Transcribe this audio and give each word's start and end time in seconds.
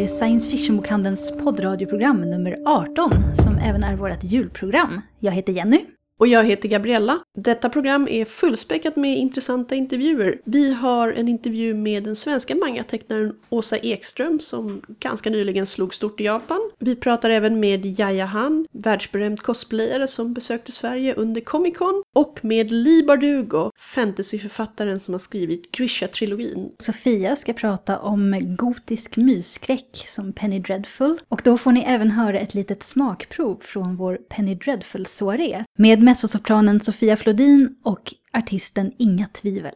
Det 0.00 0.04
är 0.04 0.08
Science 0.08 0.50
Fiction-bokhandelns 0.50 1.32
poddradioprogram 1.44 2.20
nummer 2.20 2.56
18 2.66 3.34
som 3.34 3.58
även 3.58 3.82
är 3.82 3.96
vårt 3.96 4.24
julprogram. 4.24 5.00
Jag 5.18 5.32
heter 5.32 5.52
Jenny. 5.52 5.84
Och 6.20 6.26
jag 6.26 6.44
heter 6.44 6.68
Gabriella. 6.68 7.20
Detta 7.38 7.68
program 7.68 8.08
är 8.10 8.24
fullspäckat 8.24 8.96
med 8.96 9.18
intressanta 9.18 9.74
intervjuer. 9.74 10.40
Vi 10.44 10.72
har 10.72 11.12
en 11.12 11.28
intervju 11.28 11.74
med 11.74 12.04
den 12.04 12.16
svenska 12.16 12.54
mangatecknaren 12.54 13.34
Åsa 13.48 13.76
Ekström 13.76 14.40
som 14.40 14.82
ganska 14.98 15.30
nyligen 15.30 15.66
slog 15.66 15.94
stort 15.94 16.20
i 16.20 16.24
Japan. 16.24 16.70
Vi 16.78 16.96
pratar 16.96 17.30
även 17.30 17.60
med 17.60 17.86
Yaya 17.86 18.24
Han, 18.24 18.66
världsberömd 18.72 19.40
cosplayare 19.42 20.08
som 20.08 20.34
besökte 20.34 20.72
Sverige 20.72 21.14
under 21.14 21.40
Comic 21.40 21.78
Con. 21.78 22.02
Och 22.14 22.38
med 22.42 22.72
Lee 22.72 23.04
Bardugo, 23.04 23.70
fantasyförfattaren 23.78 25.00
som 25.00 25.14
har 25.14 25.18
skrivit 25.18 25.72
Grisha-trilogin. 25.72 26.70
Sofia 26.78 27.36
ska 27.36 27.52
prata 27.52 27.98
om 27.98 28.56
gotisk 28.58 29.16
mysskräck 29.16 30.04
som 30.06 30.32
Penny 30.32 30.60
Dreadful. 30.60 31.18
Och 31.28 31.40
då 31.44 31.58
får 31.58 31.72
ni 31.72 31.80
även 31.80 32.10
höra 32.10 32.38
ett 32.38 32.54
litet 32.54 32.82
smakprov 32.82 33.58
från 33.60 33.96
vår 33.96 34.16
Penny 34.16 34.54
Dreadful-soaré. 34.54 35.64
Med 35.80 36.02
mezzosopranen 36.02 36.80
Sofia 36.80 37.16
Flodin 37.16 37.76
och 37.82 38.14
artisten 38.32 38.92
Inga 38.98 39.26
Tvivel. 39.26 39.74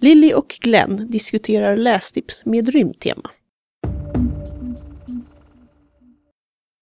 Lilly 0.00 0.34
och 0.34 0.48
Glenn 0.60 1.10
diskuterar 1.10 1.76
lästips 1.76 2.44
med 2.44 2.68
rymdtema. 2.68 3.30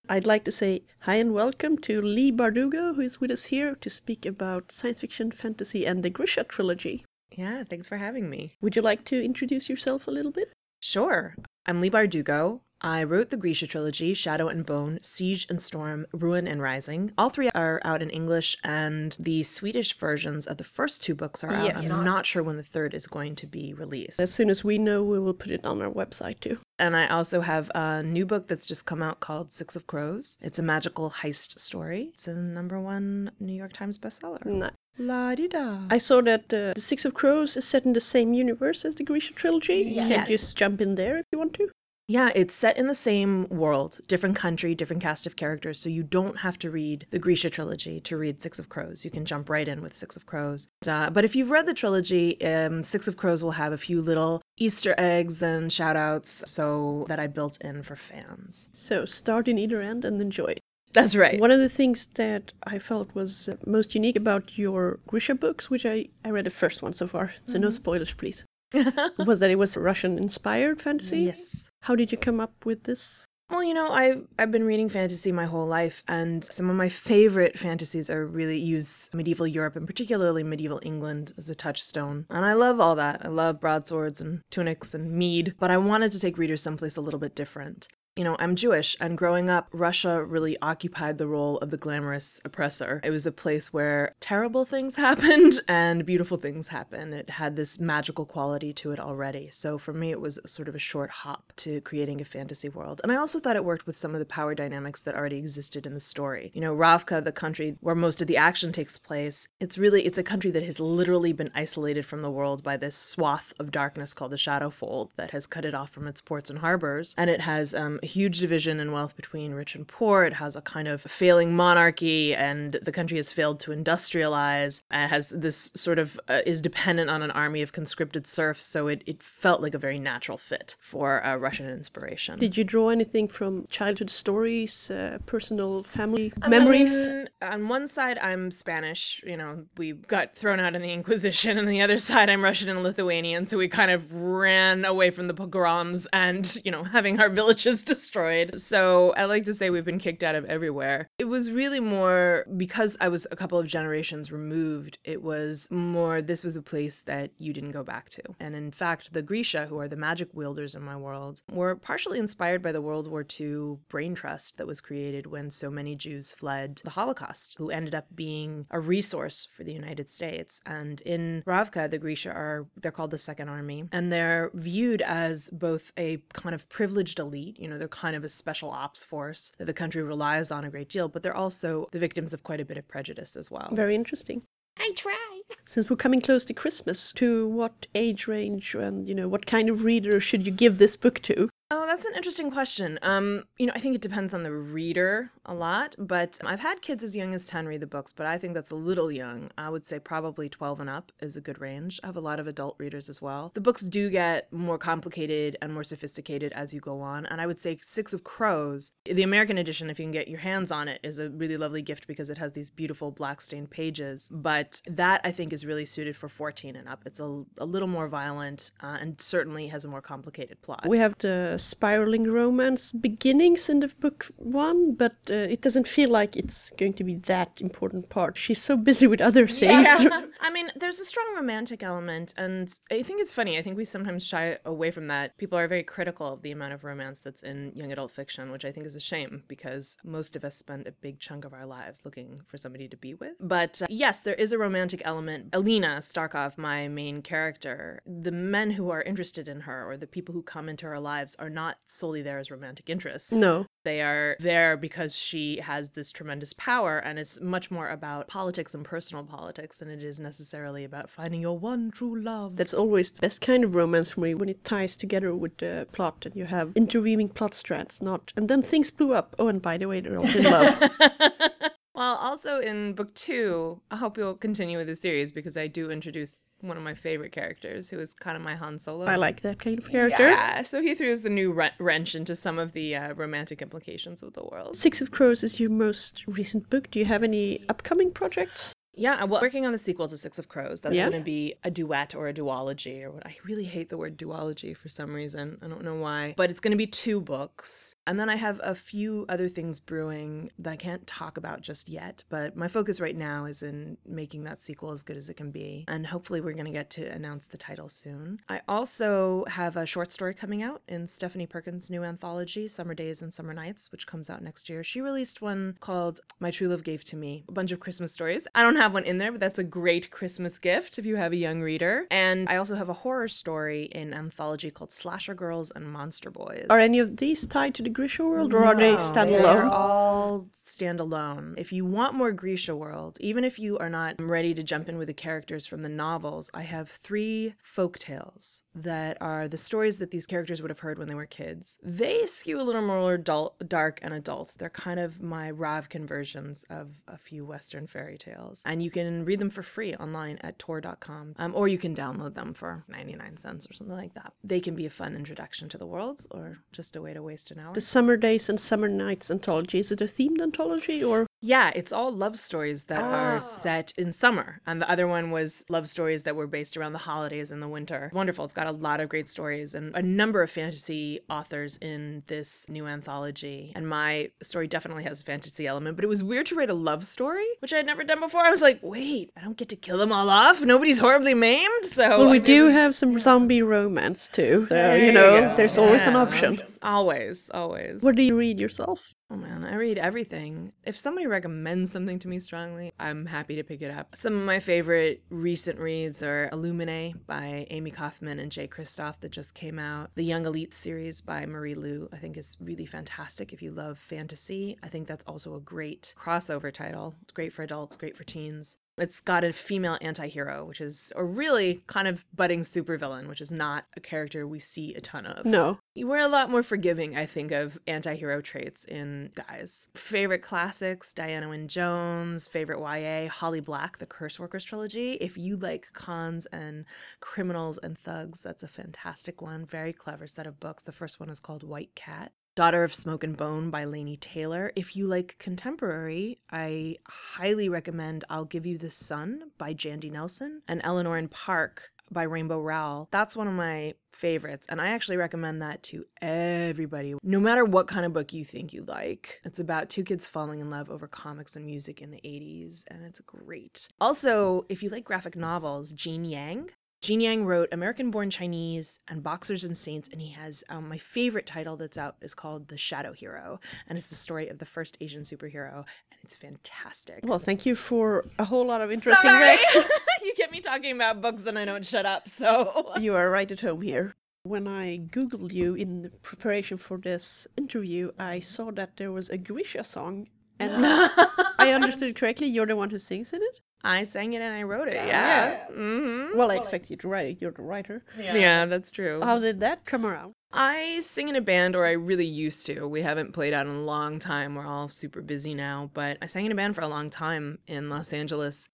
I'd 0.09 0.33
like 0.33 0.45
to 0.45 0.51
say 0.51 0.81
hi 1.07 1.21
and 1.21 1.33
welcome 1.33 1.77
to 1.77 1.93
Lee 2.03 2.33
Bardugo, 2.33 2.95
who 2.95 3.03
is 3.03 3.21
with 3.21 3.33
us 3.33 3.47
here 3.53 3.75
to 3.75 3.91
speak 3.91 4.27
about 4.27 4.73
science 4.73 5.01
fiction, 5.01 5.33
fantasy, 5.33 5.87
and 5.87 6.03
the 6.03 6.11
Grisha 6.11 6.45
trilogy. 6.45 7.05
Yeah, 7.37 7.65
thanks 7.71 7.89
for 7.89 7.97
having 7.99 8.31
me. 8.31 8.51
Would 8.61 8.77
you 8.77 8.83
like 8.83 9.05
to 9.05 9.25
introduce 9.25 9.73
yourself 9.73 10.09
a 10.09 10.11
little 10.11 10.33
bit? 10.33 10.53
Sure. 10.81 11.35
I'm 11.67 11.81
Lee 11.81 11.91
Bardugo. 11.91 12.61
I 12.83 13.03
wrote 13.05 13.31
the 13.31 13.37
Grisha 13.39 13.67
trilogy 13.67 14.13
Shadow 14.15 14.49
and 14.49 14.65
Bone, 14.67 14.99
Siege 15.03 15.47
and 15.49 15.61
Storm, 15.63 16.07
Ruin 16.13 16.47
and 16.47 16.61
Rising. 16.61 17.11
All 17.17 17.31
three 17.31 17.49
are 17.55 17.81
out 17.85 18.03
in 18.03 18.11
English, 18.11 18.57
and 18.63 19.17
the 19.19 19.43
Swedish 19.45 19.97
versions 19.97 20.47
of 20.47 20.59
the 20.59 20.65
first 20.65 21.03
two 21.03 21.15
books 21.15 21.43
are 21.43 21.53
out. 21.53 21.65
Yes. 21.67 21.91
I'm 21.91 22.05
not 22.05 22.27
sure 22.27 22.43
when 22.43 22.57
the 22.59 22.63
third 22.63 22.93
is 22.95 23.07
going 23.07 23.35
to 23.37 23.47
be 23.47 23.73
released. 23.75 24.21
As 24.21 24.33
soon 24.33 24.51
as 24.51 24.63
we 24.63 24.77
know, 24.79 25.03
we 25.03 25.19
will 25.19 25.35
put 25.35 25.51
it 25.51 25.65
on 25.65 25.81
our 25.81 25.91
website 25.91 26.41
too. 26.41 26.59
And 26.79 26.95
I 26.97 27.07
also 27.09 27.41
have 27.41 27.71
a 27.75 28.03
new 28.03 28.27
book 28.27 28.47
that's 28.47 28.67
just 28.67 28.85
come 28.85 29.03
out 29.03 29.21
called 29.21 29.53
Six 29.53 29.75
of 29.75 29.87
Crows. 29.87 30.37
It's 30.43 30.59
a 30.59 30.63
magical 30.63 31.11
heist 31.11 31.59
story. 31.59 32.11
It's 32.15 32.29
a 32.29 32.35
number 32.35 32.79
one 32.79 33.31
New 33.41 33.55
York 33.55 33.73
Times 33.73 33.99
bestseller. 33.99 34.45
No. 34.45 34.71
La 34.99 35.35
di 35.35 35.49
da. 35.49 35.81
I 35.91 35.99
saw 35.99 36.21
that 36.23 36.45
uh, 36.53 36.73
the 36.75 36.81
Six 36.81 37.05
of 37.07 37.15
Crows 37.15 37.57
is 37.57 37.67
set 37.67 37.85
in 37.87 37.95
the 37.95 38.01
same 38.01 38.35
universe 38.35 38.85
as 38.85 38.95
the 38.95 39.05
Grisha 39.05 39.33
trilogy. 39.35 39.77
You 39.83 39.95
can 40.03 40.11
Yes. 40.11 40.29
just 40.29 40.57
jump 40.57 40.81
in 40.83 40.95
there 40.95 41.19
if 41.19 41.25
you 41.33 41.39
want 41.39 41.55
to. 41.55 41.71
Yeah, 42.09 42.31
it's 42.37 42.55
set 42.55 42.77
in 42.77 42.87
the 42.87 42.95
same 42.95 43.49
world, 43.49 44.01
different 44.07 44.37
country, 44.37 44.77
different 44.77 45.03
cast 45.03 45.27
of 45.27 45.35
characters, 45.35 45.81
so 45.81 45.89
you 45.89 46.05
don't 46.05 46.39
have 46.39 46.57
to 46.61 46.71
read 46.71 47.07
the 47.11 47.19
Grisha 47.19 47.51
trilogy 47.51 48.01
to 48.03 48.17
read 48.17 48.41
Six 48.41 48.61
of 48.61 48.69
Crows. 48.69 49.05
You 49.05 49.11
can 49.11 49.25
jump 49.25 49.51
right 49.51 49.67
in 49.67 49.83
with 49.83 49.93
Six 49.93 50.17
of 50.17 50.25
Crows. 50.25 50.69
Uh, 50.87 51.11
but 51.11 51.25
if 51.25 51.35
you've 51.35 51.51
read 51.51 51.67
the 51.67 51.75
trilogy, 51.75 52.41
um, 52.45 52.85
Six 52.85 53.09
of 53.09 53.17
Crows 53.17 53.43
will 53.43 53.53
have 53.53 53.73
a 53.73 53.79
few 53.79 54.01
little 54.01 54.41
Easter 54.57 54.95
eggs 54.97 55.43
and 55.43 55.73
shout 55.73 55.97
outs 55.97 56.49
so 56.49 57.07
that 57.09 57.19
I 57.19 57.27
built 57.27 57.61
in 57.61 57.83
for 57.83 57.97
fans. 57.97 58.69
So 58.73 59.05
start 59.05 59.49
in 59.49 59.59
either 59.59 59.81
end 59.81 60.05
and 60.05 60.21
enjoy. 60.21 60.55
That's 60.93 61.17
right. 61.17 61.41
One 61.41 61.51
of 61.51 61.59
the 61.59 61.69
things 61.69 62.07
that 62.07 62.53
I 62.63 62.79
felt 62.79 63.17
was 63.17 63.49
uh, 63.49 63.57
most 63.67 63.97
unique 63.97 64.17
about 64.17 64.57
your 64.57 65.01
Grisha 65.09 65.35
books, 65.35 65.71
which 65.71 65.85
I, 65.85 66.07
I 66.25 66.31
read 66.31 66.47
the 66.47 66.51
first 66.51 66.83
one 66.83 66.93
so 66.93 67.09
far, 67.09 67.33
so 67.49 67.59
no 67.59 67.71
spoilers, 67.71 68.15
please, 68.15 68.45
was 69.27 69.41
that 69.41 69.51
it 69.51 69.59
was 69.59 69.77
Russian 69.77 70.19
inspired 70.19 70.81
fantasy. 70.81 71.23
yes. 71.23 71.71
How 71.83 71.95
did 71.95 72.13
you 72.13 72.19
come 72.19 72.41
up 72.41 72.65
with 72.65 72.85
this? 72.85 73.27
Well, 73.49 73.63
you 73.63 73.75
know, 73.75 73.89
I've 73.89 74.27
I've 74.39 74.51
been 74.51 74.65
reading 74.65 74.89
fantasy 74.89 75.31
my 75.31 75.45
whole 75.45 75.67
life, 75.67 76.03
and 76.09 76.45
some 76.45 76.69
of 76.69 76.75
my 76.75 76.89
favorite 76.89 77.57
fantasies 77.57 78.11
are 78.11 78.27
really 78.27 78.59
use 78.59 79.09
medieval 79.15 79.47
Europe 79.47 79.77
and 79.77 79.87
particularly 79.87 80.43
medieval 80.43 80.81
England 80.83 81.33
as 81.39 81.49
a 81.49 81.55
touchstone. 81.55 82.27
And 82.29 82.45
I 82.45 82.55
love 82.55 82.81
all 82.81 82.97
that. 82.97 83.25
I 83.25 83.29
love 83.29 83.61
broadswords 83.61 84.21
and 84.21 84.41
tunics 84.51 84.95
and 84.95 85.13
mead, 85.13 85.55
but 85.61 85.71
I 85.71 85.77
wanted 85.77 86.11
to 86.13 86.21
take 86.21 86.39
readers 86.39 86.61
someplace 86.61 86.97
a 86.97 87.01
little 87.01 87.21
bit 87.21 87.37
different. 87.37 87.87
You 88.17 88.25
know, 88.25 88.35
I'm 88.39 88.57
Jewish, 88.57 88.97
and 88.99 89.19
growing 89.19 89.51
up, 89.51 89.69
Russia 89.73 90.25
really 90.25 90.57
occupied 90.63 91.19
the 91.19 91.27
role 91.27 91.59
of 91.59 91.69
the 91.69 91.77
glamorous 91.77 92.41
oppressor. 92.47 93.03
It 93.05 93.11
was 93.11 93.27
a 93.27 93.31
place 93.31 93.75
where 93.75 94.15
terrible 94.21 94.65
things 94.65 94.97
happened 95.07 95.61
and 95.69 96.07
beautiful 96.07 96.39
things 96.39 96.69
happened. 96.69 97.13
It 97.13 97.29
had 97.29 97.57
this 97.57 97.79
magical 97.79 98.25
quality 98.25 98.73
to 98.73 98.93
it 98.93 98.99
already. 98.99 99.51
So 99.53 99.77
for 99.77 99.93
me, 99.93 100.13
it 100.13 100.21
was 100.23 100.41
sort 100.47 100.67
of 100.67 100.75
a 100.75 100.79
short 100.79 101.11
hop 101.11 101.53
to 101.57 101.83
creating 101.83 102.23
a 102.23 102.25
fantasy 102.25 102.71
world. 102.71 103.03
And 103.03 103.13
I 103.13 103.17
also 103.17 103.39
thought 103.39 103.55
it 103.55 103.67
worked 103.67 103.87
with 103.87 103.99
some 103.99 104.15
of 104.15 104.19
the 104.19 104.25
power 104.25 104.55
dynamics 104.55 105.03
that 105.03 105.15
already 105.15 105.37
existed 105.37 105.85
in 105.85 105.93
the 105.93 106.01
story. 106.01 106.53
You 106.55 106.63
know, 106.63 106.75
Ravka, 106.75 107.23
the 107.23 107.33
country 107.33 107.77
where 107.81 107.95
most 107.95 108.23
of 108.23 108.29
the 108.29 108.39
action 108.39 108.73
takes 108.73 108.97
place, 108.97 109.47
it's 109.61 109.77
really 109.77 110.07
it's 110.07 110.17
a 110.17 110.23
country 110.23 110.51
that 110.53 110.63
has 110.63 110.81
literally 110.81 111.35
been 111.35 111.51
isolated 111.55 112.07
from 112.07 112.23
the 112.23 112.31
world 112.31 112.63
by 112.63 112.79
this 112.79 112.97
swath 112.97 113.53
of 113.61 113.71
darkness 113.71 114.15
called 114.15 114.33
the 114.33 114.37
Shadowfold 114.39 115.13
that 115.17 115.33
has 115.33 115.47
cut 115.47 115.67
it 115.67 115.75
off 115.75 115.91
from 115.91 116.07
its 116.07 116.23
ports 116.23 116.49
and 116.49 116.61
harbors. 116.61 117.15
And 117.19 117.29
it 117.29 117.43
has 117.43 117.75
um, 117.75 118.01
a 118.07 118.09
huge 118.09 118.39
division 118.39 118.79
in 118.79 118.93
wealth 118.93 119.17
between 119.17 119.53
rich 119.53 119.75
and 119.75 119.85
poor. 119.89 120.23
It 120.23 120.35
has 120.35 120.55
a 120.55 120.63
kind 120.63 120.87
of 120.87 121.03
failing 121.03 121.57
monarchy, 121.57 122.35
and 122.37 122.75
the 122.75 122.93
country 122.93 123.17
has 123.17 123.33
failed 123.33 123.59
to 123.61 123.73
industrialize. 123.73 124.85
And 124.93 125.11
has 125.11 125.31
this 125.31 125.73
sort 125.75 125.99
of 125.99 126.21
uh, 126.29 126.43
is 126.47 126.61
dependent 126.61 127.11
on 127.11 127.21
an 127.23 127.33
army 127.33 127.63
of 127.63 127.73
conscripted 127.73 128.25
serfs. 128.27 128.65
So 128.65 128.87
it, 128.87 129.03
it 129.07 129.25
felt 129.25 129.61
like 129.61 129.75
a 129.75 129.79
very 129.79 129.99
natural 129.99 130.39
fit 130.39 130.77
for 130.81 131.25
uh, 131.27 131.35
Russian 131.35 131.69
inspiration. 131.69 132.39
Did 132.39 132.57
you 132.57 132.63
draw 132.63 132.91
anything 132.91 133.27
from 133.27 133.67
childhood 133.71 134.11
stories, 134.11 134.89
uh, 134.91 135.19
personal 135.27 135.83
family 135.83 136.33
memories? 136.49 136.95
I 137.07 137.11
mean, 137.11 137.29
on 137.43 137.69
one 137.69 137.89
side, 137.89 138.19
I'm 138.23 138.53
Spanish. 138.53 139.21
You 139.27 139.37
know, 139.37 139.65
we 139.77 139.93
got 139.93 140.37
thrown 140.37 140.61
out 140.61 140.77
in 140.77 140.83
the 140.83 140.93
Inquisition, 140.93 141.59
and 141.59 141.69
the 141.69 141.83
other 141.83 141.99
side, 141.99 142.31
I'm 142.31 142.45
Russian 142.45 142.69
and 142.69 142.85
Lithuanian. 142.85 143.47
So 143.47 143.59
we 143.59 143.67
kind 143.67 143.91
of 143.91 144.15
ran 144.15 144.85
away 144.85 145.11
from 145.11 145.27
the 145.27 145.35
pogroms 145.35 146.07
and, 146.13 146.61
you 146.65 146.71
know, 146.71 146.85
having 146.85 147.19
our 147.19 147.29
villages 147.29 147.83
destroyed. 147.97 148.59
So 148.59 149.13
I 149.17 149.25
like 149.25 149.45
to 149.45 149.55
say 149.55 149.71
we've 149.71 149.85
been 149.85 149.99
kicked 149.99 150.23
out 150.23 150.35
of 150.35 150.45
everywhere. 150.47 151.09
It 151.19 151.25
was 151.25 151.51
really 151.51 151.81
more 151.81 152.47
because 152.57 152.97
I 153.01 153.09
was 153.09 153.27
a 153.31 153.37
couple 153.37 153.59
of 153.59 153.67
generations 153.67 154.33
removed, 154.33 154.99
it 155.05 155.23
was 155.23 155.69
more 155.71 156.23
this 156.23 156.45
was 156.45 156.57
a 156.57 156.63
place 156.63 157.03
that 157.03 157.31
you 157.39 157.53
didn't 157.53 157.73
go 157.73 157.83
back 157.83 158.09
to. 158.11 158.23
And 158.41 158.55
in 158.55 158.71
fact, 158.71 159.13
the 159.13 159.23
Grisha, 159.23 159.67
who 159.67 159.79
are 159.79 159.89
the 159.89 159.97
magic 159.97 160.29
wielders 160.33 160.75
in 160.75 160.83
my 160.83 160.97
world, 160.97 161.43
were 161.51 161.75
partially 161.75 162.19
inspired 162.19 162.63
by 162.63 162.73
the 162.73 162.83
World 162.83 163.11
War 163.11 163.25
II 163.39 163.79
brain 163.89 164.15
trust 164.15 164.59
that 164.59 164.67
was 164.67 164.81
created 164.81 165.27
when 165.27 165.51
so 165.51 165.71
many 165.71 165.95
Jews 165.95 166.33
fled 166.33 166.81
the 166.85 166.91
Holocaust, 166.91 167.57
who 167.59 167.71
ended 167.71 167.95
up 167.95 168.07
being 168.15 168.67
a 168.71 168.81
resource 168.81 169.49
for 169.55 169.65
the 169.65 169.73
United 169.73 170.09
States. 170.09 170.63
And 170.67 171.01
in 171.03 171.43
Ravka, 171.47 171.91
the 171.91 171.99
Grisha 171.99 172.31
are 172.31 172.67
they're 172.77 172.93
called 172.93 173.11
the 173.11 173.19
Second 173.19 173.49
Army, 173.49 173.89
and 173.93 174.13
they're 174.13 174.51
viewed 174.55 175.03
as 175.03 175.51
both 175.51 175.93
a 175.97 176.19
kind 176.33 176.55
of 176.55 176.69
privileged 176.69 177.19
elite, 177.19 177.59
you 177.59 177.69
know, 177.69 177.79
they're 177.87 178.01
kind 178.01 178.17
of 178.17 178.25
a 178.25 178.29
special 178.29 178.71
ops 178.71 179.05
force 179.05 179.53
that 179.59 179.67
the 179.67 179.73
country 179.73 180.03
relies 180.03 180.51
on 180.51 180.65
a 180.65 180.71
great 180.71 180.89
deal, 180.89 181.07
but 181.07 181.23
they're 181.23 181.37
also 181.37 181.87
the 181.93 182.01
victims 182.01 182.35
of 182.35 182.43
quite 182.43 182.61
a 182.61 182.65
bit 182.65 182.77
of 182.77 182.89
prejudice 182.89 183.37
as 183.37 183.49
well. 183.49 183.69
Very 183.73 183.95
interesting. 183.95 184.43
I 184.77 184.93
try. 184.97 185.41
Since 185.65 185.89
we're 185.89 185.97
coming 185.97 186.21
close 186.21 186.45
to 186.47 186.55
Christmas, 186.55 187.13
to 187.13 187.47
what 187.47 187.87
age 187.95 188.27
range 188.27 188.75
and 188.75 189.09
you 189.09 189.15
know 189.15 189.29
what 189.29 189.47
kind 189.47 189.71
of 189.71 189.85
reader 189.85 190.19
should 190.19 190.45
you 190.45 190.53
give 190.53 190.79
this 190.79 190.97
book 190.97 191.23
to? 191.23 191.49
Oh, 191.69 191.85
that's 191.85 192.05
an 192.05 192.15
interesting 192.15 192.53
question. 192.53 192.97
Um, 193.03 193.43
you 193.59 193.67
know, 193.67 193.73
I 193.75 193.81
think 193.81 193.97
it 193.97 194.01
depends 194.01 194.33
on 194.33 194.45
the 194.45 194.53
reader 194.53 195.33
a 195.45 195.53
lot, 195.53 195.97
but 195.99 196.39
I've 196.45 196.61
had 196.61 196.81
kids 196.81 197.03
as 197.03 197.17
young 197.17 197.35
as 197.35 197.49
10 197.49 197.67
read 197.67 197.81
the 197.81 197.89
books, 197.89 198.13
but 198.13 198.25
I 198.25 198.39
think 198.39 198.55
that's 198.55 198.71
a 198.71 198.77
little 198.77 199.11
young. 199.11 199.51
I 199.59 199.69
would 199.71 199.85
say 199.85 199.99
probably 199.99 200.49
12 200.49 200.81
and 200.81 200.91
up 200.91 201.11
is 201.21 201.37
a 201.37 201.41
good 201.41 201.61
range. 201.61 201.99
I 202.05 202.07
have 202.07 202.17
a 202.17 202.21
lot 202.21 202.39
of 202.39 202.47
adult 202.47 202.77
readers 202.79 203.09
as 203.09 203.21
well. 203.21 203.51
The 203.55 203.61
books 203.61 203.83
do 203.83 204.11
get 204.11 204.53
more 204.53 204.79
complicated 204.79 205.57
and 205.61 205.75
more 205.75 205.83
sophisticated 205.83 206.53
as 206.53 206.73
you 206.73 206.79
go 206.81 207.01
on, 207.01 207.27
and 207.27 207.41
I 207.41 207.49
would 207.49 207.59
say 207.59 207.79
Six 207.83 208.13
of 208.13 208.23
Crows, 208.23 208.93
the 209.05 209.25
American 209.25 209.59
edition, 209.59 209.91
if 209.91 209.99
you 209.99 210.05
can 210.05 210.13
get 210.13 210.29
your 210.29 210.41
hands 210.41 210.71
on 210.71 210.87
it, 210.87 211.01
is 211.03 211.19
a 211.19 211.31
really 211.31 211.57
lovely 211.57 211.83
gift 211.83 212.07
because 212.07 212.31
it 212.31 212.39
has 212.39 212.53
these 212.53 212.71
beautiful 212.71 213.11
black 213.11 213.41
stained 213.41 213.71
pages, 213.71 214.31
but 214.33 214.81
that 214.87 215.21
I 215.25 215.33
think 215.33 215.53
is 215.53 215.67
really 215.67 215.85
suited 215.85 216.17
for 216.17 216.29
14 216.29 216.77
and 216.77 216.89
up. 216.89 217.03
It's 217.07 217.19
a, 217.19 217.43
a 217.59 217.65
little 217.67 217.89
more 217.89 218.07
violent 218.07 218.71
uh, 218.81 218.99
and 219.01 219.21
certainly 219.21 219.67
has 219.69 219.85
a 219.85 219.89
more 219.89 220.03
complicated 220.03 220.63
plot. 220.63 220.87
We 220.87 220.99
have 220.99 221.19
the 221.57 221.61
spiraling 221.61 222.31
romance 222.31 222.93
beginnings 222.93 223.71
in 223.71 223.81
the 223.81 223.89
book 223.99 224.27
one, 224.37 224.95
but 224.95 225.17
uh, 225.31 225.55
it 225.55 225.63
doesn't 225.63 225.89
feel 225.89 226.11
like 226.11 226.37
it's 226.37 226.71
going 226.73 226.93
to 226.93 227.03
be 227.03 227.15
that 227.15 227.63
important 227.63 228.11
part. 228.11 228.37
She's 228.37 228.61
so 228.61 228.77
busy 228.77 229.07
with 229.07 229.23
other 229.23 229.47
things. 229.47 229.89
I 230.41 230.51
mean, 230.51 230.69
there's 230.77 231.01
a 231.01 231.05
strong 231.07 231.35
romantic 231.35 231.83
element, 231.83 232.35
and 232.37 232.69
I 232.91 233.03
think 233.03 233.23
it's 233.23 233.33
funny. 233.33 233.57
I 233.57 233.63
think 233.63 233.79
we 233.79 233.87
sometimes 233.87 234.27
shy 234.27 234.59
away 234.67 234.91
from 234.91 235.07
that. 235.07 235.39
People 235.39 235.59
are 235.59 235.67
very 235.67 235.83
critical 235.83 236.31
of 236.35 236.43
the 236.43 236.53
amount 236.53 236.75
of 236.75 236.85
romance 236.85 237.21
that's 237.21 237.43
in 237.43 237.73
young 237.75 237.91
adult 237.91 238.11
fiction, 238.11 238.51
which 238.51 238.67
I 238.67 238.71
think 238.71 238.85
is 238.85 238.95
a 238.95 239.01
shame 239.01 239.45
because 239.49 239.97
most 240.05 240.37
of 240.37 240.45
us 240.45 240.59
spend 240.59 240.87
a 240.87 240.93
big 240.93 241.21
chunk 241.21 241.47
of 241.47 241.55
our 241.55 241.65
lives 241.65 242.05
looking 242.05 242.43
for 242.47 242.59
somebody 242.59 242.87
to 242.89 242.99
be 242.99 243.15
with. 243.15 243.33
But 243.41 243.81
uh, 243.81 243.87
yes, 243.89 244.21
there 244.21 244.35
is 244.35 244.53
a 244.53 244.59
romantic 244.59 245.01
element. 245.07 245.55
Alina 245.55 246.01
Starkov, 246.01 246.59
my 246.59 246.87
main 246.89 247.23
character, 247.23 248.03
the 248.05 248.33
men 248.33 248.73
who 248.73 248.91
are 248.91 249.01
interested 249.01 249.49
in 249.49 249.61
her 249.63 249.89
or 249.89 249.97
the 249.97 250.07
people 250.07 250.35
who 250.35 250.43
come 250.43 250.69
into 250.69 250.85
her 250.85 251.01
lives 251.01 251.35
are 251.39 251.46
are 251.47 251.51
not 251.51 251.77
solely 251.87 252.23
there 252.23 252.39
as 252.39 252.51
romantic 252.51 252.91
interests. 252.91 253.33
No. 253.33 253.67
They 253.85 254.03
are 254.03 254.37
there 254.41 254.77
because 254.77 255.17
she 255.17 255.61
has 255.61 255.91
this 255.91 256.11
tremendous 256.11 256.53
power, 256.53 256.99
and 256.99 257.19
it's 257.19 257.41
much 257.41 257.71
more 257.71 257.89
about 257.89 258.27
politics 258.27 258.75
and 258.75 258.85
personal 258.85 259.25
politics 259.25 259.79
than 259.79 259.89
it 259.89 260.03
is 260.03 260.19
necessarily 260.19 260.83
about 260.83 261.09
finding 261.09 261.41
your 261.41 261.57
one 261.59 261.93
true 261.93 262.21
love. 262.21 262.57
That's 262.57 262.75
always 262.75 263.13
the 263.13 263.21
best 263.21 263.41
kind 263.41 263.63
of 263.63 263.75
romance 263.75 264.09
for 264.09 264.21
me 264.21 264.35
when 264.35 264.49
it 264.49 264.65
ties 264.65 264.97
together 264.97 265.35
with 265.35 265.57
the 265.59 265.87
plot 265.93 266.27
and 266.27 266.35
you 266.35 266.47
have 266.47 266.73
interweaving 266.75 267.29
plot 267.29 267.55
strands, 267.55 268.03
not 268.03 268.33
and 268.37 268.49
then 268.49 268.63
things 268.63 268.91
blew 268.91 269.15
up. 269.15 269.37
Oh, 269.39 269.49
and 269.49 269.63
by 269.63 269.79
the 269.79 269.87
way, 269.87 270.01
they're 270.01 270.19
also 270.19 270.39
in 270.39 270.45
love. 270.45 270.91
well, 271.97 272.17
also 272.17 272.61
in 272.61 272.93
book 272.93 273.15
two, 273.15 273.81
I 273.91 273.97
hope 273.97 274.19
you'll 274.19 274.35
continue 274.35 274.77
with 274.77 274.87
the 274.87 274.97
series 274.97 275.33
because 275.33 275.57
I 275.57 275.67
do 275.67 275.91
introduce 275.91 276.45
one 276.61 276.77
of 276.77 276.83
my 276.83 276.95
favorite 276.95 277.33
characters 277.33 277.89
who 277.89 277.99
is 277.99 278.13
kind 278.13 278.37
of 278.37 278.43
my 278.43 278.55
Han 278.55 278.79
Solo. 278.79 279.07
I 279.07 279.17
like 279.17 279.41
that 279.41 279.59
kind 279.59 279.79
of 279.79 279.91
character. 279.91 280.29
Yeah, 280.29 280.63
so 280.63 280.83
he 280.83 280.95
throws 280.95 281.25
a 281.25 281.31
new 281.31 281.53
wrench 281.79 282.15
into 282.15 282.37
some 282.37 282.59
of 282.59 282.75
the 282.75 282.95
uh, 282.95 283.15
romantic 283.15 283.63
implications 283.63 284.23
of 284.23 284.35
the 284.35 284.45
world. 284.45 284.77
Six 284.77 285.01
of 285.01 285.11
Crows 285.11 285.43
is 285.43 285.59
your 285.59 285.71
most 285.71 286.25
recent 286.27 286.69
book. 286.69 286.91
Do 286.91 286.99
you 286.99 287.07
have 287.07 287.23
any 287.23 287.61
upcoming 287.69 288.11
projects? 288.13 288.75
Yeah, 288.97 289.23
well, 289.25 289.37
I'm 289.37 289.43
working 289.43 289.67
on 289.67 289.73
the 289.73 289.79
sequel 289.79 290.09
to 290.09 290.17
Six 290.17 290.39
of 290.39 290.49
Crows. 290.49 290.81
That's 290.81 290.95
Yeah. 290.97 291.09
going 291.11 291.21
to 291.21 291.25
be 291.25 291.55
a 291.63 291.71
duet 291.71 292.15
or 292.15 292.29
a 292.29 292.35
duology, 292.35 293.03
or 293.03 293.11
what 293.11 293.27
I 293.27 293.37
really 293.45 293.65
hate 293.65 293.91
the 293.91 293.97
word 293.99 294.17
duology 294.17 294.75
for 294.77 294.89
some 294.89 295.13
reason. 295.15 295.59
I 295.63 295.69
don't 295.69 295.85
know 295.85 295.97
why, 295.97 296.35
but 296.37 296.49
it's 296.51 296.61
going 296.61 296.71
to 296.73 296.77
be 296.79 296.87
two 296.87 297.21
books, 297.21 297.95
and 298.07 298.19
then 298.19 298.31
I 298.31 298.37
have 298.37 298.59
a 298.63 298.75
few 298.75 299.27
other 299.29 299.49
things 299.49 299.81
brewing 299.81 300.51
that 300.59 300.71
I 300.73 300.77
can't 300.77 301.07
talk 301.07 301.37
about 301.37 301.61
just 301.61 301.89
yet. 301.89 302.25
But 302.31 302.57
my 302.57 302.69
focus 302.69 303.01
right 303.01 303.17
now 303.17 303.45
is 303.45 303.63
in 303.63 303.99
making 304.07 304.45
that 304.45 304.61
sequel 304.63 304.93
as 304.93 305.03
good 305.03 305.17
as 305.19 305.29
it 305.29 305.35
can 305.35 305.51
be, 305.51 305.85
and 305.89 306.07
hopefully 306.07 306.41
we're 306.41 306.53
going 306.55 306.65
to 306.65 306.71
get 306.73 306.89
to 306.91 307.05
announce 307.07 307.47
the 307.47 307.59
title 307.59 307.91
soon. 307.91 308.41
I 308.49 308.63
also 308.67 309.45
have 309.49 309.77
a 309.77 309.85
short 309.85 310.11
story 310.11 310.33
coming 310.33 310.63
out 310.63 310.81
in 310.89 311.07
Stephanie 311.07 311.47
Perkins' 311.47 311.91
new 311.91 312.03
anthology, 312.03 312.67
Summer 312.67 312.95
Days 312.95 313.21
and 313.21 313.33
Summer 313.35 313.53
Nights, 313.53 313.93
which 313.93 314.07
comes 314.07 314.31
out 314.31 314.43
next 314.43 314.71
year. 314.71 314.83
She 314.83 315.03
released 315.03 315.43
one 315.43 315.77
called 315.81 316.21
My 316.41 316.51
True 316.51 316.69
Love 316.69 316.83
Gave 316.83 317.05
to 317.05 317.17
Me, 317.17 317.45
a 317.47 317.53
bunch 317.53 317.73
of 317.73 317.81
Christmas 317.81 318.13
stories. 318.13 318.49
I 318.55 318.63
don't 318.63 318.77
have 318.77 318.86
one 318.93 319.05
in 319.05 319.19
there, 319.19 319.33
but 319.33 319.41
that's 319.41 319.59
a 319.59 319.65
great 319.65 320.11
Christmas 320.11 320.59
gift 320.59 320.99
if 320.99 321.07
you 321.07 321.17
have 321.17 321.33
a 321.33 321.37
young 321.37 321.61
reader. 321.61 322.07
And 322.11 322.49
I 322.49 322.57
also 322.57 322.75
have 322.75 322.89
a 322.89 322.93
horror 322.95 323.29
story 323.29 323.85
in 323.85 324.15
anthology 324.15 324.71
called 324.71 324.93
Slasher 324.93 325.35
Girls 325.35 325.71
and 325.71 325.91
Monster 325.91 326.31
Boys. 326.31 326.67
Are 326.71 326.79
any 326.79 326.99
of 326.99 327.17
these 327.17 327.47
tied 327.47 327.75
to 327.75 327.83
the 327.83 327.91
Grisha 327.91 328.25
world 328.25 328.55
or 328.55 328.65
are 328.65 328.75
they 328.75 328.95
standalone? 328.95 329.43
They're 329.43 329.67
all 329.67 330.49
standalone. 330.55 331.55
If 331.57 331.73
you 331.73 331.85
want 331.85 332.15
more 332.15 332.33
Grisha 332.33 332.75
World, 332.75 333.19
even 333.21 333.45
if 333.45 333.59
you 333.59 333.79
are 333.79 333.91
not 333.91 334.21
ready 334.21 334.55
to 334.55 334.63
jump 334.63 334.89
in 334.89 334.99
with 334.99 335.09
the 335.09 335.15
characters 335.15 335.67
from 335.67 335.83
the 335.83 335.89
novels, 335.89 336.51
I 336.55 336.63
have 336.63 336.89
three 336.89 337.55
folk 337.63 337.99
tales 337.99 338.63
that 338.75 339.17
are 339.21 339.49
the 339.49 339.57
stories 339.57 339.99
that 339.99 340.11
these 340.11 340.27
characters 340.27 340.61
would 340.61 340.71
have 340.71 340.81
heard 340.81 340.99
when 340.99 341.09
they 341.09 341.15
were 341.15 341.27
kids. 341.27 341.79
They 341.83 342.27
skew 342.27 342.61
a 342.61 342.63
little 342.63 342.83
more 342.83 343.15
adult, 343.15 343.69
dark 343.69 344.01
and 344.03 344.13
adult. 344.13 344.55
They're 344.59 344.71
kind 344.71 345.01
of 345.01 345.23
my 345.23 345.51
Rav 345.51 345.89
conversions 345.89 346.65
of 346.71 347.01
a 347.09 347.17
few 347.17 347.45
Western 347.45 347.87
fairy 347.87 348.19
tales. 348.19 348.63
And 348.77 348.83
you 348.83 348.91
can 348.91 349.25
read 349.25 349.39
them 349.39 349.49
for 349.49 349.63
free 349.63 349.95
online 349.95 350.37
at 350.43 350.59
tor.com, 350.59 351.35
um, 351.39 351.55
or 351.55 351.67
you 351.67 351.79
can 351.79 351.95
download 351.95 352.35
them 352.35 352.53
for 352.53 352.85
99 352.89 353.39
cents 353.39 353.67
or 353.71 353.73
something 353.73 353.97
like 353.97 354.13
that. 354.13 354.35
They 354.45 354.61
can 354.61 354.77
be 354.77 354.85
a 354.85 354.91
fun 354.91 355.17
introduction 355.17 355.71
to 355.71 355.79
the 355.79 355.87
world 355.87 356.27
or 356.31 356.59
just 356.73 356.95
a 356.95 357.01
way 357.01 357.15
to 357.15 357.23
waste 357.23 357.51
an 357.51 357.59
hour. 357.59 357.73
The 357.73 357.81
Summer 357.81 358.19
Days 358.19 358.51
and 358.51 358.61
Summer 358.61 358.89
Nights 358.89 359.31
anthology, 359.31 359.79
is 359.79 359.91
it 359.91 360.03
a 360.03 360.05
themed 360.05 360.43
anthology 360.43 361.03
or? 361.03 361.27
Yeah, 361.47 361.71
it's 361.77 361.93
all 361.93 362.11
love 362.11 362.37
stories 362.37 362.85
that 362.85 363.01
are 363.01 363.37
oh. 363.37 363.41
set 363.41 363.93
in 363.97 364.11
summer. 364.11 364.61
And 364.67 364.83
the 364.83 364.91
other 364.91 365.07
one 365.07 365.31
was 365.31 365.65
love 365.69 365.89
stories 365.89 366.25
that 366.25 366.35
were 366.35 366.49
based 366.49 366.77
around 366.77 366.93
the 366.93 366.99
holidays 366.99 367.53
in 367.53 367.61
the 367.61 367.69
winter. 367.69 368.11
Wonderful. 368.13 368.45
It's 368.45 368.53
got 368.53 368.67
a 368.67 368.73
lot 368.73 369.01
of 369.01 369.09
great 369.09 369.29
stories 369.29 369.75
and 369.75 369.95
a 369.95 370.03
number 370.03 370.43
of 370.43 370.51
fantasy 370.51 371.21
authors 371.31 371.77
in 371.77 372.25
this 372.27 372.69
new 372.69 372.87
anthology. 372.87 373.73
And 373.77 373.89
my 373.89 374.31
story 374.43 374.67
definitely 374.67 375.05
has 375.05 375.23
a 375.23 375.25
fantasy 375.25 375.69
element, 375.69 375.97
but 375.97 376.05
it 376.05 376.09
was 376.09 376.25
weird 376.25 376.47
to 376.47 376.57
write 376.57 376.69
a 376.69 376.75
love 376.75 377.07
story, 377.07 377.47
which 377.61 377.73
I 377.73 377.77
had 377.77 377.87
never 377.87 378.03
done 378.03 378.19
before. 378.19 378.41
I 378.41 378.51
was 378.51 378.63
like, 378.63 378.81
wait, 378.83 379.31
I 379.37 379.41
don't 379.41 379.57
get 379.57 379.69
to 379.69 379.77
kill 379.77 379.99
them 379.99 380.11
all 380.11 380.29
off. 380.29 380.63
Nobody's 380.63 380.99
horribly 380.99 381.35
maimed. 381.35 381.87
So 381.87 382.19
Well, 382.19 382.31
we 382.31 382.41
do 382.41 382.67
have 382.71 382.97
some 382.97 383.19
zombie 383.21 383.63
romance 383.63 384.29
too. 384.29 384.67
So, 384.69 384.95
you 384.95 385.07
you 385.07 385.13
know, 385.13 385.41
go. 385.41 385.57
there's 385.57 385.79
always 385.79 386.07
an 386.07 386.17
option. 386.17 386.61
Always, 386.83 387.51
always. 387.53 388.03
What 388.03 388.17
do 388.17 388.23
you 388.23 388.37
read 388.37 388.61
yourself? 388.61 389.15
Oh 389.29 389.37
man, 389.37 389.65
I 389.65 389.75
read 389.75 389.99
everything. 389.99 390.73
If 390.85 390.97
somebody 390.97 391.27
recommends 391.27 391.91
something 391.91 392.21
to 392.21 392.29
me 392.29 392.39
strongly, 392.39 392.93
I'm 392.99 393.27
happy 393.27 393.57
to 393.57 393.65
pick 393.65 393.83
it 393.83 393.91
up. 393.91 394.15
Some 394.15 394.37
of 394.37 394.45
my 394.45 394.61
favorite 394.61 395.25
recent 395.31 395.81
reads 395.81 396.23
are 396.23 396.49
Illumine 396.53 397.15
by 397.27 397.67
Amy 397.71 397.91
Kaufman 397.91 398.39
and 398.39 398.53
Jay 398.53 398.69
Kristoff 398.69 399.19
that 399.21 399.33
just 399.33 399.53
came 399.55 399.81
out. 399.81 400.11
The 400.15 400.25
Young 400.25 400.47
Elite 400.47 400.75
series 400.75 401.21
by 401.21 401.45
Marie 401.45 401.75
Lu, 401.75 402.09
I 402.13 402.19
think 402.19 402.37
is 402.37 402.57
really 402.61 402.87
fantastic 402.87 403.53
if 403.53 403.61
you 403.61 403.73
love 403.73 403.99
fantasy. 403.99 404.79
I 404.85 404.89
think 404.89 405.09
that's 405.09 405.25
also 405.25 405.57
a 405.57 405.61
great 405.61 406.15
crossover 406.17 406.73
title. 406.73 407.17
It's 407.23 407.33
great 407.33 407.53
for 407.53 407.65
adults, 407.65 407.97
great 407.97 408.17
for 408.17 408.25
teens. 408.25 408.79
It's 408.99 409.21
got 409.21 409.45
a 409.45 409.53
female 409.53 409.99
anti-hero, 410.01 410.65
which 410.65 410.81
is 410.81 411.13
a 411.17 411.25
really 411.25 411.83
kind 411.87 412.09
of 412.09 412.25
budding 412.35 412.61
supervillain, 412.61 413.29
which 413.29 413.41
is 413.43 413.53
not 413.53 413.85
a 413.97 414.01
character 414.01 414.47
we 414.47 414.59
see 414.59 414.95
a 414.95 415.01
ton 415.01 415.27
of. 415.27 415.45
No. 415.45 415.79
We're 415.95 416.19
a 416.19 416.29
lot 416.29 416.51
more 416.51 416.63
forgiving, 416.63 417.17
I 417.17 417.27
think, 417.27 417.53
of 417.53 417.79
anti 417.87 418.15
hero 418.15 418.41
traits 418.41 418.85
in 418.85 419.31
guys. 419.35 419.89
Favorite 419.95 420.43
classics 420.43 421.13
Diana 421.13 421.49
Wynne 421.49 421.69
Jones, 421.69 422.49
favorite 422.49 422.81
YA, 422.81 423.29
Holly 423.29 423.61
Black, 423.61 423.99
the 423.99 424.07
Curse 424.07 424.41
Workers 424.41 424.65
trilogy. 424.65 425.13
If 425.15 425.37
you 425.37 425.57
like 425.57 425.93
cons 425.93 426.47
and 426.47 426.87
criminals 427.21 427.79
and 427.79 427.99
thugs, 427.99 428.43
that's 428.43 428.63
a 428.63 428.69
fantastic 428.69 429.43
one. 429.43 429.67
Very 429.67 429.93
clever 429.93 430.27
set 430.27 430.47
of 430.47 430.59
books. 430.59 430.83
The 430.83 430.93
first 430.93 431.21
one 431.21 431.29
is 431.29 431.41
called 431.41 431.63
White 431.63 431.95
Cat. 431.95 432.33
Daughter 432.57 432.85
of 432.85 432.95
Smoke 432.95 433.23
and 433.23 433.37
Bone 433.37 433.69
by 433.69 433.85
Lainey 433.85 434.17
Taylor. 434.17 434.73
If 434.75 434.97
you 434.97 435.07
like 435.07 435.37
contemporary, 435.39 436.39
I 436.51 436.97
highly 437.07 437.69
recommend 437.69 438.25
I'll 438.31 438.47
Give 438.47 438.65
You 438.65 438.79
the 438.79 438.89
Sun 438.89 439.51
by 439.59 439.75
Jandy 439.75 440.11
Nelson 440.11 440.63
and 440.67 440.81
Eleanor 440.83 441.19
in 441.19 441.29
Park 441.29 441.91
by 442.11 442.23
Rainbow 442.23 442.59
Rowell. 442.59 443.09
That's 443.11 443.37
one 443.37 443.47
of 443.47 443.53
my 443.53 443.93
favorites, 444.11 444.67
and 444.71 444.81
I 444.81 444.89
actually 444.89 445.19
recommend 445.19 445.61
that 445.61 445.83
to 445.83 446.07
everybody, 446.23 447.15
no 447.23 447.41
matter 447.41 447.67
what 447.67 447.89
kind 447.89 448.07
of 448.07 448.15
book 448.15 448.33
you 448.33 448.43
think 448.43 448.73
you 448.73 448.85
like. 448.85 449.39
It's 449.45 449.61
about 449.61 449.91
two 449.91 450.03
kids 450.03 450.27
falling 450.27 450.61
in 450.61 450.71
love 450.71 450.91
over 450.91 451.07
comics 451.07 451.57
and 451.57 451.67
music 451.67 452.01
in 452.01 452.11
the 452.11 452.23
80s, 452.25 452.85
and 452.89 453.05
it's 453.05 453.21
great. 453.21 453.87
Also, 454.01 454.65
if 454.71 454.83
you 454.83 454.89
like 454.89 455.05
graphic 455.05 455.37
novels, 455.37 455.93
Gene 455.93 456.25
Yang. 456.25 456.71
Gene 457.03 457.21
Yang 457.21 457.45
wrote 457.45 457.69
American 457.73 458.11
Born 458.11 458.31
Chinese 458.31 459.01
and 459.09 459.23
Boxers 459.23 459.65
and 459.65 459.77
Saints, 459.77 460.09
and 460.09 460.21
he 460.21 460.31
has 460.33 460.65
um, 460.69 460.89
my 460.89 460.99
favorite 460.99 461.47
title 461.47 461.77
that's 461.77 461.99
out 461.99 462.17
is 462.21 462.35
called 462.35 462.69
The 462.69 462.79
Shadow 462.79 463.13
Hero, 463.13 463.61
and 463.87 463.99
it's 463.99 464.09
the 464.09 464.15
story 464.15 464.49
of 464.49 464.59
the 464.59 464.65
first 464.65 464.97
Asian 465.01 465.23
superhero, 465.23 465.77
and 466.11 466.21
it's 466.23 466.37
fantastic. 466.37 467.21
Well, 467.23 467.39
thank 467.39 467.67
you 467.67 467.75
for 467.75 468.25
a 468.39 468.45
whole 468.45 468.67
lot 468.67 468.81
of 468.81 468.91
interesting 468.91 469.31
Sorry. 469.31 469.57
you 470.23 470.35
get 470.37 470.51
me 470.51 470.61
talking 470.61 470.97
about 470.97 471.21
books 471.21 471.45
and 471.45 471.59
I 471.59 471.65
don't 471.65 471.87
shut 471.87 472.07
up, 472.07 472.29
so. 472.29 472.93
you 472.99 473.15
are 473.15 473.31
right 473.31 473.51
at 473.51 473.61
home 473.61 473.83
here. 473.83 474.15
When 474.43 474.67
I 474.67 474.99
googled 474.99 475.53
you 475.53 475.75
in 475.75 476.13
preparation 476.23 476.77
for 476.77 476.99
this 476.99 477.47
interview, 477.57 478.13
I 478.19 478.41
saw 478.41 478.71
that 478.73 478.97
there 478.97 479.13
was 479.13 479.29
a 479.29 479.37
Grisha 479.37 479.85
song, 479.85 480.29
and 480.59 480.73
I 481.59 481.73
understood 481.75 482.17
correctly. 482.17 482.47
You're 482.47 482.67
the 482.67 482.77
one 482.77 482.91
who 482.91 482.99
sings 482.99 483.33
in 483.33 483.43
it. 483.43 483.61
I 483.87 484.03
sang 484.03 484.33
it 484.33 484.43
and 484.43 484.53
I 484.55 484.63
wrote 484.65 484.89
it, 484.89 484.95
yeah. 484.95 485.67
hmm 485.67 486.37
Well, 486.37 486.51
I 486.51 486.57
expect 486.57 486.91
you 486.91 486.97
to 486.97 487.09
write 487.09 487.27
it. 487.29 487.39
You're 487.41 487.53
the 487.53 487.63
writer. 487.63 488.05
Yeah, 488.19 488.67
that's 488.67 488.91
true. 488.91 489.21
How 489.23 489.39
did 489.39 489.61
that 489.61 489.85
come 489.85 490.05
around? 490.05 490.35
I 490.53 491.01
sing 491.03 491.29
in 491.29 491.37
a 491.37 491.41
band, 491.41 491.77
or 491.77 491.85
I 491.87 491.93
really 491.93 492.27
used 492.27 492.67
to. 492.67 492.87
We 492.89 493.03
haven't 493.03 493.33
played 493.33 493.53
out 493.53 493.67
in 493.67 493.73
a 493.75 493.81
long 493.83 494.19
time. 494.19 494.55
We're 494.55 494.67
all 494.67 494.89
super 494.89 495.21
busy 495.21 495.55
now, 495.55 495.91
but 495.93 496.19
I 496.23 496.27
sang 496.27 496.47
in 496.47 496.53
a 496.53 496.55
band 496.55 496.75
for 496.75 496.81
a 496.81 496.89
long 496.89 497.11
time 497.11 497.59
in 497.67 497.91
Los 497.91 498.13
Angeles. 498.13 498.69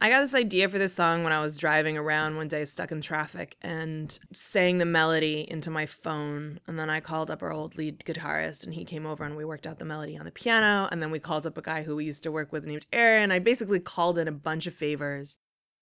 I 0.00 0.10
got 0.10 0.20
this 0.20 0.34
idea 0.36 0.68
for 0.68 0.78
this 0.78 0.94
song 0.94 1.24
when 1.24 1.32
I 1.32 1.40
was 1.40 1.58
driving 1.58 1.98
around 1.98 2.36
one 2.36 2.46
day 2.46 2.64
stuck 2.64 2.92
in 2.92 3.00
traffic 3.00 3.56
and 3.62 4.16
sang 4.32 4.78
the 4.78 4.84
melody 4.84 5.44
into 5.50 5.72
my 5.72 5.86
phone. 5.86 6.60
And 6.68 6.78
then 6.78 6.88
I 6.88 7.00
called 7.00 7.32
up 7.32 7.42
our 7.42 7.52
old 7.52 7.76
lead 7.76 7.98
guitarist 8.00 8.64
and 8.64 8.74
he 8.74 8.84
came 8.84 9.06
over 9.06 9.24
and 9.24 9.36
we 9.36 9.44
worked 9.44 9.66
out 9.66 9.80
the 9.80 9.84
melody 9.84 10.16
on 10.16 10.24
the 10.24 10.30
piano. 10.30 10.88
And 10.92 11.02
then 11.02 11.10
we 11.10 11.18
called 11.18 11.46
up 11.46 11.58
a 11.58 11.62
guy 11.62 11.82
who 11.82 11.96
we 11.96 12.04
used 12.04 12.22
to 12.22 12.30
work 12.30 12.52
with 12.52 12.64
named 12.64 12.86
Aaron. 12.92 13.32
I 13.32 13.40
basically 13.40 13.80
called 13.80 14.18
in 14.18 14.28
a 14.28 14.32
bunch 14.32 14.68
of 14.68 14.74
favors 14.74 15.38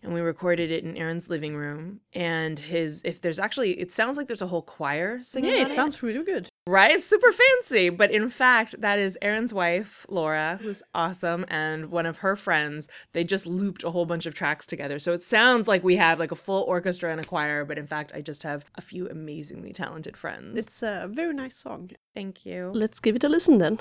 and 0.07 0.15
we 0.15 0.21
recorded 0.21 0.71
it 0.71 0.85
in 0.85 0.97
Aaron's 0.97 1.29
living 1.29 1.57
room. 1.57 2.01
And 2.15 2.59
his, 2.59 3.03
if 3.05 3.21
there's 3.21 3.39
actually, 3.39 3.73
it 3.73 3.93
sounds 3.93 4.17
like 4.17 4.27
there's 4.27 4.41
a 4.41 4.47
whole 4.47 4.63
choir 4.63 5.21
singing. 5.23 5.51
Yeah, 5.51 5.63
it 5.63 5.71
sounds 5.71 6.03
really 6.03 6.25
good. 6.25 6.49
right. 6.67 6.91
It's 6.91 7.05
super 7.05 7.31
fancy, 7.33 7.91
but 7.91 8.11
in 8.11 8.31
fact, 8.31 8.81
that 8.81 8.99
is 8.99 9.19
Aaron's 9.21 9.53
wife, 9.53 10.07
Laura, 10.09 10.59
who's 10.63 10.83
awesome, 10.95 11.45
and 11.49 11.91
one 11.91 12.07
of 12.07 12.19
her 12.19 12.37
friends. 12.37 12.89
They 13.13 13.25
just 13.25 13.47
looped 13.47 13.85
a 13.85 13.91
whole 13.91 14.07
bunch 14.07 14.27
of 14.27 14.35
tracks 14.35 14.65
together, 14.65 14.99
so 14.99 15.13
it 15.13 15.23
sounds 15.23 15.67
like 15.69 15.83
we 15.85 15.97
have 15.97 16.19
like 16.19 16.33
a 16.33 16.37
full 16.37 16.63
orchestra 16.63 17.11
and 17.11 17.21
a 17.21 17.25
choir. 17.25 17.65
But 17.65 17.79
in 17.79 17.87
fact, 17.87 18.13
I 18.15 18.21
just 18.21 18.45
have 18.45 18.65
a 18.77 18.81
few 18.81 19.09
amazingly 19.09 19.73
talented 19.73 20.17
friends. 20.17 20.57
It's 20.57 20.83
a 20.83 21.09
very 21.11 21.35
nice 21.35 21.57
song. 21.59 21.91
Thank 22.15 22.47
you. 22.47 22.71
Let's 22.73 23.01
give 23.01 23.17
it 23.17 23.25
a 23.25 23.29
listen 23.29 23.59
then. 23.59 23.81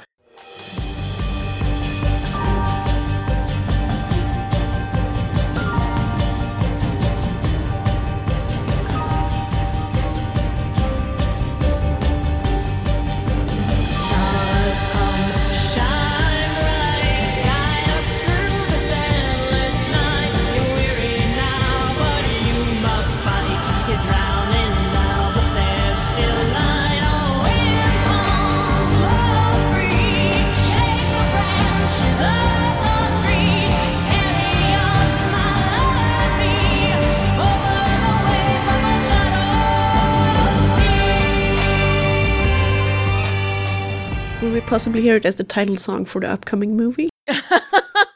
Possibly 44.62 45.02
hear 45.02 45.16
it 45.16 45.26
as 45.26 45.36
the 45.36 45.44
title 45.44 45.76
song 45.78 46.06
for 46.06 46.20
the 46.20 46.30
upcoming 46.30 46.76
movie? 46.76 47.10
I 47.28 47.34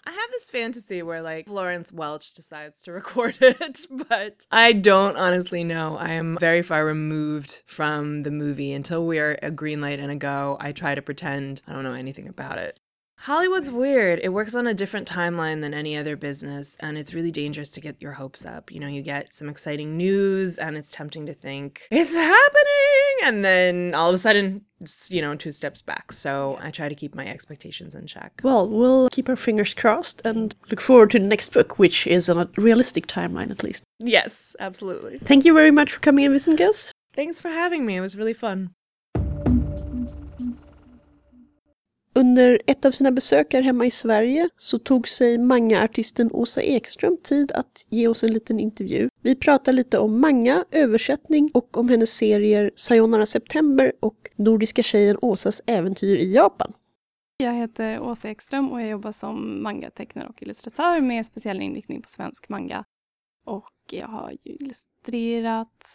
have 0.06 0.32
this 0.32 0.50
fantasy 0.50 1.02
where 1.02 1.22
like 1.22 1.48
Florence 1.48 1.92
Welch 1.92 2.34
decides 2.34 2.82
to 2.84 2.92
record 2.94 3.38
it, 3.42 3.80
but 3.90 4.46
I 4.52 4.74
don't 4.74 5.18
honestly 5.18 5.64
know. 5.64 5.98
I 5.98 6.12
am 6.12 6.38
very 6.40 6.62
far 6.62 6.86
removed 6.86 7.64
from 7.66 8.24
the 8.24 8.32
movie. 8.32 8.74
Until 8.74 9.06
we 9.06 9.20
are 9.20 9.38
a 9.42 9.52
green 9.52 9.82
light 9.82 10.00
and 10.00 10.12
a 10.12 10.16
go, 10.16 10.58
I 10.60 10.72
try 10.72 10.96
to 10.96 11.02
pretend 11.02 11.62
I 11.68 11.74
don't 11.74 11.84
know 11.84 11.94
anything 11.94 12.28
about 12.28 12.58
it. 12.58 12.80
Hollywood's 13.24 13.70
weird. 13.70 14.20
It 14.24 14.30
works 14.30 14.56
on 14.56 14.66
a 14.66 14.74
different 14.74 15.06
timeline 15.06 15.62
than 15.62 15.74
any 15.74 15.98
other 15.98 16.16
business, 16.16 16.78
and 16.80 16.98
it's 16.98 17.14
really 17.14 17.32
dangerous 17.32 17.70
to 17.72 17.82
get 17.82 18.02
your 18.02 18.14
hopes 18.14 18.46
up. 18.46 18.72
You 18.72 18.80
know, 18.80 18.88
you 18.88 19.02
get 19.02 19.34
some 19.34 19.50
exciting 19.50 19.98
news, 19.98 20.58
and 20.58 20.78
it's 20.78 20.90
tempting 20.90 21.26
to 21.26 21.34
think 21.34 21.86
it's 21.92 22.16
happening, 22.16 23.18
and 23.26 23.44
then 23.44 23.94
all 23.94 24.08
of 24.08 24.16
a 24.16 24.18
sudden, 24.18 24.62
it's, 24.80 25.12
you 25.12 25.22
know, 25.22 25.36
two 25.36 25.52
steps 25.52 25.82
back. 25.82 26.14
So 26.14 26.58
I 26.62 26.72
try 26.72 26.88
to 26.88 26.96
keep 26.96 27.14
my 27.14 27.28
expectations 27.28 27.94
in 27.94 28.08
check. 28.08 28.40
Well, 28.42 28.70
we'll 28.70 29.10
keep 29.10 29.28
our 29.28 29.36
fingers 29.36 29.74
crossed 29.74 30.26
and 30.26 30.56
look 30.70 30.80
forward 30.80 31.12
to 31.12 31.20
the 31.20 31.26
next 31.26 31.52
book, 31.52 31.78
which 31.78 32.08
is 32.08 32.30
on 32.30 32.40
a 32.40 32.50
realistic 32.56 33.06
timeline 33.08 33.52
at 33.52 33.64
least. 33.64 33.84
Yes, 34.00 34.56
absolutely. 34.62 35.18
Thank 35.18 35.44
you 35.44 35.54
very 35.54 35.72
much 35.72 35.92
for 35.92 36.00
coming 36.00 36.24
and 36.24 36.34
visiting 36.34 36.66
us. 36.66 36.94
Thanks 37.14 37.38
for 37.38 37.50
having 37.50 37.86
me. 37.86 37.98
It 37.98 38.02
was 38.02 38.16
really 38.16 38.34
fun. 38.34 38.72
Under 42.20 42.62
ett 42.66 42.86
av 42.86 42.92
sina 42.92 43.12
besök 43.12 43.54
här 43.54 43.62
hemma 43.62 43.86
i 43.86 43.92
Sverige 43.92 44.50
så 44.58 44.80
tog 44.80 45.08
sig 45.08 45.38
manga-artisten 45.38 46.30
Åsa 46.34 46.62
Ekström 46.62 47.18
tid 47.24 47.52
att 47.52 47.86
ge 47.90 48.08
oss 48.08 48.24
en 48.24 48.34
liten 48.34 48.60
intervju. 48.60 49.10
Vi 49.22 49.36
pratar 49.36 49.74
lite 49.74 50.00
om 50.00 50.22
manga, 50.22 50.66
översättning 50.72 51.52
och 51.54 51.78
om 51.78 51.90
hennes 51.90 52.14
serier 52.14 52.72
Sayonara 52.76 53.26
September 53.26 53.92
och 54.00 54.30
Nordiska 54.36 54.84
tjejen 54.84 55.18
Åsas 55.22 55.62
äventyr 55.66 56.18
i 56.18 56.34
Japan. 56.34 56.74
Jag 57.38 57.54
heter 57.54 58.00
Åsa 58.00 58.30
Ekström 58.30 58.72
och 58.72 58.82
jag 58.82 58.90
jobbar 58.90 59.12
som 59.12 59.64
mangatecknare 59.64 60.28
och 60.28 60.44
illustratör 60.44 61.02
med 61.02 61.26
speciell 61.26 61.62
inriktning 61.62 62.02
på 62.02 62.10
svensk 62.10 62.50
manga. 62.50 62.84
Och 63.46 63.74
jag 63.92 64.08
har 64.08 64.32
ju 64.32 64.38
illustrerat 64.44 65.86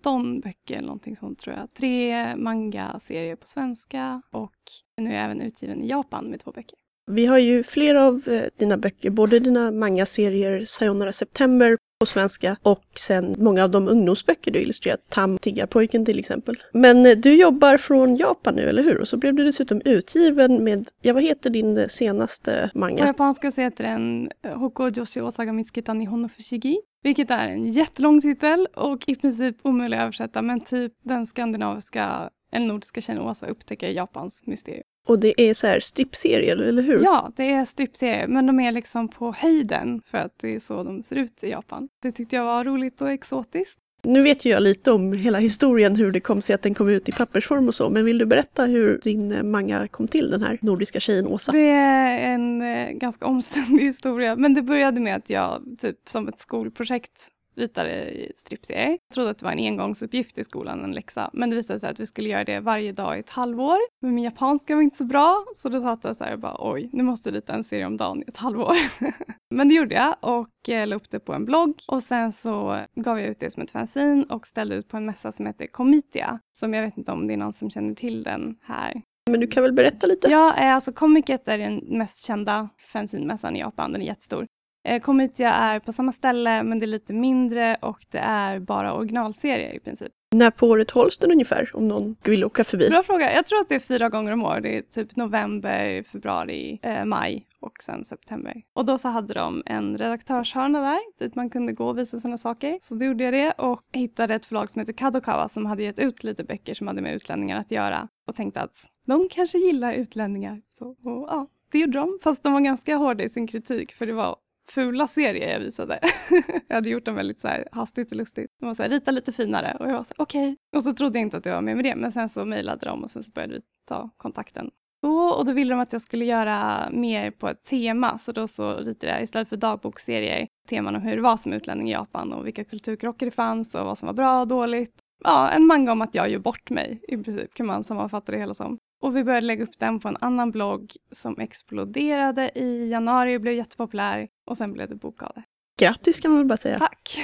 17 0.00 0.40
böcker 0.40 0.74
eller 0.74 0.86
någonting 0.86 1.16
sånt 1.16 1.38
tror 1.38 1.56
jag. 1.56 1.74
Tre 1.74 2.36
manga-serier 2.36 3.36
på 3.36 3.46
svenska 3.46 4.22
och 4.32 4.52
nu 5.00 5.10
är 5.10 5.14
jag 5.14 5.24
även 5.24 5.40
utgiven 5.40 5.82
i 5.82 5.88
Japan 5.88 6.24
med 6.30 6.40
två 6.40 6.52
böcker. 6.52 6.78
Vi 7.10 7.26
har 7.26 7.38
ju 7.38 7.62
flera 7.62 8.06
av 8.06 8.22
eh, 8.28 8.42
dina 8.58 8.76
böcker, 8.76 9.10
både 9.10 9.38
dina 9.38 9.70
manga-serier 9.70 10.64
Sayonara 10.64 11.12
September 11.12 11.76
på 12.00 12.06
svenska 12.06 12.56
och 12.62 12.84
sen 12.96 13.34
många 13.38 13.64
av 13.64 13.70
de 13.70 13.88
ungdomsböcker 13.88 14.50
du 14.50 14.58
illustrerat, 14.58 15.00
Tam 15.08 15.38
Tiggarpojken 15.38 16.04
till 16.04 16.18
exempel. 16.18 16.56
Men 16.72 17.06
eh, 17.06 17.16
du 17.16 17.34
jobbar 17.34 17.76
från 17.76 18.16
Japan 18.16 18.54
nu, 18.54 18.62
eller 18.62 18.82
hur? 18.82 19.00
Och 19.00 19.08
så 19.08 19.16
blev 19.16 19.34
du 19.34 19.44
dessutom 19.44 19.80
utgiven 19.84 20.64
med, 20.64 20.88
ja 21.02 21.14
vad 21.14 21.22
heter 21.22 21.50
din 21.50 21.78
eh, 21.78 21.86
senaste 21.86 22.70
På 22.72 22.78
manga? 22.78 23.06
japanska 23.06 23.50
så 23.50 23.60
heter 23.60 23.84
den 23.84 24.30
Hoko 24.54 24.88
Joshi 24.88 25.20
Osaga 25.20 25.52
Mitsukitan 25.52 25.98
Nihon 25.98 26.22
no 26.22 26.28
Fushigi. 26.28 26.76
Vilket 27.02 27.30
är 27.30 27.48
en 27.48 27.66
jättelång 27.66 28.20
titel 28.20 28.66
och 28.74 29.08
i 29.08 29.14
princip 29.14 29.56
omöjlig 29.62 29.96
att 29.96 30.02
översätta 30.02 30.42
men 30.42 30.60
typ 30.60 30.92
den 31.02 31.26
skandinaviska 31.26 32.30
eller 32.52 32.66
nordiska 32.66 33.00
tjejen 33.00 33.22
Åsa 33.22 33.46
upptäcker 33.46 33.88
Japans 33.88 34.46
mysterium. 34.46 34.84
Och 35.06 35.18
det 35.18 35.40
är 35.40 35.54
så 35.54 35.66
här 35.66 35.80
strippserier, 35.80 36.56
eller 36.56 36.82
hur? 36.82 37.00
Ja, 37.02 37.32
det 37.36 37.52
är 37.52 37.64
strippserier 37.64 38.28
men 38.28 38.46
de 38.46 38.60
är 38.60 38.72
liksom 38.72 39.08
på 39.08 39.32
höjden 39.32 40.02
för 40.02 40.18
att 40.18 40.38
det 40.38 40.54
är 40.54 40.60
så 40.60 40.82
de 40.82 41.02
ser 41.02 41.16
ut 41.16 41.44
i 41.44 41.50
Japan. 41.50 41.88
Det 42.02 42.12
tyckte 42.12 42.36
jag 42.36 42.44
var 42.44 42.64
roligt 42.64 43.00
och 43.00 43.10
exotiskt. 43.10 43.79
Nu 44.02 44.22
vet 44.22 44.44
ju 44.44 44.50
jag 44.50 44.62
lite 44.62 44.92
om 44.92 45.12
hela 45.12 45.38
historien, 45.38 45.96
hur 45.96 46.12
det 46.12 46.20
kom 46.20 46.42
sig 46.42 46.54
att 46.54 46.62
den 46.62 46.74
kom 46.74 46.88
ut 46.88 47.08
i 47.08 47.12
pappersform 47.12 47.68
och 47.68 47.74
så, 47.74 47.90
men 47.90 48.04
vill 48.04 48.18
du 48.18 48.26
berätta 48.26 48.64
hur 48.64 49.00
din 49.02 49.32
eh, 49.32 49.42
manga 49.42 49.88
kom 49.88 50.08
till, 50.08 50.30
den 50.30 50.42
här 50.42 50.58
nordiska 50.62 51.00
tjejen 51.00 51.26
Åsa? 51.26 51.52
Det 51.52 51.68
är 51.68 52.34
en 52.34 52.62
eh, 52.62 52.90
ganska 52.90 53.26
omständig 53.26 53.82
historia 53.82 54.36
men 54.36 54.54
det 54.54 54.62
började 54.62 55.00
med 55.00 55.16
att 55.16 55.30
jag 55.30 55.62
typ 55.80 55.96
som 56.08 56.28
ett 56.28 56.38
skolprojekt 56.38 57.28
ritade 57.56 58.12
strippserier. 58.36 58.90
Jag 58.90 59.14
trodde 59.14 59.30
att 59.30 59.38
det 59.38 59.44
var 59.44 59.52
en 59.52 59.58
engångsuppgift 59.58 60.38
i 60.38 60.44
skolan, 60.44 60.84
en 60.84 60.92
läxa. 60.92 61.30
Men 61.32 61.50
det 61.50 61.56
visade 61.56 61.78
sig 61.78 61.90
att 61.90 62.00
vi 62.00 62.06
skulle 62.06 62.28
göra 62.28 62.44
det 62.44 62.60
varje 62.60 62.92
dag 62.92 63.16
i 63.16 63.20
ett 63.20 63.30
halvår. 63.30 63.78
Men 64.00 64.14
min 64.14 64.24
japanska 64.24 64.74
var 64.74 64.82
inte 64.82 64.96
så 64.96 65.04
bra, 65.04 65.44
så 65.56 65.68
då 65.68 65.80
satt 65.80 66.04
jag 66.04 66.16
så 66.16 66.24
här 66.24 66.32
och 66.32 66.38
bara 66.38 66.56
oj, 66.58 66.90
nu 66.92 67.02
måste 67.02 67.28
jag 67.28 67.36
rita 67.36 67.52
en 67.52 67.64
serie 67.64 67.86
om 67.86 67.96
dagen 67.96 68.22
i 68.22 68.24
ett 68.28 68.36
halvår. 68.36 68.76
Men 69.54 69.68
det 69.68 69.74
gjorde 69.74 69.94
jag 69.94 70.16
och 70.20 70.68
eh, 70.68 70.86
la 70.86 70.96
upp 70.96 71.10
det 71.10 71.20
på 71.20 71.32
en 71.32 71.44
blogg 71.44 71.74
och 71.88 72.02
sen 72.02 72.32
så 72.32 72.80
gav 72.94 73.20
jag 73.20 73.28
ut 73.28 73.40
det 73.40 73.50
som 73.50 73.62
ett 73.62 73.70
fanzine 73.70 74.24
och 74.28 74.46
ställde 74.46 74.74
ut 74.74 74.88
på 74.88 74.96
en 74.96 75.06
mässa 75.06 75.32
som 75.32 75.46
heter 75.46 75.66
Comitia, 75.66 76.38
som 76.58 76.74
jag 76.74 76.82
vet 76.82 76.98
inte 76.98 77.12
om 77.12 77.26
det 77.26 77.34
är 77.34 77.38
någon 77.38 77.52
som 77.52 77.70
känner 77.70 77.94
till 77.94 78.22
den 78.22 78.56
här. 78.62 79.02
Men 79.30 79.40
du 79.40 79.46
kan 79.46 79.62
väl 79.62 79.72
berätta 79.72 80.06
lite? 80.06 80.30
Ja, 80.30 80.56
eh, 80.56 80.74
alltså 80.74 80.92
Comiket 80.92 81.48
är 81.48 81.58
den 81.58 81.76
mest 81.76 82.24
kända 82.24 82.68
fanzinmässan 82.92 83.56
i 83.56 83.60
Japan, 83.60 83.92
den 83.92 84.02
är 84.02 84.06
jättestor. 84.06 84.46
Eh, 84.84 85.00
Comitia 85.00 85.50
är 85.50 85.80
på 85.80 85.92
samma 85.92 86.12
ställe 86.12 86.62
men 86.62 86.78
det 86.78 86.84
är 86.84 86.88
lite 86.88 87.12
mindre 87.12 87.76
och 87.80 88.04
det 88.10 88.18
är 88.18 88.58
bara 88.58 88.94
originalserier 88.94 89.74
i 89.74 89.80
princip. 89.80 90.12
När 90.34 90.50
på 90.50 90.66
året 90.66 90.90
hålls 90.90 91.18
den 91.18 91.32
ungefär, 91.32 91.70
om 91.74 91.88
någon 91.88 92.16
vill 92.24 92.44
åka 92.44 92.64
förbi? 92.64 92.90
Bra 92.90 93.02
fråga. 93.02 93.32
Jag 93.32 93.46
tror 93.46 93.60
att 93.60 93.68
det 93.68 93.74
är 93.74 93.80
fyra 93.80 94.08
gånger 94.08 94.32
om 94.32 94.44
året. 94.44 94.62
Det 94.62 94.78
är 94.78 94.82
typ 94.82 95.16
november, 95.16 96.02
februari, 96.02 96.78
eh, 96.82 97.04
maj 97.04 97.46
och 97.60 97.72
sen 97.82 98.04
september. 98.04 98.62
Och 98.74 98.84
då 98.84 98.98
så 98.98 99.08
hade 99.08 99.34
de 99.34 99.62
en 99.66 99.98
redaktörshörna 99.98 100.80
där 100.80 100.98
dit 101.18 101.34
man 101.34 101.50
kunde 101.50 101.72
gå 101.72 101.86
och 101.86 101.98
visa 101.98 102.20
sina 102.20 102.38
saker. 102.38 102.78
Så 102.82 102.94
då 102.94 103.04
gjorde 103.04 103.24
jag 103.24 103.32
det 103.32 103.52
och 103.52 103.82
hittade 103.92 104.34
ett 104.34 104.46
förlag 104.46 104.70
som 104.70 104.80
heter 104.80 104.92
Kadokawa 104.92 105.48
som 105.48 105.66
hade 105.66 105.82
gett 105.82 105.98
ut 105.98 106.24
lite 106.24 106.44
böcker 106.44 106.74
som 106.74 106.86
hade 106.86 107.00
med 107.00 107.14
utlänningar 107.14 107.58
att 107.58 107.70
göra 107.70 108.08
och 108.26 108.36
tänkte 108.36 108.60
att 108.60 108.76
de 109.06 109.28
kanske 109.30 109.58
gillar 109.58 109.92
utlänningar. 109.92 110.62
Så, 110.78 110.88
och, 110.88 110.96
ja, 111.28 111.46
det 111.72 111.78
gjorde 111.78 111.98
de. 111.98 112.18
Fast 112.22 112.42
de 112.42 112.52
var 112.52 112.60
ganska 112.60 112.96
hårda 112.96 113.24
i 113.24 113.28
sin 113.28 113.46
kritik 113.46 113.94
för 113.94 114.06
det 114.06 114.12
var 114.12 114.36
fula 114.70 115.08
serier 115.08 115.52
jag 115.52 115.60
visade. 115.60 115.98
jag 116.68 116.74
hade 116.74 116.88
gjort 116.88 117.04
dem 117.04 117.14
väldigt 117.14 117.40
så 117.40 117.48
här 117.48 117.68
hastigt 117.72 118.10
och 118.10 118.16
lustigt. 118.16 118.50
De 118.60 118.66
var 118.66 118.74
så 118.74 118.82
här, 118.82 118.90
rita 118.90 119.10
lite 119.10 119.32
finare 119.32 119.76
och 119.80 119.88
jag 119.88 119.92
var 119.94 120.02
så 120.02 120.14
här, 120.16 120.22
okej. 120.22 120.56
Och 120.76 120.82
så 120.82 120.92
trodde 120.92 121.18
jag 121.18 121.26
inte 121.26 121.36
att 121.36 121.44
det 121.44 121.52
var 121.52 121.60
med 121.60 121.76
med 121.76 121.84
det, 121.84 121.96
men 121.96 122.12
sen 122.12 122.28
så 122.28 122.44
mejlade 122.44 122.86
de 122.86 123.04
och 123.04 123.10
sen 123.10 123.22
så 123.22 123.30
började 123.30 123.54
vi 123.54 123.60
ta 123.88 124.10
kontakten. 124.16 124.70
Så, 125.04 125.28
och 125.28 125.44
då 125.44 125.52
ville 125.52 125.74
de 125.74 125.80
att 125.80 125.92
jag 125.92 126.02
skulle 126.02 126.24
göra 126.24 126.88
mer 126.92 127.30
på 127.30 127.48
ett 127.48 127.64
tema, 127.64 128.18
så 128.18 128.32
då 128.32 128.48
så 128.48 128.74
ritade 128.74 129.12
jag 129.12 129.22
istället 129.22 129.48
för 129.48 129.56
dagboksserier 129.56 130.46
teman 130.68 130.96
om 130.96 131.02
hur 131.02 131.16
det 131.16 131.22
var 131.22 131.36
som 131.36 131.52
utlänning 131.52 131.88
i 131.88 131.92
Japan 131.92 132.32
och 132.32 132.46
vilka 132.46 132.64
kulturkrockar 132.64 133.26
det 133.26 133.32
fanns 133.32 133.74
och 133.74 133.86
vad 133.86 133.98
som 133.98 134.06
var 134.06 134.12
bra 134.12 134.40
och 134.40 134.48
dåligt. 134.48 134.94
Ja, 135.24 135.48
en 135.48 135.66
manga 135.66 135.92
om 135.92 136.02
att 136.02 136.14
jag 136.14 136.30
gör 136.30 136.38
bort 136.38 136.70
mig 136.70 137.00
i 137.08 137.16
princip 137.16 137.54
kan 137.54 137.66
man 137.66 137.84
sammanfatta 137.84 138.32
det 138.32 138.38
hela 138.38 138.54
som. 138.54 138.78
Och 139.02 139.16
vi 139.16 139.24
började 139.24 139.46
lägga 139.46 139.64
upp 139.64 139.78
den 139.78 140.00
på 140.00 140.08
en 140.08 140.16
annan 140.20 140.50
blogg 140.50 140.92
som 141.12 141.38
exploderade 141.38 142.50
i 142.54 142.88
januari 142.88 143.36
och 143.36 143.40
blev 143.40 143.54
jättepopulär 143.54 144.28
och 144.46 144.56
sen 144.56 144.72
blev 144.72 144.88
det 144.88 144.94
bok 144.94 145.22
av 145.22 145.32
det. 145.34 145.42
Grattis 145.80 146.20
kan 146.20 146.30
man 146.30 146.38
väl 146.38 146.46
bara 146.46 146.56
säga. 146.56 146.78
Tack! 146.78 147.18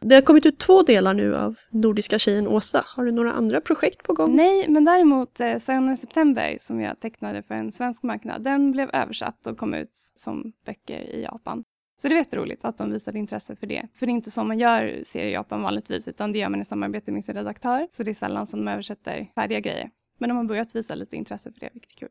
Det 0.00 0.14
har 0.14 0.22
kommit 0.22 0.46
ut 0.46 0.58
två 0.58 0.82
delar 0.82 1.14
nu 1.14 1.34
av 1.34 1.58
Nordiska 1.70 2.18
tjejen 2.18 2.48
Åsa. 2.48 2.84
Har 2.86 3.04
du 3.04 3.12
några 3.12 3.32
andra 3.32 3.60
projekt 3.60 4.02
på 4.02 4.12
gång? 4.12 4.34
Nej, 4.34 4.66
men 4.68 4.84
däremot 4.84 5.40
eh, 5.40 5.58
September 5.98 6.56
som 6.60 6.80
jag 6.80 7.00
tecknade 7.00 7.42
för 7.42 7.54
en 7.54 7.72
svensk 7.72 8.02
marknad, 8.02 8.42
den 8.42 8.72
blev 8.72 8.90
översatt 8.92 9.46
och 9.46 9.58
kom 9.58 9.74
ut 9.74 9.90
som 10.16 10.52
böcker 10.66 11.00
i 11.00 11.22
Japan. 11.22 11.64
Så 12.02 12.08
det 12.08 12.14
är 12.14 12.18
jätteroligt 12.18 12.64
att 12.64 12.78
de 12.78 12.92
visade 12.92 13.18
intresse 13.18 13.56
för 13.56 13.66
det. 13.66 13.88
För 13.94 14.06
det 14.06 14.12
är 14.12 14.14
inte 14.14 14.30
så 14.30 14.44
man 14.44 14.58
gör 14.58 15.02
serier 15.04 15.28
i 15.28 15.32
Japan 15.32 15.62
vanligtvis, 15.62 16.08
utan 16.08 16.32
det 16.32 16.38
gör 16.38 16.48
man 16.48 16.60
i 16.60 16.64
samarbete 16.64 17.12
med 17.12 17.24
sin 17.24 17.34
redaktör. 17.34 17.88
Så 17.92 18.02
det 18.02 18.10
är 18.10 18.14
sällan 18.14 18.46
som 18.46 18.64
de 18.64 18.72
översätter 18.72 19.26
färdiga 19.34 19.60
grejer. 19.60 19.90
Men 20.18 20.28
de 20.28 20.36
har 20.36 20.44
börjat 20.44 20.76
visa 20.76 20.94
lite 20.94 21.16
intresse 21.16 21.52
för 21.52 21.60
det, 21.60 21.70
vilket 21.72 21.92
är 21.92 21.96
kul. 21.96 22.08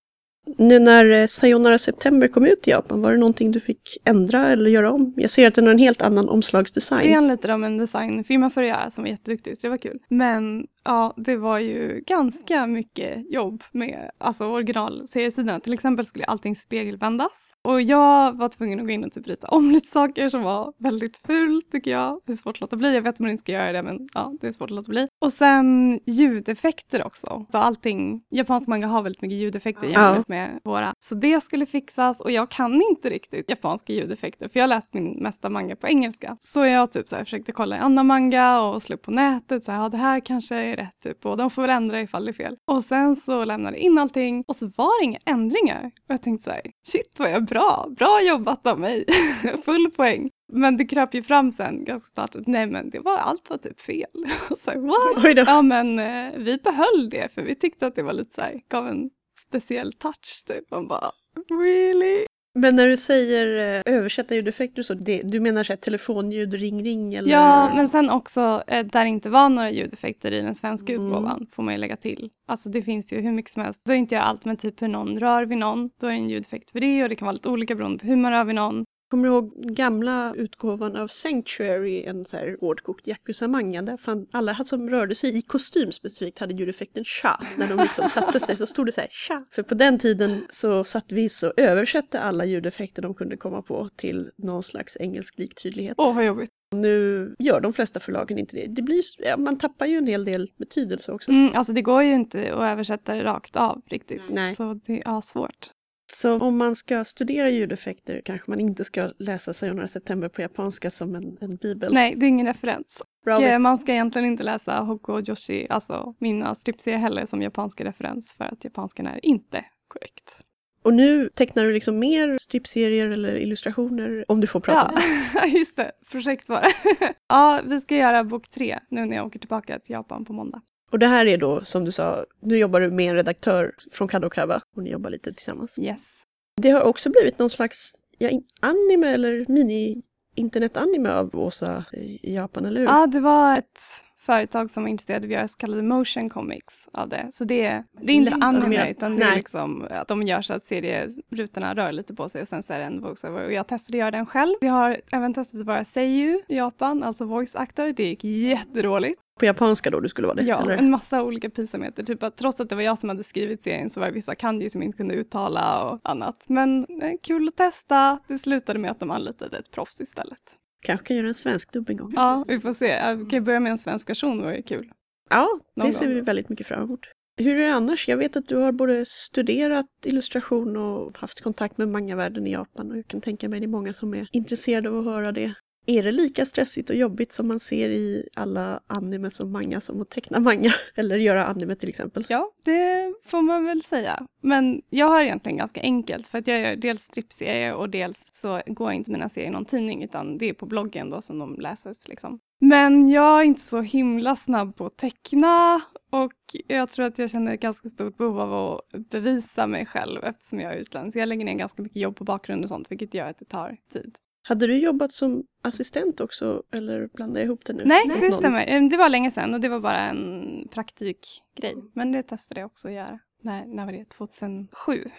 Nu 0.57 0.79
när 0.79 1.11
eh, 1.11 1.27
Sayonara 1.27 1.77
September 1.77 2.27
kom 2.27 2.45
ut 2.45 2.67
i 2.67 2.69
Japan, 2.71 3.01
var 3.01 3.11
det 3.11 3.17
någonting 3.17 3.51
du 3.51 3.59
fick 3.59 3.97
ändra 4.03 4.47
eller 4.47 4.69
göra 4.69 4.91
om? 4.91 5.13
Jag 5.17 5.29
ser 5.29 5.47
att 5.47 5.55
den 5.55 5.65
har 5.65 5.71
en 5.71 5.79
helt 5.79 6.01
annan 6.01 6.29
omslagsdesign. 6.29 7.07
Det 7.07 7.13
anlitade 7.13 7.53
de 7.53 7.63
en 7.63 7.77
designfirma 7.77 8.49
för 8.49 8.61
att 8.61 8.67
göra 8.67 8.91
som 8.91 9.03
var 9.03 9.11
jätteduktig, 9.11 9.57
så 9.57 9.67
det 9.67 9.69
var 9.69 9.77
kul. 9.77 9.99
Men 10.09 10.67
ja, 10.85 11.13
det 11.17 11.35
var 11.37 11.59
ju 11.59 12.03
ganska 12.07 12.67
mycket 12.67 13.33
jobb 13.33 13.63
med 13.71 14.11
alltså 14.17 14.45
originalseriesidorna. 14.45 15.59
Till 15.59 15.73
exempel 15.73 16.05
skulle 16.05 16.25
allting 16.25 16.55
spegelvändas. 16.55 17.53
Och 17.61 17.81
jag 17.81 18.37
var 18.37 18.49
tvungen 18.49 18.79
att 18.79 18.85
gå 18.85 18.91
in 18.91 19.03
och 19.03 19.11
typ 19.11 19.27
rita 19.27 19.47
om 19.47 19.71
lite 19.71 19.87
saker 19.87 20.29
som 20.29 20.43
var 20.43 20.73
väldigt 20.77 21.17
fult 21.17 21.71
tycker 21.71 21.91
jag. 21.91 22.21
Det 22.25 22.31
är 22.31 22.37
svårt 22.37 22.55
att 22.55 22.61
låta 22.61 22.75
bli. 22.75 22.95
Jag 22.95 23.01
vet 23.01 23.13
att 23.13 23.19
man 23.19 23.29
inte 23.29 23.41
ska 23.41 23.51
göra 23.51 23.71
det 23.71 23.83
men 23.83 24.07
ja, 24.13 24.33
det 24.41 24.47
är 24.47 24.51
svårt 24.51 24.71
att 24.71 24.75
låta 24.75 24.89
bli. 24.89 25.07
Och 25.21 25.33
sen 25.33 25.99
ljudeffekter 26.05 27.05
också. 27.05 27.45
Så 27.51 27.57
allting, 27.57 28.21
japansk 28.29 28.67
manga 28.67 28.87
har 28.87 29.01
väldigt 29.01 29.21
mycket 29.21 29.37
ljudeffekter 29.37 29.87
jämfört 29.87 30.27
med 30.27 30.59
våra. 30.63 30.93
Så 31.05 31.15
det 31.15 31.43
skulle 31.43 31.65
fixas 31.65 32.21
och 32.21 32.31
jag 32.31 32.51
kan 32.51 32.81
inte 32.81 33.09
riktigt 33.09 33.49
japanska 33.49 33.93
ljudeffekter 33.93 34.47
för 34.47 34.59
jag 34.59 34.63
har 34.63 34.67
läst 34.67 34.93
min 34.93 35.23
mesta 35.23 35.49
manga 35.49 35.75
på 35.75 35.87
engelska. 35.87 36.37
Så 36.39 36.65
jag 36.65 36.91
typ 36.91 37.07
så 37.07 37.15
här 37.15 37.23
försökte 37.23 37.51
kolla 37.51 37.75
i 37.75 37.79
annan 37.79 38.07
manga 38.07 38.59
och 38.61 38.83
slå 38.83 38.97
på 38.97 39.11
nätet 39.11 39.63
så 39.63 39.71
här, 39.71 39.79
ja 39.79 39.89
det 39.89 39.97
här 39.97 40.19
kanske 40.19 40.74
är 40.75 40.85
rätt 40.85 40.99
typ 41.03 41.25
och 41.25 41.37
de 41.37 41.51
får 41.51 41.61
väl 41.61 41.71
ändra 41.71 42.01
ifall 42.01 42.25
det 42.25 42.31
är 42.31 42.33
fel. 42.33 42.57
Och 42.71 42.83
sen 42.83 43.15
så 43.15 43.45
lämnade 43.45 43.77
jag 43.77 43.83
in 43.83 43.97
allting 43.97 44.43
och 44.47 44.55
så 44.55 44.67
var 44.67 45.01
det 45.01 45.05
inga 45.05 45.19
ändringar. 45.25 45.85
Och 45.85 46.13
jag 46.13 46.21
tänkte 46.21 46.43
så 46.43 46.49
här, 46.49 46.61
shit 46.87 47.15
vad 47.19 47.29
jag 47.29 47.35
är 47.35 47.41
bra, 47.41 47.87
bra 47.97 48.21
jobbat 48.23 48.67
av 48.67 48.79
mig, 48.79 49.05
full 49.65 49.91
poäng. 49.91 50.29
Men 50.53 50.77
det 50.77 50.85
kröp 50.85 51.13
ju 51.13 51.23
fram 51.23 51.51
sen 51.51 51.85
ganska 51.85 52.13
snart 52.13 52.35
att 52.35 52.47
nej 52.47 52.67
men 52.67 52.89
det 52.89 52.99
var, 52.99 53.17
allt 53.17 53.49
var 53.49 53.57
typ 53.57 53.81
fel. 53.81 54.25
Och 54.49 54.57
så 54.57 54.71
här, 54.71 54.79
What? 54.79 55.47
Ja 55.47 55.61
men 55.61 55.99
eh, 55.99 56.31
vi 56.37 56.57
behöll 56.57 57.09
det 57.09 57.33
för 57.33 57.41
vi 57.41 57.55
tyckte 57.55 57.87
att 57.87 57.95
det 57.95 58.03
var 58.03 58.13
lite 58.13 58.33
så 58.33 58.41
här, 58.41 58.61
gav 58.69 58.87
en 58.87 59.09
speciell 59.47 59.93
touch. 59.93 60.45
Typ. 60.47 60.71
Man 60.71 60.87
bara 60.87 61.11
really? 61.49 62.25
Men 62.57 62.75
när 62.75 62.87
du 62.87 62.97
säger 62.97 63.75
eh, 63.87 63.93
översätta 63.95 64.35
ljudeffekter 64.35 64.79
och 64.81 64.85
så, 64.85 64.93
det, 64.93 65.21
du 65.23 65.39
menar 65.39 65.63
så 65.63 65.71
här, 65.73 65.77
telefonljud, 65.77 66.53
ring 66.53 66.83
ring 66.83 67.13
eller? 67.13 67.31
Ja, 67.31 67.71
men 67.75 67.89
sen 67.89 68.09
också 68.09 68.63
eh, 68.67 68.85
där 68.85 69.03
det 69.03 69.09
inte 69.09 69.29
var 69.29 69.49
några 69.49 69.71
ljudeffekter 69.71 70.31
i 70.31 70.41
den 70.41 70.55
svenska 70.55 70.93
Mm. 70.93 71.07
utgåvan 71.07 71.47
får 71.51 71.63
man 71.63 71.73
ju 71.73 71.77
lägga 71.79 71.95
till. 71.95 72.29
Alltså 72.47 72.69
det 72.69 72.81
finns 72.81 73.13
ju 73.13 73.21
hur 73.21 73.31
mycket 73.31 73.51
som 73.51 73.61
helst. 73.63 73.81
Du 73.83 73.87
behöver 73.87 73.99
inte 73.99 74.15
göra 74.15 74.25
allt 74.25 74.45
med 74.45 74.59
typ 74.59 74.81
hur 74.81 74.87
någon 74.87 75.19
rör 75.19 75.45
vid 75.45 75.57
någon. 75.57 75.89
Då 76.01 76.07
är 76.07 76.11
det 76.11 76.17
en 76.17 76.29
ljudeffekt 76.29 76.71
för 76.71 76.79
det 76.79 77.03
och 77.03 77.09
det 77.09 77.15
kan 77.15 77.25
vara 77.25 77.33
lite 77.33 77.49
olika 77.49 77.75
beroende 77.75 77.99
på 77.99 78.07
hur 78.07 78.15
man 78.15 78.31
rör 78.31 78.43
vid 78.43 78.55
någon. 78.55 78.85
Kommer 79.07 79.27
du 79.27 79.33
ihåg 79.33 79.53
gamla 79.55 80.33
utgåvan 80.35 80.95
av 80.95 81.07
Sanctuary, 81.07 82.03
en 82.03 82.25
så 82.25 82.37
här 82.37 82.57
hårdkokt 82.61 83.07
Yakuza-manga 83.07 83.81
där 83.81 83.97
fan 83.97 84.27
alla 84.31 84.55
som 84.55 84.89
rörde 84.89 85.15
sig 85.15 85.37
i 85.37 85.41
kostym 85.41 85.91
specifikt 85.91 86.39
hade 86.39 86.53
ljudeffekten 86.53 87.03
cha. 87.03 87.41
När 87.57 87.67
de 87.67 87.77
liksom 87.77 88.09
satte 88.09 88.39
sig 88.39 88.57
så 88.57 88.67
stod 88.67 88.85
det 88.85 88.91
så 88.91 89.01
här 89.01 89.09
cha. 89.11 89.45
För 89.51 89.63
på 89.63 89.75
den 89.75 89.99
tiden 89.99 90.45
så 90.49 90.83
satt 90.83 91.11
vi 91.11 91.29
så 91.29 91.53
översatte 91.57 92.19
alla 92.19 92.45
ljudeffekter 92.45 93.01
de 93.01 93.13
kunde 93.13 93.37
komma 93.37 93.61
på 93.61 93.89
till 93.95 94.31
någon 94.35 94.63
slags 94.63 94.97
engelsk 94.99 95.37
liktydlighet. 95.37 95.95
Åh 95.97 96.15
vad 96.15 96.25
jobbigt. 96.25 96.49
Nu 96.75 97.35
gör 97.39 97.61
de 97.61 97.73
flesta 97.73 97.99
förlagen 97.99 98.37
inte 98.37 98.55
det. 98.55 98.67
det 98.67 98.81
blir, 98.81 99.01
ja, 99.19 99.37
man 99.37 99.57
tappar 99.57 99.85
ju 99.85 99.97
en 99.97 100.07
hel 100.07 100.25
del 100.25 100.51
betydelse 100.57 101.11
också. 101.11 101.31
Mm, 101.31 101.51
alltså 101.55 101.73
det 101.73 101.81
går 101.81 102.03
ju 102.03 102.13
inte 102.13 102.53
att 102.53 102.71
översätta 102.71 103.15
det 103.15 103.23
rakt 103.23 103.55
av 103.55 103.81
riktigt. 103.89 104.21
Nej. 104.29 104.55
Så 104.55 104.79
det 104.85 105.01
är 105.05 105.21
svårt. 105.21 105.71
Så 106.13 106.39
om 106.39 106.57
man 106.57 106.75
ska 106.75 107.03
studera 107.03 107.49
ljudeffekter 107.49 108.21
kanske 108.25 108.51
man 108.51 108.59
inte 108.59 108.85
ska 108.85 109.11
läsa 109.19 109.53
Sayonara 109.53 109.87
September 109.87 110.29
på 110.29 110.41
japanska 110.41 110.91
som 110.91 111.15
en, 111.15 111.37
en 111.41 111.55
bibel. 111.55 111.93
Nej, 111.93 112.15
det 112.15 112.25
är 112.25 112.27
ingen 112.27 112.47
referens. 112.47 113.03
Och, 113.25 113.31
eh, 113.31 113.59
man 113.59 113.77
ska 113.77 113.91
egentligen 113.91 114.27
inte 114.27 114.43
läsa 114.43 114.79
Hoko 114.79 115.19
Joshi, 115.19 115.67
alltså 115.69 116.15
mina 116.19 116.55
stripserier 116.55 116.99
heller 116.99 117.25
som 117.25 117.41
japanska 117.41 117.85
referens 117.85 118.35
för 118.37 118.45
att 118.45 118.63
japanskan 118.63 119.07
är 119.07 119.25
inte 119.25 119.65
korrekt. 119.87 120.45
Och 120.83 120.93
nu 120.93 121.29
tecknar 121.29 121.63
du 121.63 121.73
liksom 121.73 121.99
mer 121.99 122.37
stripserier 122.37 123.09
eller 123.09 123.35
illustrationer 123.35 124.25
om 124.27 124.41
du 124.41 124.47
får 124.47 124.59
prata. 124.59 125.01
Ja, 125.33 125.45
just 125.57 125.77
det. 125.77 125.91
Projekt 126.11 126.49
var 126.49 126.61
det. 126.61 126.73
ja, 127.29 127.61
vi 127.65 127.81
ska 127.81 127.95
göra 127.95 128.23
bok 128.23 128.47
tre 128.47 128.79
nu 128.89 129.05
när 129.05 129.15
jag 129.15 129.25
åker 129.25 129.39
tillbaka 129.39 129.79
till 129.79 129.93
Japan 129.93 130.25
på 130.25 130.33
måndag. 130.33 130.61
Och 130.95 130.99
det 130.99 131.07
här 131.07 131.25
är 131.25 131.37
då 131.37 131.61
som 131.61 131.85
du 131.85 131.91
sa, 131.91 132.25
nu 132.41 132.57
jobbar 132.57 132.81
du 132.81 132.91
med 132.91 133.09
en 133.09 133.15
redaktör 133.15 133.71
från 133.91 134.07
Kadokawa 134.07 134.61
och 134.75 134.83
ni 134.83 134.89
jobbar 134.89 135.09
lite 135.09 135.33
tillsammans. 135.33 135.79
Yes. 135.79 136.23
Det 136.61 136.69
har 136.69 136.81
också 136.81 137.09
blivit 137.09 137.39
någon 137.39 137.49
slags 137.49 137.93
ja, 138.17 138.29
anime 138.59 139.07
eller 139.07 139.45
mini-internet-anime 139.47 141.09
av 141.09 141.35
Åsa 141.35 141.85
i 141.93 142.35
Japan, 142.35 142.65
eller 142.65 142.79
hur? 142.79 142.87
Ja, 142.87 143.07
det 143.07 143.19
var 143.19 143.57
ett 143.57 143.79
företag 144.17 144.71
som 144.71 144.83
var 144.83 144.89
intresserade 144.89 145.25
av 145.25 145.29
att 145.29 145.33
göra 145.33 145.47
så 145.47 145.57
kallade 145.57 145.81
motion 145.81 146.29
comics 146.29 146.87
av 146.93 147.09
det. 147.09 147.29
Så 147.33 147.43
det, 147.43 147.83
det 148.01 148.11
är 148.11 148.15
inte 148.15 148.31
Lätt 148.31 148.43
anime 148.43 148.75
gör. 148.75 148.87
utan 148.87 149.15
det 149.15 149.23
är 149.23 149.35
liksom 149.35 149.87
att 149.89 150.07
de 150.07 150.23
gör 150.23 150.41
så 150.41 150.53
att 150.53 150.65
serierutorna 150.65 151.75
rör 151.75 151.91
lite 151.91 152.15
på 152.15 152.29
sig 152.29 152.41
och 152.41 152.47
sen 152.47 152.63
så 152.63 152.73
är 152.73 152.79
det 152.79 152.85
en 152.85 153.01
voiceover. 153.01 153.45
Och 153.45 153.53
jag 153.53 153.67
testade 153.67 153.97
att 153.97 153.99
göra 153.99 154.11
den 154.11 154.25
själv. 154.25 154.55
Jag 154.61 154.71
har 154.71 154.97
även 155.11 155.33
testat 155.33 155.61
att 155.61 155.67
vara 155.67 155.85
seiyu 155.85 156.41
i 156.47 156.57
Japan, 156.57 157.03
alltså 157.03 157.25
voice 157.25 157.55
actor. 157.55 157.93
Det 157.93 158.03
gick 158.03 158.23
jättedåligt. 158.23 159.21
På 159.39 159.45
japanska 159.45 159.89
då 159.89 159.99
du 159.99 160.09
skulle 160.09 160.27
vara 160.27 160.35
det? 160.35 160.43
Ja, 160.43 160.61
eller? 160.61 160.77
en 160.77 160.89
massa 160.89 161.23
olika 161.23 161.49
pinsamheter. 161.49 162.03
Typ 162.03 162.23
att 162.23 162.37
trots 162.37 162.59
att 162.59 162.69
det 162.69 162.75
var 162.75 162.81
jag 162.81 162.99
som 162.99 163.09
hade 163.09 163.23
skrivit 163.23 163.63
serien 163.63 163.89
så 163.89 163.99
var 163.99 164.07
det 164.07 164.13
vissa 164.13 164.35
kanji 164.35 164.69
som 164.69 164.83
inte 164.83 164.97
kunde 164.97 165.15
uttala 165.15 165.83
och 165.83 165.99
annat. 166.03 166.45
Men 166.49 166.79
eh, 167.01 167.11
kul 167.23 167.47
att 167.47 167.55
testa. 167.55 168.19
Det 168.27 168.39
slutade 168.39 168.79
med 168.79 168.91
att 168.91 168.99
de 168.99 169.11
anlitade 169.11 169.57
ett 169.57 169.71
proffs 169.71 170.01
istället. 170.01 170.39
Kanske 170.85 171.05
kan 171.07 171.17
göra 171.17 171.27
en 171.27 171.35
svensk 171.35 171.71
dubbing 171.73 171.97
gång. 171.97 172.13
Ja, 172.15 172.45
vi 172.47 172.59
får 172.59 172.73
se. 172.73 172.87
Jag 172.87 173.29
kan 173.29 173.43
börja 173.43 173.59
med 173.59 173.71
en 173.71 173.77
svensk 173.77 174.09
version, 174.09 174.41
vore 174.41 174.61
kul. 174.61 174.91
Ja, 175.29 175.59
det 175.75 175.83
Någon 175.83 175.93
ser 175.93 176.07
vi 176.07 176.15
gång. 176.15 176.23
väldigt 176.23 176.49
mycket 176.49 176.67
fram 176.67 176.83
emot. 176.83 176.99
Hur 177.37 177.55
är 177.55 177.67
det 177.67 177.73
annars? 177.73 178.07
Jag 178.07 178.17
vet 178.17 178.35
att 178.35 178.47
du 178.47 178.55
har 178.57 178.71
både 178.71 179.05
studerat 179.07 179.85
illustration 180.05 180.77
och 180.77 181.17
haft 181.17 181.41
kontakt 181.41 181.77
med 181.77 181.89
mangavärlden 181.89 182.47
i 182.47 182.51
Japan 182.51 182.91
och 182.91 182.97
jag 182.97 183.07
kan 183.07 183.21
tänka 183.21 183.49
mig 183.49 183.59
det 183.59 183.65
är 183.65 183.67
många 183.67 183.93
som 183.93 184.13
är 184.13 184.27
intresserade 184.31 184.89
av 184.89 184.97
att 184.97 185.05
höra 185.05 185.31
det. 185.31 185.53
Är 185.85 186.03
det 186.03 186.11
lika 186.11 186.45
stressigt 186.45 186.89
och 186.89 186.95
jobbigt 186.95 187.31
som 187.31 187.47
man 187.47 187.59
ser 187.59 187.89
i 187.89 188.29
alla 188.35 188.79
anime 188.87 189.31
som 189.31 189.51
manga 189.51 189.81
som 189.81 190.01
att 190.01 190.09
teckna 190.09 190.39
manga? 190.39 190.71
Eller 190.95 191.17
göra 191.17 191.45
anime 191.45 191.75
till 191.75 191.89
exempel? 191.89 192.25
Ja, 192.29 192.51
det 192.63 193.13
får 193.25 193.41
man 193.41 193.65
väl 193.65 193.83
säga. 193.83 194.27
Men 194.41 194.81
jag 194.89 195.07
har 195.07 195.21
egentligen 195.21 195.57
ganska 195.57 195.81
enkelt 195.81 196.27
för 196.27 196.37
att 196.37 196.47
jag 196.47 196.59
gör 196.59 196.75
dels 196.75 197.01
strippserier 197.01 197.73
och 197.73 197.89
dels 197.89 198.25
så 198.33 198.61
går 198.67 198.91
inte 198.91 199.11
mina 199.11 199.29
serier 199.29 199.49
i 199.49 199.53
någon 199.53 199.65
tidning 199.65 200.03
utan 200.03 200.37
det 200.37 200.49
är 200.49 200.53
på 200.53 200.65
bloggen 200.65 201.09
då 201.09 201.21
som 201.21 201.39
de 201.39 201.59
läses 201.59 202.07
liksom. 202.07 202.39
Men 202.59 203.09
jag 203.09 203.39
är 203.39 203.43
inte 203.43 203.61
så 203.61 203.81
himla 203.81 204.35
snabb 204.35 204.75
på 204.75 204.85
att 204.85 204.97
teckna 204.97 205.81
och 206.11 206.33
jag 206.67 206.91
tror 206.91 207.05
att 207.05 207.19
jag 207.19 207.29
känner 207.29 207.53
ett 207.53 207.59
ganska 207.59 207.89
stort 207.89 208.17
behov 208.17 208.39
av 208.39 208.53
att 208.53 209.09
bevisa 209.09 209.67
mig 209.67 209.85
själv 209.85 210.23
eftersom 210.23 210.59
jag 210.59 210.73
är 210.73 210.77
utländsk. 210.77 211.17
Jag 211.17 211.29
lägger 211.29 211.45
ner 211.45 211.53
ganska 211.53 211.81
mycket 211.81 211.97
jobb 212.01 212.15
på 212.15 212.23
bakgrund 212.23 212.63
och 212.63 212.69
sånt 212.69 212.91
vilket 212.91 213.13
gör 213.13 213.25
att 213.27 213.37
det 213.37 213.45
tar 213.45 213.77
tid. 213.93 214.17
Hade 214.47 214.67
du 214.67 214.77
jobbat 214.77 215.11
som 215.11 215.43
assistent 215.61 216.21
också 216.21 216.63
eller 216.71 217.09
blandar 217.13 217.41
jag 217.41 217.45
ihop 217.45 217.65
det 217.65 217.73
nu? 217.73 217.83
Nej, 217.85 218.07
det 218.19 218.31
stämmer. 218.31 218.89
Det 218.89 218.97
var 218.97 219.09
länge 219.09 219.31
sedan 219.31 219.53
och 219.53 219.59
det 219.59 219.69
var 219.69 219.79
bara 219.79 219.99
en 219.99 220.67
praktikgrej. 220.71 221.75
Men 221.93 222.11
det 222.11 222.23
testade 222.23 222.59
jag 222.59 222.65
också 222.67 222.87
att 222.87 222.93
göra. 222.93 223.19
När, 223.41 223.65
när 223.65 223.85
var 223.85 223.91
det? 223.91 224.05
2007. 224.09 225.09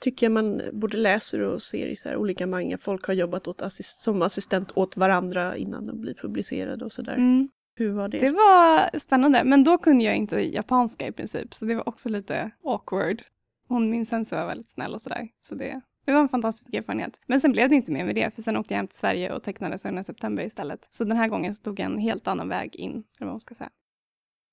Tycker 0.00 0.26
jag 0.26 0.32
man 0.32 0.62
både 0.72 0.96
läser 0.96 1.40
och 1.40 1.62
ser 1.62 1.86
i 1.86 1.96
så 1.96 2.08
här 2.08 2.16
olika 2.16 2.46
manga. 2.46 2.78
Folk 2.78 3.06
har 3.06 3.14
jobbat 3.14 3.48
åt 3.48 3.62
assist- 3.62 4.02
som 4.02 4.22
assistent 4.22 4.72
åt 4.76 4.96
varandra 4.96 5.56
innan 5.56 5.86
de 5.86 6.00
blir 6.00 6.14
publicerade 6.14 6.84
och 6.84 6.92
sådär. 6.92 7.14
Mm. 7.14 7.48
Hur 7.76 7.92
var 7.92 8.08
det? 8.08 8.18
Det 8.18 8.30
var 8.30 8.98
spännande, 8.98 9.44
men 9.44 9.64
då 9.64 9.78
kunde 9.78 10.04
jag 10.04 10.16
inte 10.16 10.40
japanska 10.54 11.06
i 11.06 11.12
princip, 11.12 11.54
så 11.54 11.64
det 11.64 11.74
var 11.74 11.88
också 11.88 12.08
lite 12.08 12.50
awkward. 12.64 13.22
Hon, 13.68 13.90
min 13.90 14.06
sensei 14.06 14.38
var 14.38 14.46
väldigt 14.46 14.70
snäll 14.70 14.94
och 14.94 15.02
sådär, 15.02 15.28
så 15.42 15.54
det, 15.54 15.80
det 16.04 16.12
var 16.12 16.20
en 16.20 16.28
fantastisk 16.28 16.74
erfarenhet. 16.74 17.20
Men 17.26 17.40
sen 17.40 17.52
blev 17.52 17.68
det 17.68 17.76
inte 17.76 17.92
mer 17.92 18.04
med 18.04 18.14
det, 18.14 18.34
för 18.34 18.42
sen 18.42 18.56
åkte 18.56 18.74
jag 18.74 18.78
hem 18.78 18.86
till 18.86 18.98
Sverige 18.98 19.32
och 19.32 19.42
tecknade 19.42 19.78
Sören 19.78 20.04
september 20.04 20.44
istället. 20.44 20.88
Så 20.90 21.04
den 21.04 21.16
här 21.16 21.28
gången 21.28 21.54
så 21.54 21.62
tog 21.62 21.80
jag 21.80 21.86
en 21.86 21.98
helt 21.98 22.26
annan 22.26 22.48
väg 22.48 22.76
in, 22.76 22.90
eller 22.90 23.26
vad 23.26 23.28
man 23.32 23.40
ska 23.40 23.54
säga. 23.54 23.70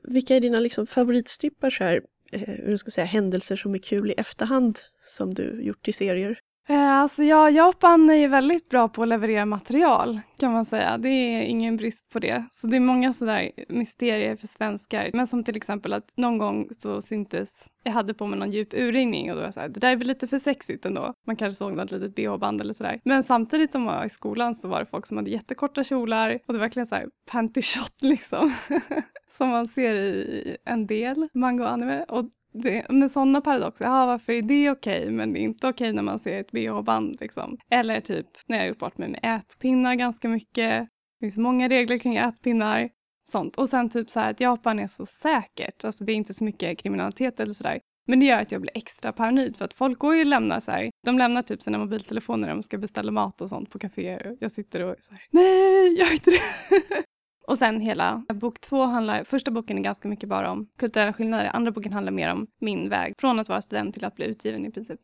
Vilka 0.03 0.35
är 0.35 0.41
dina 0.41 0.59
liksom 0.59 0.87
favoritstrippar 0.87 1.69
så 1.69 1.83
här, 1.83 2.01
eh, 2.31 2.41
hur 2.41 2.77
ska 2.77 2.91
säga, 2.91 3.05
händelser 3.05 3.55
som 3.55 3.73
är 3.73 3.79
kul 3.79 4.11
i 4.11 4.13
efterhand 4.13 4.79
som 5.01 5.33
du 5.33 5.63
gjort 5.63 5.87
i 5.87 5.93
serier? 5.93 6.39
Eh, 6.69 6.91
alltså 6.91 7.23
ja, 7.23 7.49
Japan 7.49 8.09
är 8.09 8.15
ju 8.15 8.27
väldigt 8.27 8.69
bra 8.69 8.87
på 8.89 9.03
att 9.03 9.07
leverera 9.07 9.45
material 9.45 10.19
kan 10.39 10.53
man 10.53 10.65
säga. 10.65 10.97
Det 10.97 11.09
är 11.09 11.41
ingen 11.41 11.77
brist 11.77 12.09
på 12.09 12.19
det. 12.19 12.45
Så 12.51 12.67
det 12.67 12.75
är 12.75 12.79
många 12.79 13.13
sådär 13.13 13.51
mysterier 13.69 14.35
för 14.35 14.47
svenskar. 14.47 15.09
Men 15.13 15.27
som 15.27 15.43
till 15.43 15.55
exempel 15.55 15.93
att 15.93 16.11
någon 16.17 16.37
gång 16.37 16.67
så 16.79 17.01
syntes, 17.01 17.65
jag 17.83 17.91
hade 17.91 18.13
på 18.13 18.27
mig 18.27 18.39
någon 18.39 18.51
djup 18.51 18.73
urringning 18.73 19.29
och 19.29 19.35
då 19.35 19.39
var 19.39 19.47
jag 19.47 19.53
såhär, 19.53 19.69
det 19.69 19.79
där 19.79 19.91
är 19.91 19.95
väl 19.95 20.07
lite 20.07 20.27
för 20.27 20.39
sexigt 20.39 20.85
ändå. 20.85 21.13
Man 21.27 21.35
kanske 21.35 21.57
såg 21.57 21.75
något 21.75 21.91
litet 21.91 22.15
bh-band 22.15 22.61
eller 22.61 22.73
sådär. 22.73 22.99
Men 23.03 23.23
samtidigt 23.23 23.75
om 23.75 23.81
man 23.81 23.95
var 23.95 24.05
i 24.05 24.09
skolan 24.09 24.55
så 24.55 24.67
var 24.67 24.79
det 24.79 24.85
folk 24.85 25.05
som 25.07 25.17
hade 25.17 25.29
jättekorta 25.29 25.83
kjolar 25.83 26.33
och 26.33 26.53
det 26.53 26.59
var 26.59 26.59
verkligen 26.59 26.87
såhär 26.87 27.07
panty 27.31 27.61
shot 27.61 28.01
liksom. 28.01 28.53
som 29.37 29.49
man 29.49 29.67
ser 29.67 29.95
i 29.95 30.57
en 30.65 30.87
del 30.87 31.27
manga 31.33 31.63
och 31.63 31.71
anime. 31.71 32.03
Och 32.03 32.25
det, 32.53 32.89
med 32.89 33.11
sådana 33.11 33.41
paradoxer, 33.41 33.85
ja, 33.85 34.05
varför 34.05 34.33
är 34.33 34.41
det 34.41 34.71
okej 34.71 35.11
men 35.11 35.33
det 35.33 35.39
är 35.39 35.41
inte 35.41 35.67
okej 35.67 35.93
när 35.93 36.03
man 36.03 36.19
ser 36.19 36.39
ett 36.39 36.51
bh-band 36.51 37.17
liksom. 37.19 37.57
Eller 37.71 38.01
typ 38.01 38.27
när 38.47 38.57
jag 38.57 38.63
har 38.63 38.67
gjort 38.67 38.79
bort 38.79 38.97
mig 38.97 39.09
med 39.09 39.19
ätpinnar 39.23 39.95
ganska 39.95 40.29
mycket. 40.29 40.87
Det 41.19 41.25
finns 41.25 41.37
många 41.37 41.69
regler 41.69 41.97
kring 41.97 42.15
ätpinnar. 42.15 42.89
Sånt. 43.29 43.55
Och 43.57 43.69
sen 43.69 43.89
typ 43.89 44.09
så 44.09 44.19
här 44.19 44.31
att 44.31 44.39
Japan 44.39 44.79
är 44.79 44.87
så 44.87 45.05
säkert, 45.05 45.85
alltså 45.85 46.03
det 46.03 46.11
är 46.11 46.15
inte 46.15 46.33
så 46.33 46.43
mycket 46.43 46.79
kriminalitet 46.79 47.39
eller 47.39 47.53
sådär. 47.53 47.79
Men 48.07 48.19
det 48.19 48.25
gör 48.25 48.41
att 48.41 48.51
jag 48.51 48.61
blir 48.61 48.77
extra 48.77 49.11
paranoid 49.11 49.57
för 49.57 49.65
att 49.65 49.73
folk 49.73 49.99
går 49.99 50.15
ju 50.15 50.21
och 50.21 50.27
lämnar 50.27 50.59
så 50.59 50.71
här, 50.71 50.89
de 51.05 51.17
lämnar 51.17 51.41
typ 51.41 51.61
sina 51.61 51.77
mobiltelefoner 51.77 52.47
när 52.47 52.55
de 52.55 52.63
ska 52.63 52.77
beställa 52.77 53.11
mat 53.11 53.41
och 53.41 53.49
sånt 53.49 53.69
på 53.69 53.79
kaféer. 53.79 54.37
Jag 54.39 54.51
sitter 54.51 54.83
och 54.83 54.89
är 54.89 54.95
så 54.99 55.13
här, 55.13 55.23
nej, 55.29 55.99
gör 55.99 56.13
inte 56.13 56.31
det. 56.31 57.03
Och 57.51 57.57
sen 57.57 57.81
hela 57.81 58.23
bok 58.33 58.61
två 58.61 58.83
handlar, 58.83 59.23
första 59.23 59.51
boken 59.51 59.77
är 59.77 59.81
ganska 59.81 60.07
mycket 60.07 60.29
bara 60.29 60.51
om 60.51 60.67
kulturella 60.77 61.13
skillnader, 61.13 61.49
andra 61.53 61.71
boken 61.71 61.93
handlar 61.93 62.11
mer 62.11 62.31
om 62.31 62.47
min 62.61 62.89
väg 62.89 63.13
från 63.17 63.39
att 63.39 63.49
vara 63.49 63.61
student 63.61 63.93
till 63.93 64.05
att 64.05 64.15
bli 64.15 64.25
utgiven 64.25 64.65
i 64.65 64.71
princip. 64.71 64.99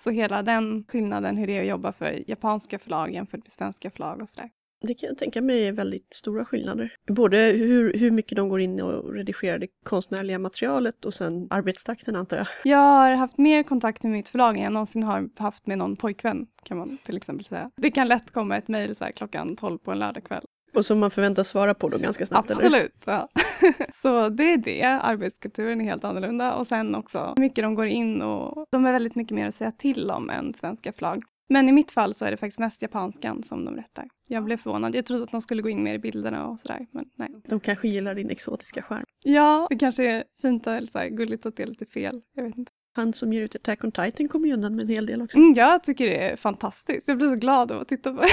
Så 0.00 0.10
hela 0.10 0.42
den 0.42 0.84
skillnaden, 0.88 1.36
hur 1.36 1.46
det 1.46 1.58
är 1.58 1.60
att 1.60 1.68
jobba 1.68 1.92
för 1.92 2.30
japanska 2.30 2.78
förlag 2.78 3.12
jämfört 3.12 3.44
med 3.44 3.52
svenska 3.52 3.90
förlag 3.90 4.22
och 4.22 4.28
sådär. 4.28 4.50
Det 4.80 4.94
kan 4.94 5.08
jag 5.08 5.18
tänka 5.18 5.42
mig 5.42 5.66
är 5.66 5.72
väldigt 5.72 6.14
stora 6.14 6.44
skillnader. 6.44 6.92
Både 7.08 7.38
hur, 7.38 7.94
hur 7.94 8.10
mycket 8.10 8.36
de 8.36 8.48
går 8.48 8.60
in 8.60 8.80
och 8.80 9.14
redigerar 9.14 9.58
det 9.58 9.68
konstnärliga 9.84 10.38
materialet 10.38 11.04
och 11.04 11.14
sen 11.14 11.48
arbetstakten 11.50 12.16
antar 12.16 12.36
jag. 12.36 12.46
Jag 12.64 12.78
har 12.78 13.10
haft 13.10 13.38
mer 13.38 13.62
kontakt 13.62 14.02
med 14.02 14.12
mitt 14.12 14.28
förlag 14.28 14.56
än 14.56 14.62
jag 14.62 14.72
någonsin 14.72 15.02
har 15.02 15.28
haft 15.36 15.66
med 15.66 15.78
någon 15.78 15.96
pojkvän 15.96 16.46
kan 16.62 16.78
man 16.78 16.98
till 17.04 17.16
exempel 17.16 17.44
säga. 17.44 17.70
Det 17.76 17.90
kan 17.90 18.08
lätt 18.08 18.30
komma 18.30 18.56
ett 18.56 18.68
mejl 18.68 18.94
så 18.94 19.04
här 19.04 19.12
klockan 19.12 19.56
12 19.56 19.78
på 19.78 19.92
en 19.92 19.98
lördagkväll. 19.98 20.44
Och 20.74 20.84
som 20.84 20.98
man 20.98 21.10
förväntas 21.10 21.48
svara 21.48 21.74
på 21.74 21.88
då 21.88 21.98
ganska 21.98 22.26
snabbt? 22.26 22.50
Absolut. 22.50 23.02
Ja. 23.04 23.28
så 23.92 24.28
det 24.28 24.52
är 24.52 24.56
det. 24.56 24.82
Arbetskulturen 24.82 25.80
är 25.80 25.84
helt 25.84 26.04
annorlunda 26.04 26.54
och 26.54 26.66
sen 26.66 26.94
också 26.94 27.32
hur 27.36 27.42
mycket 27.42 27.64
de 27.64 27.74
går 27.74 27.86
in 27.86 28.22
och 28.22 28.66
de 28.70 28.86
är 28.86 28.92
väldigt 28.92 29.14
mycket 29.14 29.34
mer 29.34 29.48
att 29.48 29.54
säga 29.54 29.72
till 29.72 30.10
om 30.10 30.30
än 30.30 30.54
svenska 30.54 30.92
förlag. 30.92 31.22
Men 31.48 31.68
i 31.68 31.72
mitt 31.72 31.90
fall 31.90 32.14
så 32.14 32.24
är 32.24 32.30
det 32.30 32.36
faktiskt 32.36 32.58
mest 32.58 32.82
japanskan 32.82 33.42
som 33.42 33.64
de 33.64 33.76
rättar. 33.76 34.08
Jag 34.28 34.44
blev 34.44 34.56
förvånad. 34.56 34.94
Jag 34.94 35.06
trodde 35.06 35.24
att 35.24 35.30
de 35.30 35.40
skulle 35.40 35.62
gå 35.62 35.68
in 35.68 35.82
mer 35.82 35.94
i 35.94 35.98
bilderna 35.98 36.46
och 36.46 36.60
sådär, 36.60 36.86
men 36.90 37.04
nej. 37.16 37.30
De 37.48 37.60
kanske 37.60 37.88
gillar 37.88 38.14
din 38.14 38.30
exotiska 38.30 38.82
charm. 38.82 39.04
Ja, 39.24 39.66
det 39.70 39.76
kanske 39.76 40.10
är 40.10 40.24
fint 40.42 40.66
eller 40.66 40.86
så 40.86 40.98
här, 40.98 41.08
gulligt 41.08 41.46
att 41.46 41.56
det 41.56 41.62
är 41.62 41.66
lite 41.66 41.86
fel. 41.86 42.22
Jag 42.34 42.44
vet 42.44 42.58
inte. 42.58 42.72
Han 42.94 43.12
som 43.12 43.32
ger 43.32 43.42
ut 43.42 43.54
Attack 43.54 43.84
on 43.84 43.92
Titan 43.92 44.28
kommer 44.28 44.46
ju 44.48 44.54
undan 44.54 44.76
med 44.76 44.82
en 44.82 44.88
hel 44.88 45.06
del 45.06 45.22
också. 45.22 45.38
Mm, 45.38 45.52
jag 45.56 45.84
tycker 45.84 46.06
det 46.06 46.30
är 46.30 46.36
fantastiskt. 46.36 47.08
Jag 47.08 47.18
blir 47.18 47.28
så 47.28 47.36
glad 47.36 47.72
av 47.72 47.80
att 47.80 47.88
titta 47.88 48.12
på 48.12 48.20
det. 48.20 48.28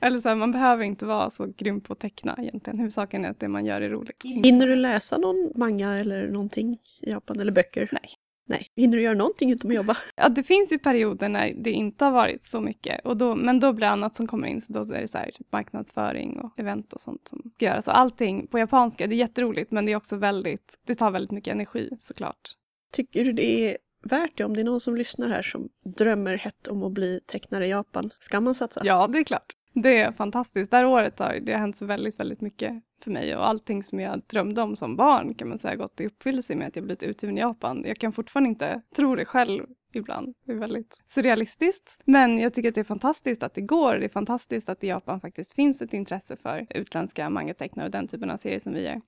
Eller 0.06 0.20
så 0.20 0.28
här, 0.28 0.36
man 0.36 0.52
behöver 0.52 0.84
inte 0.84 1.06
vara 1.06 1.30
så 1.30 1.52
grym 1.56 1.80
på 1.80 1.92
att 1.92 1.98
teckna 1.98 2.36
egentligen. 2.38 2.78
Huvudsaken 2.78 3.24
är 3.24 3.30
att 3.30 3.40
det 3.40 3.48
man 3.48 3.66
gör 3.66 3.80
är 3.80 3.90
roligt. 3.90 4.22
Hinner 4.24 4.66
du 4.66 4.76
läsa 4.76 5.18
någon 5.18 5.52
manga 5.56 5.98
eller 5.98 6.28
någonting 6.28 6.78
i 7.02 7.10
Japan, 7.10 7.40
eller 7.40 7.52
böcker? 7.52 7.88
Nej. 7.92 8.10
Nej. 8.50 8.66
Hinner 8.76 8.96
du 8.96 9.02
göra 9.02 9.14
någonting 9.14 9.50
utom 9.50 9.70
att 9.70 9.76
jobba? 9.76 9.96
Ja, 10.16 10.28
det 10.28 10.42
finns 10.42 10.72
ju 10.72 10.78
perioder 10.78 11.28
när 11.28 11.52
det 11.56 11.70
inte 11.70 12.04
har 12.04 12.12
varit 12.12 12.44
så 12.44 12.60
mycket. 12.60 13.04
Och 13.04 13.16
då, 13.16 13.34
men 13.34 13.60
då 13.60 13.72
blir 13.72 13.86
det 13.86 13.92
annat 13.92 14.16
som 14.16 14.26
kommer 14.26 14.48
in. 14.48 14.60
Så 14.60 14.72
då 14.72 14.80
är 14.80 15.00
det 15.00 15.08
så 15.08 15.18
här, 15.18 15.30
typ 15.30 15.52
marknadsföring 15.52 16.40
och 16.40 16.58
event 16.58 16.92
och 16.92 17.00
sånt 17.00 17.28
som 17.28 17.52
ska 17.54 17.64
göras. 17.64 17.86
Och 17.86 17.98
allting 17.98 18.46
på 18.46 18.58
japanska, 18.58 19.06
det 19.06 19.14
är 19.14 19.16
jätteroligt 19.16 19.70
men 19.70 19.86
det 19.86 19.92
är 19.92 19.96
också 19.96 20.16
väldigt, 20.16 20.78
det 20.86 20.94
tar 20.94 21.10
väldigt 21.10 21.30
mycket 21.30 21.52
energi 21.52 21.90
såklart. 22.00 22.56
Tycker 22.92 23.24
du 23.24 23.32
det 23.32 23.70
är 23.70 23.76
värt 24.02 24.36
det 24.36 24.44
om 24.44 24.54
det 24.54 24.60
är 24.60 24.64
någon 24.64 24.80
som 24.80 24.96
lyssnar 24.96 25.28
här 25.28 25.42
som 25.42 25.68
drömmer 25.96 26.36
hett 26.36 26.66
om 26.66 26.82
att 26.82 26.92
bli 26.92 27.20
tecknare 27.26 27.66
i 27.66 27.70
Japan? 27.70 28.10
Ska 28.18 28.40
man 28.40 28.54
satsa? 28.54 28.80
Ja, 28.84 29.06
det 29.06 29.18
är 29.18 29.24
klart. 29.24 29.56
Det 29.74 30.00
är 30.00 30.12
fantastiskt. 30.12 30.70
Det 30.70 30.76
här 30.76 30.86
året 30.86 31.18
har 31.18 31.38
det 31.42 31.52
har 31.52 31.58
hänt 31.58 31.76
så 31.76 31.86
väldigt, 31.86 32.20
väldigt 32.20 32.40
mycket 32.40 32.82
för 33.02 33.10
mig 33.10 33.36
och 33.36 33.48
allting 33.48 33.82
som 33.82 34.00
jag 34.00 34.22
drömde 34.26 34.62
om 34.62 34.76
som 34.76 34.96
barn 34.96 35.34
kan 35.34 35.48
man 35.48 35.58
säga 35.58 35.76
gått 35.76 36.00
i 36.00 36.06
uppfyllelse 36.06 36.54
med 36.54 36.68
att 36.68 36.76
jag 36.76 36.84
blivit 36.84 37.02
utgiven 37.02 37.38
i 37.38 37.40
Japan. 37.40 37.84
Jag 37.86 37.98
kan 37.98 38.12
fortfarande 38.12 38.48
inte 38.48 38.80
tro 38.96 39.14
det 39.14 39.24
själv 39.24 39.66
ibland. 39.92 40.34
Det 40.46 40.52
är 40.52 40.56
väldigt 40.56 41.02
surrealistiskt. 41.06 41.98
Men 42.04 42.38
jag 42.38 42.54
tycker 42.54 42.68
att 42.68 42.74
det 42.74 42.80
är 42.80 42.84
fantastiskt 42.84 43.42
att 43.42 43.54
det 43.54 43.60
går. 43.60 43.94
Det 43.94 44.04
är 44.04 44.08
fantastiskt 44.08 44.68
att 44.68 44.84
i 44.84 44.88
Japan 44.88 45.20
faktiskt 45.20 45.54
finns 45.54 45.82
ett 45.82 45.94
intresse 45.94 46.36
för 46.36 46.66
utländska 46.70 47.30
mangatecknare 47.30 47.86
och 47.86 47.92
den 47.92 48.08
typen 48.08 48.30
av 48.30 48.36
serier 48.36 48.60
som 48.60 48.72
vi 48.72 48.82
gör. 48.82 49.00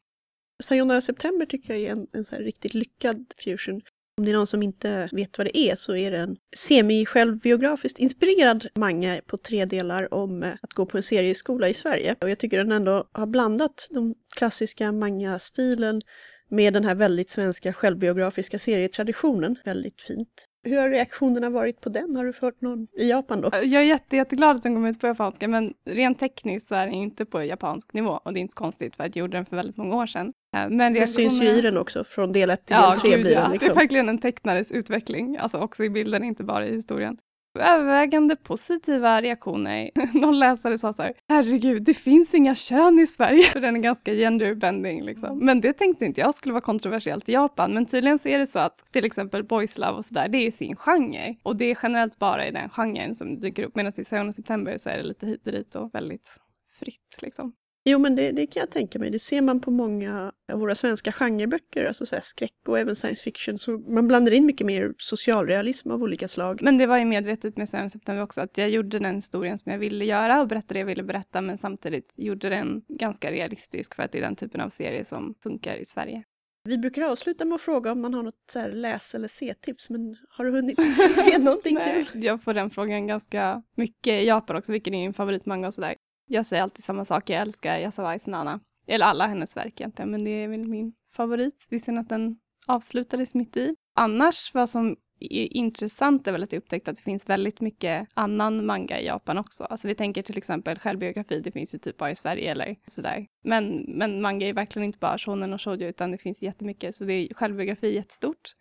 Sayonara 0.62 1.00
September 1.00 1.46
tycker 1.46 1.74
jag 1.74 1.82
är 1.82 1.90
en, 1.90 2.06
en 2.12 2.24
så 2.24 2.34
här 2.34 2.42
riktigt 2.42 2.74
lyckad 2.74 3.26
fusion. 3.44 3.80
Om 4.18 4.24
det 4.24 4.30
är 4.30 4.36
någon 4.36 4.46
som 4.46 4.62
inte 4.62 5.08
vet 5.12 5.38
vad 5.38 5.46
det 5.46 5.58
är 5.58 5.76
så 5.76 5.96
är 5.96 6.10
det 6.10 6.16
en 6.16 6.36
semi-självbiografiskt 6.56 7.98
inspirerad 7.98 8.66
manga 8.74 9.20
på 9.26 9.38
tre 9.38 9.64
delar 9.64 10.14
om 10.14 10.42
eh, 10.42 10.52
att 10.62 10.72
gå 10.72 10.86
på 10.86 10.96
en 10.96 11.02
serieskola 11.02 11.68
i 11.68 11.74
Sverige. 11.74 12.16
Och 12.20 12.30
jag 12.30 12.38
tycker 12.38 12.58
den 12.58 12.72
ändå 12.72 13.08
har 13.12 13.26
blandat 13.26 13.88
den 13.90 14.14
klassiska 14.36 14.92
manga-stilen 14.92 16.00
med 16.48 16.72
den 16.72 16.84
här 16.84 16.94
väldigt 16.94 17.30
svenska 17.30 17.72
självbiografiska 17.72 18.58
serietraditionen. 18.58 19.56
Väldigt 19.64 20.02
fint. 20.02 20.48
Hur 20.64 20.78
har 20.78 20.90
reaktionerna 20.90 21.50
varit 21.50 21.80
på 21.80 21.88
den? 21.88 22.16
Har 22.16 22.24
du 22.24 22.32
fått 22.32 22.60
någon 22.60 22.86
i 22.98 23.10
Japan 23.10 23.40
då? 23.40 23.50
Jag 23.52 23.82
är 23.82 23.86
jätte, 23.86 24.16
jätteglad 24.16 24.56
att 24.56 24.62
den 24.62 24.74
kom 24.74 24.86
ut 24.86 25.00
på 25.00 25.06
japanska 25.06 25.48
men 25.48 25.74
rent 25.86 26.18
tekniskt 26.18 26.68
så 26.68 26.74
är 26.74 26.86
den 26.86 26.94
inte 26.94 27.24
på 27.24 27.42
japansk 27.42 27.92
nivå 27.92 28.20
och 28.24 28.32
det 28.32 28.38
är 28.38 28.42
inte 28.42 28.52
så 28.52 28.58
konstigt 28.58 28.96
för 28.96 29.04
att 29.04 29.16
jag 29.16 29.20
gjorde 29.20 29.36
den 29.36 29.46
för 29.46 29.56
väldigt 29.56 29.76
många 29.76 29.96
år 29.96 30.06
sedan. 30.06 30.32
Eh, 30.56 30.68
Men 30.68 30.94
Det 30.94 31.06
syns 31.06 31.42
ju 31.42 31.48
i 31.48 31.60
den 31.60 31.76
också, 31.76 32.04
från 32.04 32.32
del 32.32 32.50
1 32.50 32.66
till 32.66 32.76
Ja, 32.76 32.90
del 32.90 32.98
3 33.00 33.10
gud, 33.10 33.20
blir 33.20 33.32
ja. 33.32 33.40
den 33.40 33.50
Det 33.50 33.56
är 33.56 33.58
liksom. 33.58 33.74
verkligen 33.74 34.08
en 34.08 34.18
tecknares 34.18 34.72
utveckling, 34.72 35.36
alltså 35.36 35.58
också 35.58 35.84
i 35.84 35.90
bilden, 35.90 36.24
inte 36.24 36.44
bara 36.44 36.66
i 36.66 36.74
historien. 36.74 37.16
Övervägande 37.58 38.36
positiva 38.36 39.22
reaktioner. 39.22 39.90
Någon 40.18 40.38
läsare 40.38 40.78
sa 40.78 40.92
så 40.92 41.02
här, 41.02 41.12
herregud, 41.28 41.82
det 41.82 41.94
finns 41.94 42.34
inga 42.34 42.54
kön 42.54 42.98
i 42.98 43.06
Sverige. 43.06 43.42
För 43.52 43.60
den 43.60 43.76
är 43.76 43.80
ganska 43.80 44.12
genderbending 44.12 45.02
liksom. 45.02 45.38
Men 45.38 45.60
det 45.60 45.72
tänkte 45.72 46.04
inte 46.04 46.20
jag 46.20 46.34
skulle 46.34 46.52
vara 46.52 46.64
kontroversiellt 46.64 47.28
i 47.28 47.32
Japan. 47.32 47.74
Men 47.74 47.86
tydligen 47.86 48.18
så 48.18 48.28
är 48.28 48.38
det 48.38 48.46
så 48.46 48.58
att 48.58 48.92
till 48.92 49.04
exempel 49.04 49.44
boys 49.44 49.78
love 49.78 49.92
och 49.92 50.04
sådär, 50.04 50.28
det 50.28 50.38
är 50.38 50.44
ju 50.44 50.50
sin 50.50 50.76
genre. 50.76 51.36
Och 51.42 51.56
det 51.56 51.64
är 51.64 51.78
generellt 51.82 52.18
bara 52.18 52.46
i 52.46 52.50
den 52.50 52.68
genren 52.68 53.14
som 53.14 53.40
dyker 53.40 53.64
upp. 53.64 53.76
Medan 53.76 53.92
i 53.96 54.04
Sayonara 54.04 54.32
September 54.32 54.78
så 54.78 54.88
är 54.88 54.96
det 54.96 55.02
lite 55.02 55.26
hit 55.26 55.46
och 55.46 55.52
dit 55.52 55.74
och 55.74 55.94
väldigt 55.94 56.38
fritt 56.78 57.18
liksom. 57.22 57.52
Jo, 57.84 57.98
men 57.98 58.14
det, 58.14 58.32
det 58.32 58.46
kan 58.46 58.60
jag 58.60 58.70
tänka 58.70 58.98
mig. 58.98 59.10
Det 59.10 59.18
ser 59.18 59.42
man 59.42 59.60
på 59.60 59.70
många 59.70 60.32
av 60.52 60.58
våra 60.58 60.74
svenska 60.74 61.12
genreböcker, 61.12 61.84
alltså 61.84 62.06
så 62.06 62.16
skräck 62.22 62.68
och 62.68 62.78
även 62.78 62.96
science 62.96 63.22
fiction. 63.22 63.58
Så 63.58 63.78
man 63.78 64.08
blandar 64.08 64.32
in 64.32 64.46
mycket 64.46 64.66
mer 64.66 64.94
socialrealism 64.98 65.90
av 65.90 66.02
olika 66.02 66.28
slag. 66.28 66.62
Men 66.62 66.78
det 66.78 66.86
var 66.86 66.98
ju 66.98 67.04
medvetet 67.04 67.56
med 67.56 67.68
Sayonara 67.68 67.90
September 67.90 68.22
också 68.22 68.40
att 68.40 68.58
jag 68.58 68.70
gjorde 68.70 68.98
den 68.98 69.14
historien 69.14 69.58
som 69.58 69.72
jag 69.72 69.78
ville 69.78 70.04
göra 70.04 70.40
och 70.40 70.48
berättade 70.48 70.74
det 70.74 70.78
jag 70.78 70.86
ville 70.86 71.02
berätta 71.02 71.40
men 71.40 71.58
samtidigt 71.58 72.12
gjorde 72.16 72.48
den 72.48 72.82
ganska 72.88 73.30
realistisk 73.30 73.94
för 73.94 74.02
att 74.02 74.12
det 74.12 74.18
är 74.18 74.22
den 74.22 74.36
typen 74.36 74.60
av 74.60 74.68
serie 74.68 75.04
som 75.04 75.34
funkar 75.42 75.76
i 75.76 75.84
Sverige. 75.84 76.24
Vi 76.64 76.78
brukar 76.78 77.02
avsluta 77.02 77.44
med 77.44 77.54
att 77.54 77.60
fråga 77.60 77.92
om 77.92 78.00
man 78.00 78.14
har 78.14 78.22
något 78.22 78.44
så 78.52 78.66
läs 78.68 79.14
eller 79.14 79.28
se-tips, 79.28 79.90
men 79.90 80.16
har 80.28 80.44
du 80.44 80.50
hunnit 80.50 80.78
se 81.14 81.38
någonting 81.38 81.74
Nej, 81.80 82.04
kul? 82.04 82.24
jag 82.24 82.42
får 82.42 82.54
den 82.54 82.70
frågan 82.70 83.06
ganska 83.06 83.62
mycket 83.76 84.22
i 84.22 84.26
Japan 84.26 84.56
också, 84.56 84.72
vilken 84.72 84.94
är 84.94 85.02
din 85.02 85.14
favoritmanga 85.14 85.66
och 85.66 85.74
sådär. 85.74 85.94
Jag 86.32 86.46
säger 86.46 86.62
alltid 86.62 86.84
samma 86.84 87.04
sak, 87.04 87.30
jag 87.30 87.40
älskar 87.40 87.78
Yasawai 87.78 88.18
Nana. 88.26 88.60
Eller 88.86 89.06
alla 89.06 89.26
hennes 89.26 89.56
verk 89.56 89.80
egentligen, 89.80 90.10
men 90.10 90.24
det 90.24 90.30
är 90.30 90.48
väl 90.48 90.68
min 90.68 90.92
favorit. 91.12 91.66
Det 91.70 91.76
är 91.76 91.80
synd 91.80 91.98
att 91.98 92.08
den 92.08 92.36
avslutades 92.66 93.34
mitt 93.34 93.56
i. 93.56 93.74
Annars, 93.96 94.50
vad 94.54 94.70
som 94.70 94.96
är 95.20 95.56
intressant 95.56 96.28
är 96.28 96.32
väl 96.32 96.42
att 96.42 96.52
jag 96.52 96.58
upptäckte 96.58 96.90
att 96.90 96.96
det 96.96 97.02
finns 97.02 97.28
väldigt 97.28 97.60
mycket 97.60 98.08
annan 98.14 98.66
manga 98.66 99.00
i 99.00 99.06
Japan 99.06 99.38
också. 99.38 99.64
Alltså 99.64 99.88
vi 99.88 99.94
tänker 99.94 100.22
till 100.22 100.38
exempel 100.38 100.78
självbiografi, 100.78 101.40
det 101.40 101.52
finns 101.52 101.74
ju 101.74 101.78
typ 101.78 101.96
bara 101.96 102.10
i 102.10 102.16
Sverige 102.16 102.50
eller 102.50 102.76
sådär. 102.86 103.26
Men, 103.44 103.84
men 103.88 104.20
manga 104.22 104.46
är 104.46 104.54
verkligen 104.54 104.86
inte 104.86 104.98
bara 104.98 105.18
shonen 105.18 105.52
och 105.52 105.60
shoujo 105.60 105.88
utan 105.88 106.10
det 106.10 106.18
finns 106.18 106.42
jättemycket, 106.42 106.96
så 106.96 107.04
det 107.04 107.12
är 107.12 107.34
självbiografi 107.34 107.86
är 107.86 107.92
jättestort. 107.92 108.52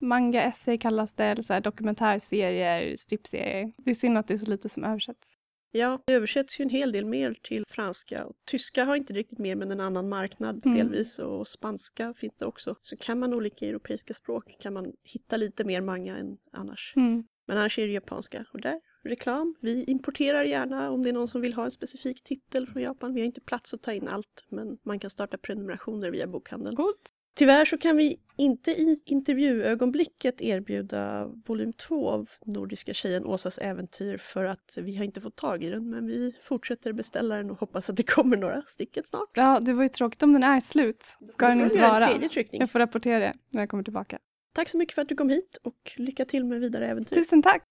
Manga 0.00 0.42
essay 0.42 0.78
kallas 0.78 1.14
det, 1.14 1.24
eller 1.24 1.42
så 1.42 1.52
här 1.52 1.60
dokumentärserier, 1.60 2.96
strippserier. 2.96 3.72
Det 3.78 3.90
är 3.90 3.94
synd 3.94 4.18
att 4.18 4.28
det 4.28 4.34
är 4.34 4.38
så 4.38 4.50
lite 4.50 4.68
som 4.68 4.84
översätts. 4.84 5.39
Ja, 5.72 6.02
det 6.06 6.12
översätts 6.12 6.60
ju 6.60 6.62
en 6.62 6.68
hel 6.70 6.92
del 6.92 7.04
mer 7.06 7.38
till 7.42 7.64
franska. 7.68 8.24
Och 8.26 8.36
tyska 8.46 8.84
har 8.84 8.96
inte 8.96 9.12
riktigt 9.12 9.38
mer, 9.38 9.56
men 9.56 9.70
en 9.70 9.80
annan 9.80 10.08
marknad 10.08 10.66
Mm. 10.66 10.78
delvis. 10.78 11.18
Och 11.18 11.48
spanska 11.48 12.14
finns 12.14 12.36
det 12.36 12.46
också. 12.46 12.76
Så 12.80 12.96
kan 12.96 13.18
man 13.18 13.34
olika 13.34 13.66
europeiska 13.66 14.14
språk 14.14 14.56
kan 14.60 14.72
man 14.72 14.92
hitta 15.04 15.36
lite 15.36 15.64
mer 15.64 15.80
manga 15.80 16.16
än 16.16 16.36
annars. 16.52 16.92
Mm. 16.96 17.24
Men 17.46 17.58
annars 17.58 17.78
är 17.78 17.86
det 17.86 17.92
japanska. 17.92 18.44
Och 18.52 18.60
där, 18.60 18.80
reklam. 19.04 19.54
Vi 19.60 19.84
importerar 19.84 20.44
gärna 20.44 20.90
om 20.90 21.02
det 21.02 21.08
är 21.08 21.12
någon 21.12 21.28
som 21.28 21.40
vill 21.40 21.54
ha 21.54 21.64
en 21.64 21.70
specifik 21.70 22.22
titel 22.22 22.66
från 22.66 22.82
Japan. 22.82 23.14
Vi 23.14 23.20
har 23.20 23.26
inte 23.26 23.40
plats 23.40 23.74
att 23.74 23.82
ta 23.82 23.92
in 23.92 24.08
allt, 24.08 24.44
men 24.48 24.78
man 24.82 24.98
kan 24.98 25.10
starta 25.10 25.38
prenumerationer 25.38 26.10
via 26.10 26.26
bokhandeln. 26.26 26.76
Coolt. 26.76 27.10
Tyvärr 27.34 27.64
så 27.64 27.78
kan 27.78 27.96
vi 27.96 28.16
inte 28.36 28.70
i 28.70 29.02
intervjuögonblicket 29.06 30.40
erbjuda 30.40 31.26
volym 31.46 31.72
2 31.72 32.08
av 32.08 32.28
Nordiska 32.44 32.94
tjejen 32.94 33.24
Åsas 33.24 33.58
äventyr 33.58 34.16
för 34.16 34.44
att 34.44 34.78
vi 34.80 34.96
har 34.96 35.04
inte 35.04 35.20
fått 35.20 35.36
tag 35.36 35.64
i 35.64 35.70
den 35.70 35.90
men 35.90 36.06
vi 36.06 36.32
fortsätter 36.42 36.92
beställa 36.92 37.36
den 37.36 37.50
och 37.50 37.60
hoppas 37.60 37.90
att 37.90 37.96
det 37.96 38.02
kommer 38.02 38.36
några 38.36 38.62
stycken 38.62 39.04
snart. 39.04 39.30
Ja, 39.34 39.60
det 39.60 39.72
var 39.72 39.82
ju 39.82 39.88
tråkigt 39.88 40.22
om 40.22 40.32
den 40.32 40.42
är 40.42 40.60
slut. 40.60 41.02
Ska 41.32 41.48
den 41.48 41.60
inte 41.60 41.80
vara. 41.80 42.10
Jag 42.50 42.70
får 42.70 42.78
rapportera 42.78 43.18
det 43.18 43.32
när 43.50 43.60
jag 43.62 43.68
kommer 43.68 43.84
tillbaka. 43.84 44.18
Tack 44.54 44.68
så 44.68 44.78
mycket 44.78 44.94
för 44.94 45.02
att 45.02 45.08
du 45.08 45.14
kom 45.14 45.28
hit 45.28 45.58
och 45.62 45.92
lycka 45.96 46.24
till 46.24 46.44
med 46.44 46.60
vidare 46.60 46.88
äventyr. 46.88 47.16
Tusen 47.16 47.42
tack! 47.42 47.62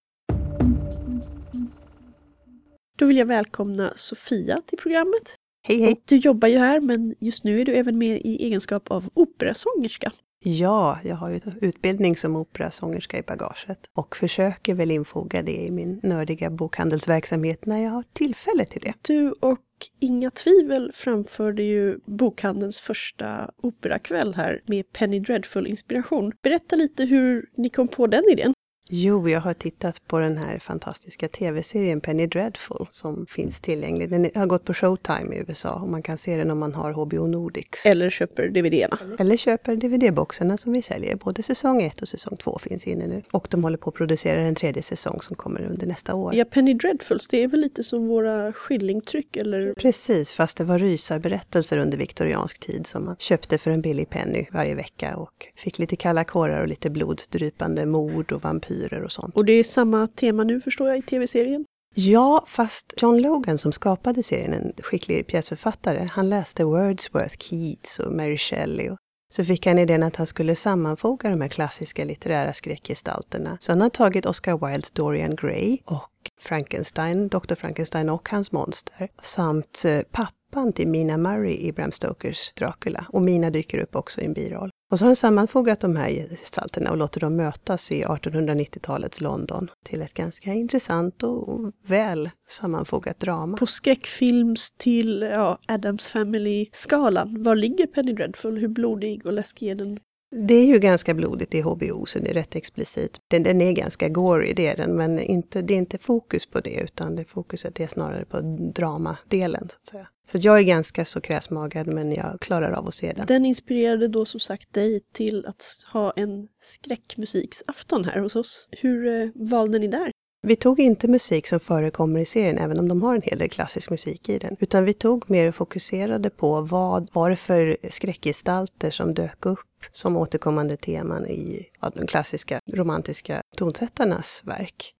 Då 2.98 3.06
vill 3.06 3.18
jag 3.18 3.26
välkomna 3.26 3.94
Sofia 3.96 4.62
till 4.66 4.78
programmet. 4.78 5.39
Hej 5.70 5.82
hej! 5.82 5.92
Och 5.92 6.02
du 6.06 6.18
jobbar 6.18 6.48
ju 6.48 6.58
här 6.58 6.80
men 6.80 7.16
just 7.20 7.44
nu 7.44 7.62
är 7.62 7.66
du 7.66 7.76
även 7.76 7.98
med 7.98 8.22
i 8.24 8.46
egenskap 8.46 8.92
av 8.92 9.10
operasångerska. 9.14 10.12
Ja, 10.44 11.00
jag 11.04 11.16
har 11.16 11.30
ju 11.30 11.40
utbildning 11.62 12.18
som 12.18 12.36
operasångerska 12.36 13.18
i 13.18 13.22
bagaget 13.22 13.80
och 13.94 14.16
försöker 14.16 14.74
väl 14.74 14.92
infoga 14.92 15.42
det 15.42 15.56
i 15.56 15.72
min 15.72 16.00
nördiga 16.04 16.50
bokhandelsverksamhet 16.50 17.66
när 17.66 17.84
jag 17.84 17.92
har 17.92 18.04
tillfälle 18.14 18.66
till 18.66 18.82
det. 18.82 18.94
Du 19.02 19.32
och 19.32 19.60
Inga 20.00 20.32
Tvivel 20.32 20.92
framförde 20.94 21.64
ju 21.64 22.00
bokhandelns 22.06 22.80
första 22.80 23.52
operakväll 23.58 24.36
här 24.36 24.62
med 24.66 24.94
Penny 24.94 25.20
Dreadful-inspiration. 25.20 26.32
Berätta 26.42 26.76
lite 26.76 27.06
hur 27.06 27.50
ni 27.58 27.70
kom 27.70 27.88
på 27.88 28.08
den 28.08 28.24
idén. 28.32 28.54
Jo, 28.92 29.30
jag 29.30 29.42
har 29.42 29.54
tittat 29.54 30.08
på 30.08 30.20
den 30.20 30.38
här 30.38 30.60
fantastiska 30.60 31.28
tv-serien 31.28 32.02
Penny 32.02 32.28
Dreadful 32.28 32.88
som 32.90 33.26
finns 33.26 33.60
tillgänglig. 33.60 34.10
Den 34.10 34.30
har 34.36 34.46
gått 34.46 34.66
på 34.66 34.74
Showtime 34.74 35.36
i 35.36 35.40
USA 35.48 35.74
och 35.74 35.90
man 35.90 36.04
kan 36.04 36.18
se 36.18 36.38
den 36.38 36.52
om 36.52 36.60
man 36.60 36.74
har 36.74 36.92
HBO 36.92 37.28
Nordics. 37.28 37.86
Eller 37.86 38.10
köper 38.10 38.48
DVD-erna. 38.48 38.98
Eller 39.20 39.38
köper 39.38 39.76
DVD-boxarna 39.76 40.58
som 40.58 40.74
vi 40.74 40.82
säljer. 40.82 41.16
Både 41.16 41.44
säsong 41.44 41.82
1 41.82 42.02
och 42.02 42.08
säsong 42.08 42.38
2 42.38 42.60
finns 42.60 42.88
inne 42.88 43.08
nu. 43.08 43.22
Och 43.32 43.48
de 43.50 43.64
håller 43.64 43.78
på 43.78 43.90
att 43.90 43.96
producera 43.96 44.40
en 44.40 44.56
tredje 44.56 44.84
säsong 44.84 45.22
som 45.22 45.36
kommer 45.36 45.62
under 45.62 45.88
nästa 45.88 46.16
år. 46.16 46.36
Ja, 46.36 46.46
Penny 46.46 46.74
Dreadfuls, 46.74 47.28
det 47.28 47.44
är 47.44 47.48
väl 47.48 47.60
lite 47.60 47.84
som 47.84 48.08
våra 48.08 48.54
skillingtryck 48.54 49.38
eller? 49.38 49.74
Precis, 49.74 50.32
fast 50.32 50.58
det 50.58 50.64
var 50.64 50.80
rysarberättelser 50.80 51.78
under 51.78 51.98
viktoriansk 51.98 52.60
tid 52.60 52.88
som 52.88 53.06
man 53.06 53.16
köpte 53.20 53.58
för 53.58 53.72
en 53.72 53.82
billig 53.82 54.10
penny 54.10 54.48
varje 54.52 54.76
vecka 54.76 55.16
och 55.16 55.48
fick 55.56 55.80
lite 55.80 55.96
kalla 55.96 56.24
kårar 56.24 56.62
och 56.62 56.68
lite 56.68 56.90
bloddrypande 56.90 57.86
mord 57.86 58.32
och 58.32 58.42
vampyrer 58.80 59.04
och 59.04 59.12
sånt. 59.12 59.36
Och 59.36 59.46
det 59.46 59.54
är 59.54 59.64
samma 59.64 60.08
tema 60.08 60.44
nu 60.44 60.62
förstår 60.62 60.88
jag 60.88 60.98
i 60.98 61.02
tv-serien. 61.02 61.66
Ja, 61.96 62.44
fast 62.48 62.94
John 62.98 63.20
Logan 63.20 63.58
som 63.58 63.72
skapade 63.72 64.24
serien, 64.24 64.54
en 64.54 64.74
skicklig 64.84 65.28
pjäsförfattare, 65.28 66.10
han 66.12 66.30
läste 66.30 66.64
Wordsworth, 66.64 67.36
Keats 67.38 68.00
och 68.00 68.14
Mary 68.14 68.38
Shelley. 68.38 68.90
Och 68.90 68.98
så 69.34 69.44
fick 69.44 69.66
han 69.66 69.80
idén 69.80 70.04
att 70.04 70.16
han 70.16 70.28
skulle 70.28 70.56
sammanfoga 70.56 71.30
de 71.30 71.42
här 71.42 71.48
klassiska 71.48 72.06
litterära 72.06 72.54
skräckgestalterna. 72.54 73.58
Så 73.60 73.72
han 73.72 73.82
har 73.82 73.90
tagit 73.90 74.26
Oscar 74.26 74.68
Wildes 74.68 74.92
Dorian 74.92 75.36
Gray 75.36 75.78
och 75.86 76.12
Frankenstein, 76.40 77.28
Dr. 77.28 77.56
Frankenstein 77.56 78.10
och 78.10 78.30
hans 78.30 78.52
monster, 78.52 79.10
samt 79.22 79.84
eh, 79.86 80.02
pappa 80.12 80.39
pappan 80.50 80.74
till 80.74 80.88
Mina 80.88 81.18
Murray 81.18 81.58
i 81.58 81.72
Bram 81.72 81.92
Stokers 81.92 82.52
Dracula. 82.54 83.06
Och 83.10 83.22
Mina 83.22 83.50
dyker 83.50 83.78
upp 83.80 83.96
också 83.96 84.22
i 84.22 84.26
en 84.26 84.34
biroll. 84.34 84.70
Och 84.92 85.00
så 85.00 85.06
har 85.06 85.10
han 85.10 85.16
sammanfogat 85.16 85.80
de 85.80 85.96
här 85.96 86.10
gestalterna 86.10 86.92
och 86.92 86.98
låter 86.98 87.20
dem 87.20 87.36
mötas 87.36 87.92
i 87.92 88.04
1890-talets 88.04 89.22
London 89.22 89.68
till 89.86 90.02
ett 90.02 90.14
ganska 90.14 90.54
intressant 90.54 91.24
och 91.24 91.74
väl 91.88 92.30
sammanfogat 92.50 93.20
drama. 93.20 93.58
På 93.58 93.66
skräckfilms 93.66 94.72
till 94.72 95.22
ja, 95.32 95.60
Adams 95.68 96.08
Family-skalan, 96.08 97.44
var 97.44 97.56
ligger 97.56 97.88
Penny 97.88 98.14
Dreadful? 98.14 98.58
Hur 98.58 98.68
blodig 98.68 99.26
och 99.26 99.34
läskig 99.34 99.70
är 99.70 99.76
den? 99.76 100.00
Det 100.48 100.54
är 100.54 100.66
ju 100.66 100.80
ganska 100.80 101.14
blodigt 101.14 101.56
i 101.56 101.62
HBO, 101.62 102.06
så 102.06 102.20
det 102.20 102.30
är 102.30 102.34
rätt 102.34 102.56
explicit. 102.56 103.20
Den, 103.28 103.44
den 103.44 103.62
är 103.62 103.72
ganska 103.72 104.10
gory, 104.10 104.54
det 104.54 104.68
är 104.68 104.78
den, 104.78 104.98
men 104.98 105.20
inte, 105.20 105.62
det 105.62 105.74
är 105.74 105.78
inte 105.78 105.98
fokus 105.98 106.46
på 106.46 106.60
det, 106.60 106.82
utan 106.84 107.16
det 107.16 107.26
fokuset 107.26 107.80
är 107.80 107.88
snarare 107.88 108.26
på 108.26 108.40
dramadelen, 108.76 109.68
så 109.70 109.76
att 109.76 109.86
säga. 109.86 110.08
Så 110.32 110.38
jag 110.42 110.60
är 110.60 110.64
ganska 110.64 111.06
så 111.06 111.22
kräsmagad, 111.22 111.88
men 111.88 112.12
jag 112.12 112.38
klarar 112.42 112.72
av 112.72 112.88
att 112.88 112.94
se 112.94 113.14
den. 113.14 113.26
Den 113.26 113.46
inspirerade 113.46 114.08
då 114.08 114.26
som 114.26 114.40
sagt 114.40 114.74
dig 114.74 115.02
till 115.14 115.46
att 115.46 115.64
ha 115.94 116.12
en 116.16 116.48
skräckmusiksafton 116.60 118.06
här 118.06 118.20
hos 118.20 118.36
oss. 118.36 118.68
Hur 118.72 119.08
eh, 119.08 119.30
valde 119.36 119.80
ni 119.80 119.88
där? 119.88 120.12
Vi 120.42 120.56
tog 120.56 120.80
inte 120.80 121.08
musik 121.08 121.48
som 121.48 121.60
förekommer 121.60 122.20
i 122.20 122.26
serien, 122.26 122.58
även 122.58 122.80
om 122.80 122.88
de 122.88 123.02
har 123.02 123.16
en 123.16 123.22
hel 123.22 123.38
del 123.38 123.50
klassisk 123.50 123.90
musik 123.90 124.30
i 124.30 124.38
den. 124.38 124.56
Utan 124.60 124.86
vi 124.86 124.94
tog 124.94 125.30
mer 125.30 125.48
och 125.48 125.56
fokuserade 125.56 126.30
på 126.30 126.62
vad 126.62 127.10
var 127.14 127.30
det 127.30 127.36
för 127.36 127.78
skräckgestalter 127.90 128.92
som 128.92 129.14
dök 129.14 129.46
upp 129.46 129.60
som 129.92 130.18
återkommande 130.18 130.78
teman 130.78 131.28
i 131.28 131.70
ja, 131.82 131.92
de 131.96 132.08
klassiska 132.08 132.60
romantiska 132.74 133.42
tonsättarnas 133.58 134.44
verk. 134.46 134.94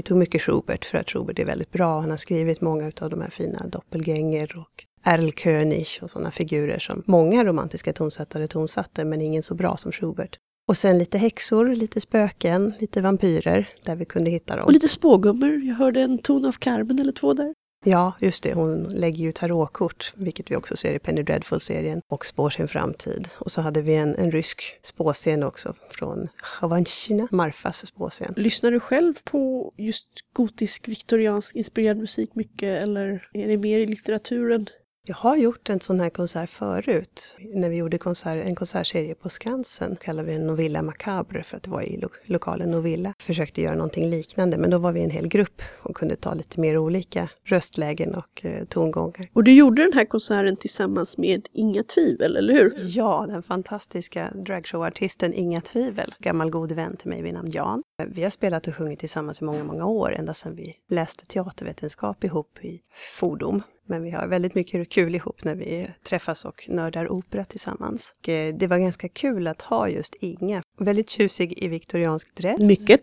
Vi 0.00 0.04
tog 0.04 0.18
mycket 0.18 0.42
Schubert 0.42 0.84
för 0.84 0.98
att 0.98 1.10
Schubert 1.10 1.38
är 1.38 1.44
väldigt 1.44 1.72
bra. 1.72 2.00
Han 2.00 2.10
har 2.10 2.16
skrivit 2.16 2.60
många 2.60 2.92
av 3.00 3.10
de 3.10 3.20
här 3.20 3.30
fina 3.30 3.66
Doppelgänger 3.66 4.58
och 4.58 4.84
Erlkönig 5.04 5.86
och 6.02 6.10
sådana 6.10 6.30
figurer 6.30 6.78
som 6.78 7.02
många 7.06 7.44
romantiska 7.44 7.92
tonsättare 7.92 8.46
tonsatte, 8.46 9.04
men 9.04 9.22
ingen 9.22 9.42
så 9.42 9.54
bra 9.54 9.76
som 9.76 9.92
Schubert. 9.92 10.38
Och 10.68 10.76
sen 10.76 10.98
lite 10.98 11.18
häxor, 11.18 11.66
lite 11.74 12.00
spöken, 12.00 12.72
lite 12.78 13.00
vampyrer 13.00 13.68
där 13.84 13.96
vi 13.96 14.04
kunde 14.04 14.30
hitta 14.30 14.56
dem. 14.56 14.64
Och 14.64 14.72
lite 14.72 14.88
spågummor. 14.88 15.62
Jag 15.64 15.74
hörde 15.74 16.00
en 16.00 16.18
ton 16.18 16.44
av 16.44 16.52
Carmen 16.52 16.98
eller 16.98 17.12
två 17.12 17.34
där. 17.34 17.54
Ja, 17.84 18.12
just 18.20 18.42
det. 18.42 18.54
Hon 18.54 18.88
lägger 18.88 19.18
ju 19.18 19.32
tarotkort, 19.32 20.12
vilket 20.16 20.50
vi 20.50 20.56
också 20.56 20.76
ser 20.76 20.94
i 20.94 20.98
Penny 20.98 21.22
Dreadful-serien, 21.22 22.02
och 22.08 22.26
spår 22.26 22.50
sin 22.50 22.68
framtid. 22.68 23.28
Och 23.38 23.52
så 23.52 23.60
hade 23.60 23.82
vi 23.82 23.94
en, 23.94 24.14
en 24.14 24.30
rysk 24.30 24.78
spåscen 24.82 25.42
också 25.42 25.74
från 25.90 26.28
Chavanchina, 26.42 27.28
Marfas 27.30 27.86
spåscen. 27.86 28.34
Lyssnar 28.36 28.70
du 28.70 28.80
själv 28.80 29.14
på 29.24 29.72
just 29.76 30.08
gotisk, 30.32 30.88
viktoriansk 30.88 31.56
inspirerad 31.56 31.96
musik 31.96 32.34
mycket 32.34 32.82
eller 32.82 33.28
är 33.32 33.48
det 33.48 33.58
mer 33.58 33.78
i 33.78 33.86
litteraturen? 33.86 34.66
Jag 35.06 35.14
har 35.14 35.36
gjort 35.36 35.70
en 35.70 35.80
sån 35.80 36.00
här 36.00 36.10
konsert 36.10 36.50
förut. 36.50 37.36
När 37.54 37.68
vi 37.68 37.76
gjorde 37.76 37.98
konsert, 37.98 38.46
en 38.46 38.54
konsertserie 38.54 39.14
på 39.14 39.28
Skansen 39.28 39.96
kallade 39.96 40.28
vi 40.28 40.32
den 40.34 40.46
Novilla 40.46 40.82
Macabre 40.82 41.42
för 41.42 41.56
att 41.56 41.62
det 41.62 41.70
var 41.70 41.82
i 41.82 41.96
lo 41.96 42.08
lokalen 42.24 42.70
Novilla. 42.70 43.14
Försökte 43.18 43.62
göra 43.62 43.74
någonting 43.74 44.10
liknande 44.10 44.58
men 44.58 44.70
då 44.70 44.78
var 44.78 44.92
vi 44.92 45.02
en 45.02 45.10
hel 45.10 45.28
grupp 45.28 45.62
och 45.82 45.96
kunde 45.96 46.16
ta 46.16 46.34
lite 46.34 46.60
mer 46.60 46.78
olika 46.78 47.30
röstlägen 47.44 48.14
och 48.14 48.44
eh, 48.44 48.64
tongångar. 48.64 49.28
Och 49.32 49.44
du 49.44 49.52
gjorde 49.52 49.82
den 49.82 49.92
här 49.92 50.04
konserten 50.04 50.56
tillsammans 50.56 51.18
med 51.18 51.48
Inga 51.52 51.82
Tvivel, 51.82 52.36
eller 52.36 52.54
hur? 52.54 52.74
Ja, 52.78 53.26
den 53.28 53.42
fantastiska 53.42 54.30
dragshowartisten 54.34 55.34
Inga 55.34 55.60
Tvivel, 55.60 56.14
gammal 56.18 56.50
god 56.50 56.72
vän 56.72 56.96
till 56.96 57.08
mig 57.08 57.22
vid 57.22 57.34
namn 57.34 57.50
Jan. 57.50 57.82
Vi 58.06 58.22
har 58.22 58.30
spelat 58.30 58.68
och 58.68 58.74
sjungit 58.74 58.98
tillsammans 58.98 59.40
i 59.40 59.44
många, 59.44 59.64
många 59.64 59.86
år, 59.86 60.12
ända 60.12 60.34
sedan 60.34 60.56
vi 60.56 60.76
läste 60.88 61.26
teatervetenskap 61.26 62.24
ihop 62.24 62.58
i 62.64 62.80
Fordom. 63.18 63.62
Men 63.90 64.02
vi 64.02 64.10
har 64.10 64.26
väldigt 64.26 64.54
mycket 64.54 64.88
kul 64.88 65.14
ihop 65.14 65.44
när 65.44 65.54
vi 65.54 65.90
träffas 66.02 66.44
och 66.44 66.66
nördar 66.68 67.12
opera 67.12 67.44
tillsammans. 67.44 68.14
Och 68.18 68.28
eh, 68.28 68.54
det 68.54 68.66
var 68.66 68.78
ganska 68.78 69.08
kul 69.08 69.46
att 69.46 69.62
ha 69.62 69.88
just 69.88 70.14
Inga. 70.20 70.62
Väldigt 70.78 71.10
tjusig 71.10 71.64
i 71.64 71.68
viktoriansk 71.68 72.36
dress. 72.36 72.60
Mycket. 72.60 73.02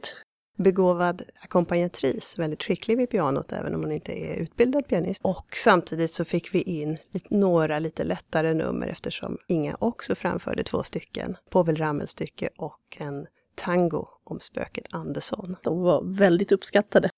Begåvad 0.57 1.21
ackompanjatris, 1.41 2.39
väldigt 2.39 2.63
skicklig 2.63 2.97
vid 2.97 3.09
pianot 3.09 3.51
även 3.51 3.75
om 3.75 3.81
hon 3.81 3.91
inte 3.91 4.11
är 4.11 4.35
utbildad 4.35 4.87
pianist. 4.87 5.21
Och 5.23 5.47
samtidigt 5.55 6.11
så 6.11 6.25
fick 6.25 6.53
vi 6.53 6.61
in 6.61 6.97
några 7.29 7.79
lite 7.79 8.03
lättare 8.03 8.53
nummer 8.53 8.87
eftersom 8.87 9.37
Inga 9.47 9.77
också 9.79 10.15
framförde 10.15 10.63
två 10.63 10.83
stycken. 10.83 11.37
Povel 11.49 11.77
Ramel-stycke 11.77 12.49
och 12.57 12.97
en 12.97 13.27
tango 13.55 14.07
om 14.23 14.39
spöket 14.39 14.85
Andersson. 14.91 15.55
De 15.63 15.81
var 15.81 16.03
väldigt 16.17 16.51
uppskattade. 16.51 17.09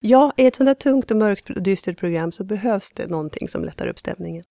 Ja, 0.00 0.32
i 0.36 0.46
ett 0.46 0.56
sånt 0.56 0.66
där 0.66 0.74
tungt 0.74 1.10
och 1.10 1.16
mörkt 1.16 1.50
och 1.50 1.62
dystert 1.62 1.98
program 1.98 2.32
så 2.32 2.44
behövs 2.44 2.92
det 2.92 3.06
någonting 3.06 3.48
som 3.48 3.64
lättar 3.64 3.86
upp 3.86 3.98
stämningen. 3.98 4.44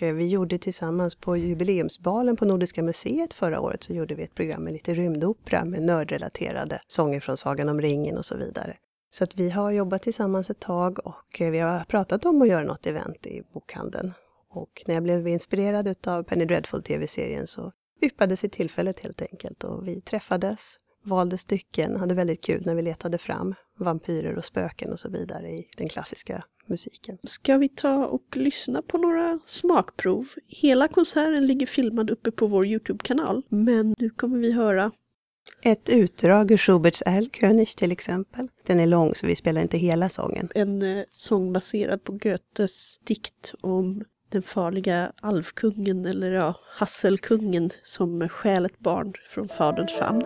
Och 0.00 0.18
vi 0.18 0.28
gjorde 0.28 0.58
tillsammans 0.58 1.14
på 1.14 1.36
jubileumsbalen 1.36 2.36
på 2.36 2.44
Nordiska 2.44 2.82
museet 2.82 3.34
förra 3.34 3.60
året 3.60 3.82
så 3.82 3.92
gjorde 3.92 4.14
vi 4.14 4.22
ett 4.22 4.34
program 4.34 4.64
med 4.64 4.72
lite 4.72 4.94
rymdopera 4.94 5.64
med 5.64 5.82
nördrelaterade 5.82 6.80
sånger 6.86 7.20
från 7.20 7.36
Sagan 7.36 7.68
om 7.68 7.80
ringen 7.80 8.18
och 8.18 8.24
så 8.24 8.36
vidare. 8.36 8.76
Så 9.10 9.24
att 9.24 9.36
vi 9.36 9.50
har 9.50 9.70
jobbat 9.70 10.02
tillsammans 10.02 10.50
ett 10.50 10.60
tag 10.60 11.06
och 11.06 11.40
eh, 11.40 11.50
vi 11.50 11.58
har 11.58 11.84
pratat 11.84 12.24
om 12.24 12.42
att 12.42 12.48
göra 12.48 12.64
något 12.64 12.86
event 12.86 13.26
i 13.26 13.42
bokhandeln. 13.52 14.12
Och 14.50 14.82
när 14.86 14.94
jag 14.94 15.02
blev 15.02 15.28
inspirerad 15.28 16.06
av 16.06 16.22
Penny 16.22 16.44
Dreadful 16.44 16.82
tv-serien 16.82 17.46
så 17.46 17.72
yppade 18.02 18.36
sig 18.36 18.50
tillfället 18.50 19.00
helt 19.00 19.22
enkelt 19.22 19.64
och 19.64 19.88
vi 19.88 20.00
träffades, 20.00 20.76
valde 21.04 21.38
stycken, 21.38 21.96
hade 21.96 22.14
väldigt 22.14 22.40
kul 22.40 22.62
när 22.66 22.74
vi 22.74 22.82
letade 22.82 23.18
fram 23.18 23.54
vampyrer 23.78 24.36
och 24.36 24.44
spöken 24.44 24.92
och 24.92 25.00
så 25.00 25.10
vidare 25.10 25.50
i 25.50 25.68
den 25.76 25.88
klassiska 25.88 26.44
musiken. 26.66 27.18
Ska 27.24 27.56
vi 27.56 27.68
ta 27.68 28.06
och 28.06 28.36
lyssna 28.36 28.82
på 28.82 28.98
några 28.98 29.38
smakprov? 29.46 30.28
Hela 30.46 30.88
konserten 30.88 31.46
ligger 31.46 31.66
filmad 31.66 32.10
uppe 32.10 32.30
på 32.30 32.46
vår 32.46 32.66
Youtube-kanal, 32.66 33.42
men 33.48 33.94
nu 33.98 34.10
kommer 34.10 34.38
vi 34.38 34.52
höra 34.52 34.92
ett 35.62 35.88
utdrag 35.88 36.50
ur 36.50 36.56
Schuberts 36.56 37.02
Erlkönig 37.06 37.68
till 37.68 37.92
exempel. 37.92 38.48
Den 38.66 38.80
är 38.80 38.86
lång 38.86 39.14
så 39.14 39.26
vi 39.26 39.36
spelar 39.36 39.62
inte 39.62 39.78
hela 39.78 40.08
sången. 40.08 40.48
En 40.54 40.82
eh, 40.82 41.04
sång 41.10 41.52
baserad 41.52 42.04
på 42.04 42.12
Goethes 42.12 43.00
dikt 43.04 43.54
om 43.60 44.04
den 44.28 44.42
farliga 44.42 45.12
alvkungen, 45.22 46.06
eller 46.06 46.30
ja, 46.30 46.54
Hasselkungen 46.76 47.70
som 47.82 48.28
stjäl 48.28 48.66
ett 48.66 48.78
barn 48.78 49.12
från 49.26 49.48
faderns 49.48 49.92
famn. 49.92 50.22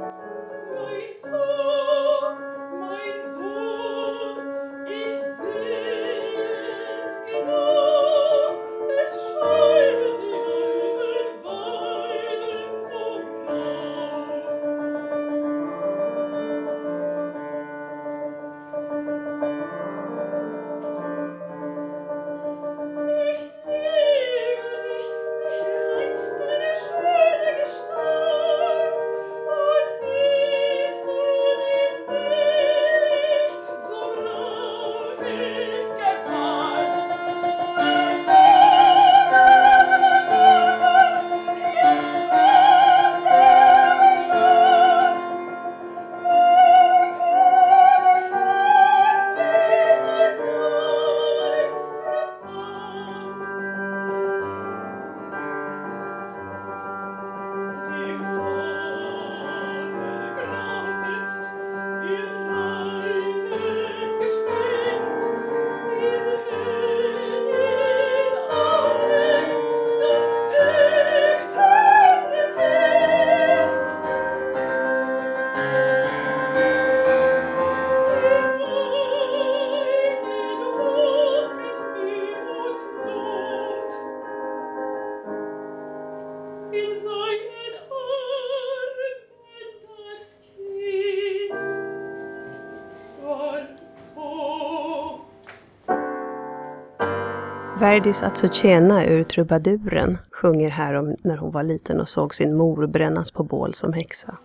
Verdis 97.88 98.22
Azucena 98.22 99.05
ur 99.05 99.22
Trubaduren 99.22 100.18
sjunger 100.33 100.70
här 100.70 100.94
om 100.94 101.16
när 101.22 101.37
hon 101.37 101.53
var 101.53 101.62
liten 101.62 102.01
och 102.01 102.09
såg 102.09 102.35
sin 102.35 102.57
mor 102.57 102.87
brännas 102.87 103.31
på 103.31 103.44
bål 103.44 103.74
som 103.74 103.92
häxa. 103.92 104.38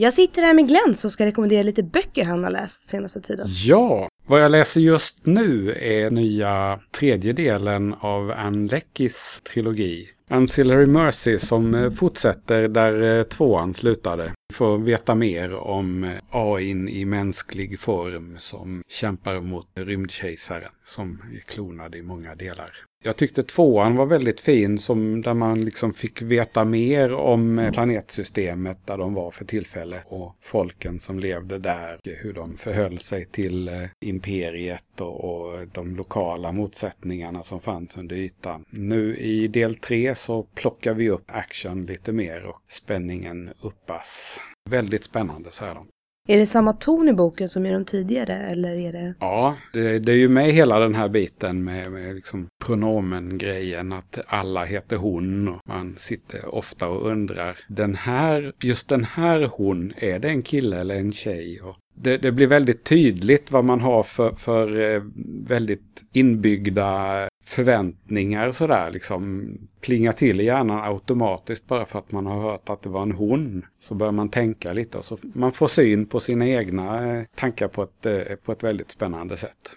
Jag 0.00 0.12
sitter 0.12 0.42
här 0.42 0.54
med 0.54 0.68
Glenn 0.68 0.94
som 0.96 1.10
ska 1.10 1.26
rekommendera 1.26 1.62
lite 1.62 1.82
böcker 1.82 2.24
han 2.24 2.44
har 2.44 2.50
läst 2.50 2.88
senaste 2.88 3.20
tiden. 3.20 3.46
Ja, 3.48 4.08
vad 4.26 4.42
jag 4.42 4.50
läser 4.50 4.80
just 4.80 5.26
nu 5.26 5.72
är 5.72 6.10
nya 6.10 6.80
tredje 6.92 7.32
delen 7.32 7.94
av 8.00 8.30
Anne 8.36 8.68
Leckis 8.70 9.42
trilogi. 9.52 10.08
Ancillary 10.30 10.86
Mercy 10.86 11.38
som 11.38 11.74
eh, 11.74 11.90
fortsätter 11.90 12.68
där 12.68 13.18
eh, 13.18 13.22
tvåan 13.22 13.74
slutade. 13.74 14.32
För 14.52 14.56
får 14.56 14.78
veta 14.78 15.14
mer 15.14 15.54
om 15.54 16.04
eh, 16.04 16.10
AI 16.30 16.64
AIn 16.64 16.88
i 16.88 17.04
mänsklig 17.04 17.80
form 17.80 18.36
som 18.38 18.82
kämpar 18.88 19.40
mot 19.40 19.66
rymdkejsaren 19.74 20.72
som 20.84 21.22
är 21.34 21.38
klonad 21.38 21.94
i 21.94 22.02
många 22.02 22.34
delar. 22.34 22.70
Jag 23.04 23.16
tyckte 23.16 23.42
tvåan 23.42 23.96
var 23.96 24.06
väldigt 24.06 24.40
fin, 24.40 24.78
som 24.78 25.22
där 25.22 25.34
man 25.34 25.64
liksom 25.64 25.92
fick 25.92 26.22
veta 26.22 26.64
mer 26.64 27.12
om 27.12 27.70
planetsystemet 27.72 28.86
där 28.86 28.98
de 28.98 29.14
var 29.14 29.30
för 29.30 29.44
tillfället 29.44 30.02
och 30.06 30.36
folken 30.40 31.00
som 31.00 31.18
levde 31.18 31.58
där, 31.58 31.98
hur 32.04 32.32
de 32.32 32.56
förhöll 32.56 32.98
sig 32.98 33.24
till 33.24 33.88
imperiet 34.00 35.00
och, 35.00 35.24
och 35.24 35.68
de 35.68 35.96
lokala 35.96 36.52
motsättningarna 36.52 37.42
som 37.42 37.60
fanns 37.60 37.96
under 37.96 38.16
ytan. 38.16 38.64
Nu 38.70 39.16
i 39.16 39.48
del 39.48 39.74
tre 39.74 40.14
så 40.14 40.42
plockar 40.42 40.94
vi 40.94 41.10
upp 41.10 41.24
action 41.26 41.86
lite 41.86 42.12
mer 42.12 42.46
och 42.46 42.62
spänningen 42.68 43.50
uppas. 43.60 44.40
Väldigt 44.70 45.04
spännande 45.04 45.50
så 45.50 45.64
här 45.64 45.74
långt. 45.74 45.90
Är 46.30 46.38
det 46.38 46.46
samma 46.46 46.72
ton 46.72 47.08
i 47.08 47.12
boken 47.12 47.48
som 47.48 47.66
i 47.66 47.72
de 47.72 47.84
tidigare 47.84 48.34
eller 48.34 48.74
är 48.74 48.92
det? 48.92 49.14
Ja, 49.20 49.56
det, 49.72 49.98
det 49.98 50.12
är 50.12 50.16
ju 50.16 50.28
med 50.28 50.52
hela 50.52 50.78
den 50.78 50.94
här 50.94 51.08
biten 51.08 51.64
med, 51.64 51.92
med 51.92 52.14
liksom 52.14 52.46
pronomengrejen 52.64 53.92
att 53.92 54.18
alla 54.26 54.64
heter 54.64 54.96
hon 54.96 55.48
och 55.48 55.60
man 55.68 55.94
sitter 55.98 56.54
ofta 56.54 56.88
och 56.88 57.10
undrar 57.10 57.58
den 57.68 57.94
här, 57.94 58.52
just 58.62 58.88
den 58.88 59.04
här 59.04 59.50
hon, 59.52 59.92
är 59.96 60.18
det 60.18 60.28
en 60.28 60.42
kille 60.42 60.80
eller 60.80 60.94
en 60.94 61.12
tjej? 61.12 61.60
Och 61.60 61.76
det, 62.00 62.18
det, 62.18 62.32
blir 62.32 62.46
väldigt 62.46 62.84
tydligt 62.84 63.50
vad 63.50 63.64
man 63.64 63.80
har 63.80 64.02
för, 64.02 64.32
för 64.32 64.80
eh, 64.80 65.02
väldigt 65.46 66.04
inbyggda 66.12 67.28
förväntningar 67.44 68.52
sådär 68.52 68.90
liksom 68.92 69.48
plinga 69.80 70.12
till 70.12 70.40
i 70.40 70.44
hjärnan 70.44 70.92
automatiskt 70.92 71.66
bara 71.66 71.86
för 71.86 71.98
att 71.98 72.12
man 72.12 72.26
har 72.26 72.40
hört 72.40 72.70
att 72.70 72.82
det 72.82 72.88
var 72.88 73.02
en 73.02 73.12
hon. 73.12 73.66
Så 73.78 73.94
börjar 73.94 74.12
man 74.12 74.28
tänka 74.28 74.72
lite 74.72 74.98
och 74.98 75.04
så 75.04 75.18
man 75.22 75.52
får 75.52 75.66
syn 75.66 76.06
på 76.06 76.20
sina 76.20 76.48
egna 76.48 77.12
eh, 77.12 77.24
tankar 77.34 77.68
på 77.68 77.82
ett, 77.82 78.06
eh, 78.06 78.36
på 78.44 78.52
ett 78.52 78.64
väldigt 78.64 78.90
spännande 78.90 79.36
sätt. 79.36 79.74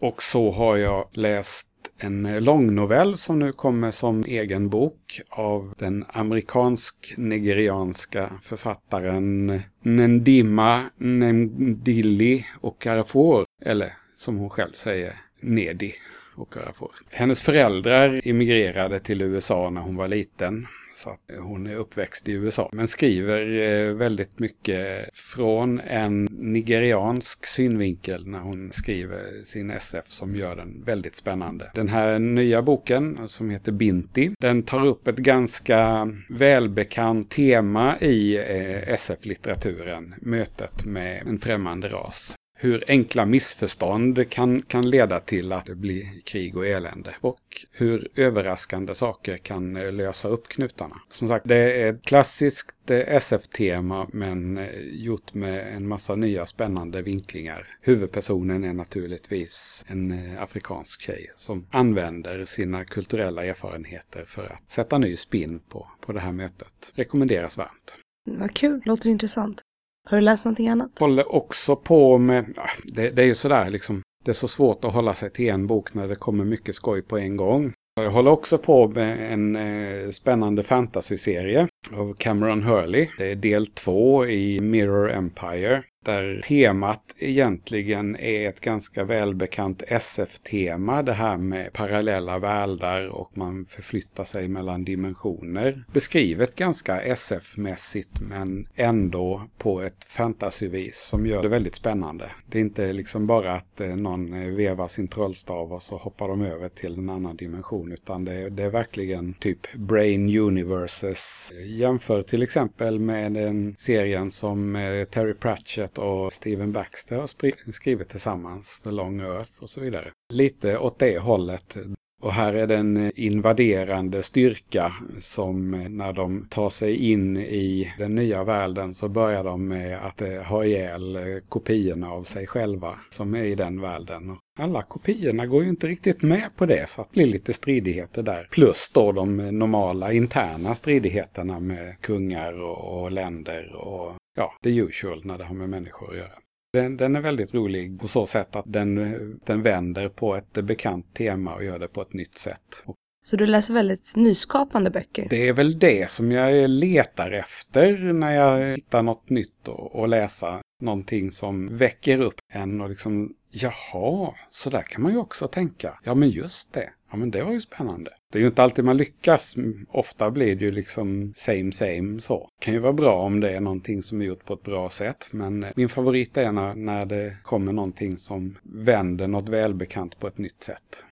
Och 0.00 0.22
så 0.22 0.50
har 0.50 0.76
jag 0.76 1.08
läst 1.12 1.69
en 2.00 2.44
långnovell 2.44 3.18
som 3.18 3.38
nu 3.38 3.52
kommer 3.52 3.90
som 3.90 4.24
egen 4.24 4.68
bok 4.68 5.20
av 5.28 5.74
den 5.78 6.04
amerikansk-nigerianska 6.08 8.30
författaren 8.42 9.60
Nendima 9.82 10.84
Nendili 10.96 12.46
Okarafor, 12.60 13.44
eller 13.64 13.92
som 14.16 14.36
hon 14.36 14.50
själv 14.50 14.72
säger, 14.72 15.12
Nedi 15.40 15.94
Okarafor. 16.36 16.90
Hennes 17.10 17.42
föräldrar 17.42 18.28
immigrerade 18.28 19.00
till 19.00 19.22
USA 19.22 19.70
när 19.70 19.80
hon 19.80 19.96
var 19.96 20.08
liten. 20.08 20.66
Så 20.94 21.10
att 21.10 21.30
hon 21.38 21.66
är 21.66 21.78
uppväxt 21.78 22.28
i 22.28 22.32
USA. 22.32 22.70
Men 22.72 22.88
skriver 22.88 23.58
eh, 23.58 23.94
väldigt 23.94 24.38
mycket 24.38 25.16
från 25.16 25.80
en 25.80 26.28
nigeriansk 26.30 27.46
synvinkel 27.46 28.26
när 28.26 28.38
hon 28.38 28.72
skriver 28.72 29.44
sin 29.44 29.70
SF 29.70 30.08
som 30.08 30.36
gör 30.36 30.56
den 30.56 30.84
väldigt 30.84 31.16
spännande. 31.16 31.70
Den 31.74 31.88
här 31.88 32.18
nya 32.18 32.62
boken 32.62 33.28
som 33.28 33.50
heter 33.50 33.72
Binti, 33.72 34.30
den 34.40 34.62
tar 34.62 34.86
upp 34.86 35.08
ett 35.08 35.16
ganska 35.16 36.10
välbekant 36.28 37.30
tema 37.30 37.98
i 38.00 38.36
eh, 38.36 38.94
SF-litteraturen. 38.94 40.14
Mötet 40.20 40.84
med 40.84 41.22
en 41.26 41.38
främmande 41.38 41.88
ras 41.88 42.36
hur 42.62 42.84
enkla 42.88 43.26
missförstånd 43.26 44.30
kan, 44.30 44.62
kan 44.62 44.90
leda 44.90 45.20
till 45.20 45.52
att 45.52 45.66
det 45.66 45.74
blir 45.74 46.20
krig 46.24 46.56
och 46.56 46.66
elände. 46.66 47.14
Och 47.20 47.66
hur 47.72 48.08
överraskande 48.14 48.94
saker 48.94 49.36
kan 49.36 49.76
eh, 49.76 49.92
lösa 49.92 50.28
upp 50.28 50.48
knutarna. 50.48 51.00
Som 51.10 51.28
sagt, 51.28 51.48
det 51.48 51.82
är 51.82 51.92
ett 51.92 52.04
klassiskt 52.04 52.90
eh, 52.90 53.16
SF-tema 53.16 54.06
men 54.12 54.58
eh, 54.58 54.68
gjort 54.80 55.34
med 55.34 55.76
en 55.76 55.88
massa 55.88 56.16
nya 56.16 56.46
spännande 56.46 57.02
vinklingar. 57.02 57.66
Huvudpersonen 57.80 58.64
är 58.64 58.72
naturligtvis 58.72 59.84
en 59.88 60.36
afrikansk 60.38 61.02
tjej 61.02 61.30
som 61.36 61.66
använder 61.70 62.44
sina 62.44 62.84
kulturella 62.84 63.44
erfarenheter 63.44 64.24
för 64.24 64.46
att 64.46 64.70
sätta 64.70 64.98
ny 64.98 65.16
spin 65.16 65.60
på, 65.68 65.88
på 66.00 66.12
det 66.12 66.20
här 66.20 66.32
mötet. 66.32 66.92
Rekommenderas 66.94 67.58
varmt. 67.58 67.96
Vad 68.30 68.54
kul, 68.54 68.82
låter 68.84 69.10
intressant. 69.10 69.62
Har 70.10 70.18
du 70.18 70.24
läst 70.24 70.44
någonting 70.44 70.68
annat? 70.68 70.98
Håller 70.98 71.34
också 71.34 71.76
på 71.76 72.18
med, 72.18 72.58
det, 72.84 73.10
det 73.10 73.22
är 73.22 73.26
ju 73.26 73.34
sådär 73.34 73.70
liksom, 73.70 74.02
det 74.24 74.30
är 74.30 74.34
så 74.34 74.48
svårt 74.48 74.84
att 74.84 74.92
hålla 74.92 75.14
sig 75.14 75.30
till 75.30 75.48
en 75.48 75.66
bok 75.66 75.94
när 75.94 76.08
det 76.08 76.14
kommer 76.14 76.44
mycket 76.44 76.74
skoj 76.74 77.02
på 77.02 77.18
en 77.18 77.36
gång. 77.36 77.72
Jag 78.00 78.10
håller 78.10 78.30
också 78.30 78.58
på 78.58 78.88
med 78.88 79.32
en 79.32 79.56
eh, 79.56 80.10
spännande 80.10 80.62
fantasyserie 80.62 81.68
av 81.92 82.14
Cameron 82.14 82.62
Hurley. 82.62 83.08
Det 83.18 83.30
är 83.32 83.36
del 83.36 83.66
två 83.66 84.26
i 84.26 84.60
Mirror 84.60 85.10
Empire. 85.10 85.82
Där 86.04 86.40
temat 86.44 87.14
egentligen 87.18 88.16
är 88.16 88.48
ett 88.48 88.60
ganska 88.60 89.04
välbekant 89.04 89.82
SF-tema. 89.86 91.02
Det 91.02 91.12
här 91.12 91.36
med 91.36 91.72
parallella 91.72 92.38
världar 92.38 93.08
och 93.08 93.36
man 93.36 93.66
förflyttar 93.66 94.24
sig 94.24 94.48
mellan 94.48 94.84
dimensioner. 94.84 95.84
Beskrivet 95.92 96.54
ganska 96.54 97.00
SF-mässigt 97.00 98.20
men 98.20 98.68
ändå 98.74 99.42
på 99.58 99.82
ett 99.82 100.04
fantasyvis 100.04 100.98
som 100.98 101.26
gör 101.26 101.42
det 101.42 101.48
väldigt 101.48 101.74
spännande. 101.74 102.30
Det 102.46 102.58
är 102.58 102.62
inte 102.62 102.92
liksom 102.92 103.26
bara 103.26 103.52
att 103.52 103.80
eh, 103.80 103.96
någon 103.96 104.34
eh, 104.34 104.48
vevar 104.48 104.88
sin 104.88 105.08
trollstav 105.08 105.72
och 105.72 105.82
så 105.82 105.96
hoppar 105.96 106.28
de 106.28 106.42
över 106.42 106.68
till 106.68 106.98
en 106.98 107.10
annan 107.10 107.36
dimension 107.36 107.92
utan 107.92 108.24
det 108.24 108.32
är, 108.32 108.50
det 108.50 108.62
är 108.62 108.70
verkligen 108.70 109.34
typ 109.34 109.74
Brain 109.74 110.38
Universes. 110.38 111.52
Jämför 111.64 112.22
till 112.22 112.42
exempel 112.42 112.98
med 112.98 113.32
den 113.32 113.74
serien 113.78 114.30
som 114.30 114.76
eh, 114.76 115.04
Terry 115.04 115.34
Pratchett 115.34 115.89
Pratchett 115.90 115.98
och 115.98 116.32
Steven 116.32 116.72
Baxter 116.72 117.16
har 117.16 117.72
skrivit 117.72 118.08
tillsammans, 118.08 118.82
The 118.82 118.90
Long 118.90 119.20
Earth 119.20 119.62
och 119.62 119.70
så 119.70 119.80
vidare. 119.80 120.10
Lite 120.32 120.78
åt 120.78 120.98
det 120.98 121.18
hållet. 121.18 121.76
Och 122.22 122.32
här 122.32 122.54
är 122.54 122.66
det 122.66 122.76
en 122.76 123.12
invaderande 123.14 124.22
styrka 124.22 124.92
som 125.20 125.74
eh, 125.74 125.88
när 125.88 126.12
de 126.12 126.46
tar 126.50 126.70
sig 126.70 126.96
in 126.96 127.36
i 127.36 127.92
den 127.98 128.14
nya 128.14 128.44
världen 128.44 128.94
så 128.94 129.08
börjar 129.08 129.44
de 129.44 129.68
med 129.68 130.06
att 130.06 130.22
eh, 130.22 130.42
ha 130.42 130.64
ihjäl 130.64 131.16
eh, 131.16 131.22
kopiorna 131.48 132.10
av 132.10 132.24
sig 132.24 132.46
själva 132.46 132.94
som 133.10 133.34
är 133.34 133.44
i 133.44 133.54
den 133.54 133.80
världen 133.80 134.36
alla 134.60 134.82
kopiorna 134.82 135.46
går 135.46 135.62
ju 135.62 135.68
inte 135.68 135.86
riktigt 135.86 136.22
med 136.22 136.50
på 136.56 136.66
det 136.66 136.90
så 136.90 137.00
att 137.00 137.08
det 137.08 137.14
blir 137.14 137.26
lite 137.26 137.52
stridigheter 137.52 138.22
där. 138.22 138.48
Plus 138.50 138.90
då 138.94 139.12
de 139.12 139.36
normala 139.36 140.12
interna 140.12 140.74
stridigheterna 140.74 141.60
med 141.60 142.00
kungar 142.00 142.62
och, 142.62 143.02
och 143.02 143.12
länder 143.12 143.74
och 143.74 144.14
ja, 144.36 144.52
the 144.62 144.76
usual 144.76 145.20
när 145.24 145.38
det 145.38 145.44
har 145.44 145.54
med 145.54 145.68
människor 145.68 146.10
att 146.10 146.16
göra. 146.16 146.32
Den, 146.72 146.96
den, 146.96 147.16
är 147.16 147.20
väldigt 147.20 147.54
rolig 147.54 148.00
på 148.00 148.08
så 148.08 148.26
sätt 148.26 148.56
att 148.56 148.64
den, 148.72 149.40
den 149.46 149.62
vänder 149.62 150.08
på 150.08 150.36
ett 150.36 150.52
bekant 150.52 151.14
tema 151.14 151.54
och 151.54 151.64
gör 151.64 151.78
det 151.78 151.88
på 151.88 152.02
ett 152.02 152.12
nytt 152.12 152.38
sätt. 152.38 152.84
Så 153.22 153.36
du 153.36 153.46
läser 153.46 153.74
väldigt 153.74 154.12
nyskapande 154.16 154.90
böcker? 154.90 155.26
Det 155.30 155.48
är 155.48 155.52
väl 155.52 155.78
det 155.78 156.10
som 156.10 156.32
jag 156.32 156.70
letar 156.70 157.30
efter 157.30 158.12
när 158.12 158.34
jag 158.34 158.76
hittar 158.76 159.02
något 159.02 159.30
nytt 159.30 159.68
och, 159.68 159.94
och 159.94 160.08
läsa. 160.08 160.60
Någonting 160.82 161.32
som 161.32 161.76
väcker 161.76 162.20
upp 162.20 162.34
en 162.52 162.80
och 162.80 162.90
liksom, 162.90 163.34
jaha, 163.50 164.34
så 164.50 164.70
där 164.70 164.82
kan 164.82 165.02
man 165.02 165.12
ju 165.12 165.18
också 165.18 165.48
tänka. 165.48 165.98
Ja, 166.04 166.14
men 166.14 166.30
just 166.30 166.72
det. 166.72 166.90
Ja, 167.10 167.16
men 167.16 167.30
det 167.30 167.42
var 167.42 167.52
ju 167.52 167.60
spännande. 167.60 168.10
Det 168.32 168.38
är 168.38 168.40
ju 168.40 168.46
inte 168.46 168.62
alltid 168.62 168.84
man 168.84 168.96
lyckas. 168.96 169.56
Ofta 169.88 170.30
blir 170.30 170.56
det 170.56 170.64
ju 170.64 170.72
liksom 170.72 171.32
same 171.36 171.72
same 171.72 172.20
så. 172.20 172.48
Det 172.58 172.64
kan 172.64 172.74
ju 172.74 172.80
vara 172.80 172.92
bra 172.92 173.22
om 173.22 173.40
det 173.40 173.50
är 173.50 173.60
någonting 173.60 174.02
som 174.02 174.20
är 174.20 174.24
gjort 174.24 174.44
på 174.44 174.54
ett 174.54 174.62
bra 174.62 174.90
sätt. 174.90 175.28
Men 175.30 175.66
min 175.76 175.88
favorit 175.88 176.36
är 176.36 176.52
när, 176.52 176.74
när 176.74 177.06
det 177.06 177.36
kommer 177.42 177.72
någonting 177.72 178.18
som 178.18 178.58
vänder 178.62 179.28
något 179.28 179.48
välbekant 179.48 180.18
på 180.18 180.26
ett 180.26 180.38
nytt 180.38 180.64
sätt. 180.64 181.04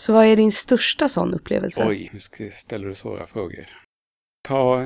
Så 0.00 0.12
vad 0.12 0.26
är 0.26 0.36
din 0.36 0.52
största 0.52 1.08
sån 1.08 1.34
upplevelse? 1.34 1.86
Oj, 1.88 2.10
nu 2.38 2.50
ställer 2.50 2.88
du 2.88 2.94
svåra 2.94 3.26
frågor. 3.26 3.66
Ta 4.42 4.84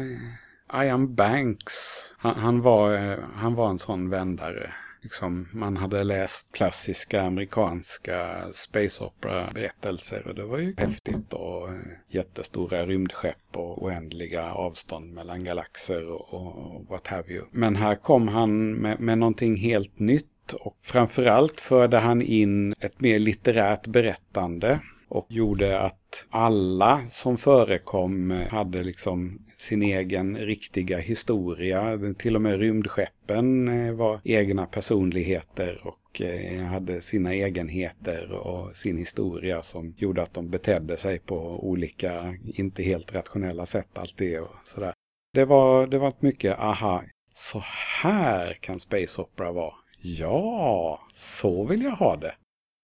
Ian 0.74 1.14
Banks. 1.14 1.74
Han, 2.18 2.34
han, 2.34 2.60
var, 2.60 3.18
han 3.34 3.54
var 3.54 3.70
en 3.70 3.78
sån 3.78 4.10
vändare. 4.10 4.74
Liksom, 5.00 5.48
man 5.52 5.76
hade 5.76 6.04
läst 6.04 6.52
klassiska 6.52 7.22
amerikanska 7.22 8.48
space 8.52 9.04
opera-berättelser 9.04 10.26
och 10.28 10.34
det 10.34 10.44
var 10.44 10.58
ju 10.58 10.74
häftigt 10.78 11.32
och 11.32 11.68
jättestora 12.08 12.86
rymdskepp 12.86 13.56
och 13.56 13.82
oändliga 13.82 14.52
avstånd 14.52 15.14
mellan 15.14 15.44
galaxer 15.44 16.10
och, 16.12 16.34
och 16.34 16.86
what 16.88 17.06
have 17.06 17.32
you. 17.32 17.44
Men 17.50 17.76
här 17.76 17.94
kom 17.94 18.28
han 18.28 18.72
med, 18.72 19.00
med 19.00 19.18
någonting 19.18 19.56
helt 19.56 19.98
nytt 19.98 20.52
och 20.52 20.76
framförallt 20.82 21.60
förde 21.60 21.98
han 21.98 22.22
in 22.22 22.74
ett 22.80 23.00
mer 23.00 23.18
litterärt 23.18 23.86
berättande 23.86 24.80
och 25.08 25.26
gjorde 25.28 25.80
att 25.80 26.26
alla 26.30 27.00
som 27.10 27.36
förekom 27.36 28.30
hade 28.50 28.82
liksom 28.82 29.38
sin 29.56 29.82
egen 29.82 30.36
riktiga 30.36 30.98
historia. 30.98 31.98
Till 32.18 32.36
och 32.36 32.42
med 32.42 32.58
rymdskeppen 32.58 33.68
eh, 33.68 33.92
var 33.92 34.20
egna 34.24 34.66
personligheter 34.66 35.80
och 35.84 36.20
eh, 36.20 36.62
hade 36.62 37.00
sina 37.00 37.34
egenheter 37.34 38.32
och 38.32 38.76
sin 38.76 38.98
historia 38.98 39.62
som 39.62 39.94
gjorde 39.96 40.22
att 40.22 40.34
de 40.34 40.50
betedde 40.50 40.96
sig 40.96 41.18
på 41.18 41.68
olika, 41.68 42.34
inte 42.54 42.82
helt 42.82 43.14
rationella 43.14 43.66
sätt 43.66 43.98
alltid 43.98 44.40
och 44.40 44.54
sådär. 44.64 44.92
Det 45.34 45.44
var, 45.44 45.86
det 45.86 45.98
var 45.98 46.12
mycket 46.20 46.58
aha, 46.58 47.02
så 47.34 47.62
här 48.02 48.54
kan 48.54 48.80
Space 48.80 49.22
Opera 49.22 49.52
vara. 49.52 49.74
Ja, 50.00 51.00
så 51.12 51.64
vill 51.64 51.82
jag 51.82 51.90
ha 51.90 52.16
det. 52.16 52.34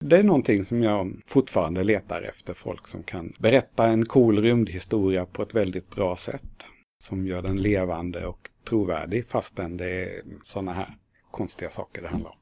Det 0.01 0.17
är 0.17 0.23
någonting 0.23 0.65
som 0.65 0.83
jag 0.83 1.21
fortfarande 1.27 1.85
letar 1.85 2.23
efter. 2.23 2.55
Folk 2.55 2.89
som 2.89 3.03
kan 3.03 3.33
berätta 3.39 3.87
en 3.87 4.07
cool 4.07 4.43
rymdhistoria 4.43 5.27
på 5.27 5.43
ett 5.43 5.55
väldigt 5.55 5.91
bra 5.91 6.17
sätt. 6.17 6.65
Som 6.99 7.27
gör 7.27 7.43
den 7.43 7.63
levande 7.63 8.27
och 8.27 8.51
trovärdig 8.69 9.27
fastän 9.27 9.77
det 9.77 9.91
är 9.91 10.23
sådana 10.43 10.73
här 10.73 10.97
konstiga 11.31 11.71
saker 11.71 12.03
det 12.03 12.09
handlar 12.09 12.31
om. 12.31 12.37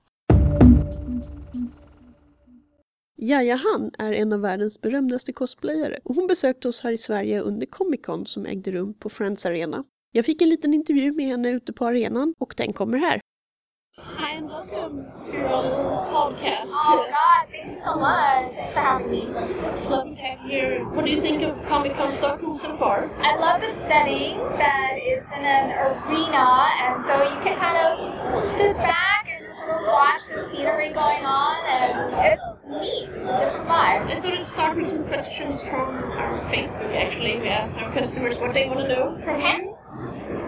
Jaja 3.16 3.56
Han 3.56 3.90
är 3.98 4.12
en 4.12 4.32
av 4.32 4.40
världens 4.40 4.80
berömdaste 4.80 5.32
cosplayare 5.32 5.98
och 6.04 6.14
hon 6.14 6.26
besökte 6.26 6.68
oss 6.68 6.80
här 6.80 6.92
i 6.92 6.98
Sverige 6.98 7.40
under 7.40 7.66
Comic 7.66 8.00
Con 8.02 8.26
som 8.26 8.46
ägde 8.46 8.70
rum 8.70 8.94
på 8.94 9.08
Friends 9.08 9.46
Arena. 9.46 9.84
Jag 10.12 10.24
fick 10.24 10.42
en 10.42 10.48
liten 10.48 10.74
intervju 10.74 11.12
med 11.12 11.26
henne 11.26 11.50
ute 11.50 11.72
på 11.72 11.86
arenan 11.86 12.34
och 12.38 12.54
den 12.56 12.72
kommer 12.72 12.98
här. 12.98 13.20
Hi 13.98 14.36
and 14.36 14.46
welcome 14.48 15.04
to 15.30 15.36
our 15.44 15.62
little 15.64 16.08
podcast. 16.08 16.64
Oh 16.64 17.06
God, 17.10 17.48
thank 17.50 17.72
you 17.72 17.84
so 17.84 17.96
much 17.96 18.50
for 18.72 18.80
having 18.80 19.10
me. 19.10 19.28
It's 19.76 19.90
lovely 19.90 20.14
to 20.14 20.20
have 20.22 20.40
you 20.40 20.48
here. 20.48 20.84
What 20.88 21.04
do 21.04 21.10
you 21.10 21.20
think 21.20 21.42
of 21.42 21.62
Comic 21.66 21.92
Con 21.92 22.10
Stockholm 22.10 22.58
so 22.58 22.74
far? 22.78 23.14
I 23.20 23.36
love 23.36 23.60
the 23.60 23.74
setting 23.86 24.38
that 24.56 24.96
is 24.96 25.22
in 25.36 25.44
an 25.44 25.72
arena, 25.72 26.70
and 26.80 27.04
so 27.04 27.22
you 27.22 27.44
can 27.44 27.58
kind 27.58 27.76
of 27.76 28.56
sit 28.56 28.74
back 28.78 29.28
and 29.28 29.44
just 29.44 29.60
watch 29.66 30.22
the 30.26 30.48
scenery 30.48 30.94
going 30.94 31.26
on, 31.26 31.62
and 31.66 32.32
it's 32.32 32.42
neat. 32.70 33.10
It's 33.10 33.28
a 33.28 33.38
different 33.44 33.68
vibe. 33.68 34.08
Let's 34.08 34.22
go 34.22 34.30
to 34.30 34.42
start 34.42 34.78
with 34.78 34.90
some 34.90 35.04
questions 35.06 35.60
from 35.66 35.96
our 36.16 36.40
Facebook. 36.50 36.96
Actually, 36.96 37.40
we 37.40 37.48
asked 37.48 37.76
our 37.76 37.92
customers 37.92 38.38
what 38.38 38.54
they 38.54 38.66
want 38.66 38.78
to 38.80 38.88
know 38.88 39.20
from 39.22 39.38
you. 39.38 39.76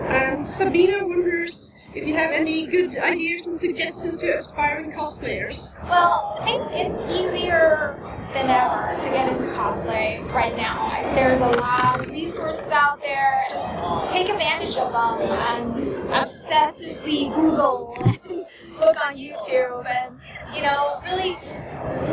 And 0.09 0.47
Sabina 0.47 1.07
wonders 1.07 1.77
if 1.95 2.07
you 2.07 2.15
have 2.15 2.33
any 2.33 2.67
good 2.67 2.99
ideas 2.99 3.47
and 3.47 3.57
suggestions 3.57 4.19
to 4.19 4.35
aspiring 4.35 4.91
cosplayers. 4.91 5.75
Well, 5.85 6.37
I 6.41 6.45
think 6.45 6.63
it's 6.73 7.01
easier 7.13 7.97
than 8.35 8.51
ever 8.51 9.01
to 9.01 9.11
get 9.11 9.29
into 9.33 9.47
cosplay 9.53 10.25
right 10.33 10.57
now. 10.57 10.91
There's 11.15 11.41
a 11.41 11.47
lot 11.47 12.01
of 12.01 12.11
resources 12.11 12.67
out 12.69 13.01
there. 13.01 13.45
Just 13.51 14.13
take 14.13 14.29
advantage 14.29 14.77
of 14.77 14.93
them 14.93 15.31
and 15.31 16.11
obsessively 16.11 17.33
Google 17.35 17.97
and 18.05 18.19
look 18.81 18.97
on 19.05 19.17
YouTube 19.17 19.87
and, 19.87 20.19
you 20.55 20.63
know, 20.63 21.01
really 21.05 21.35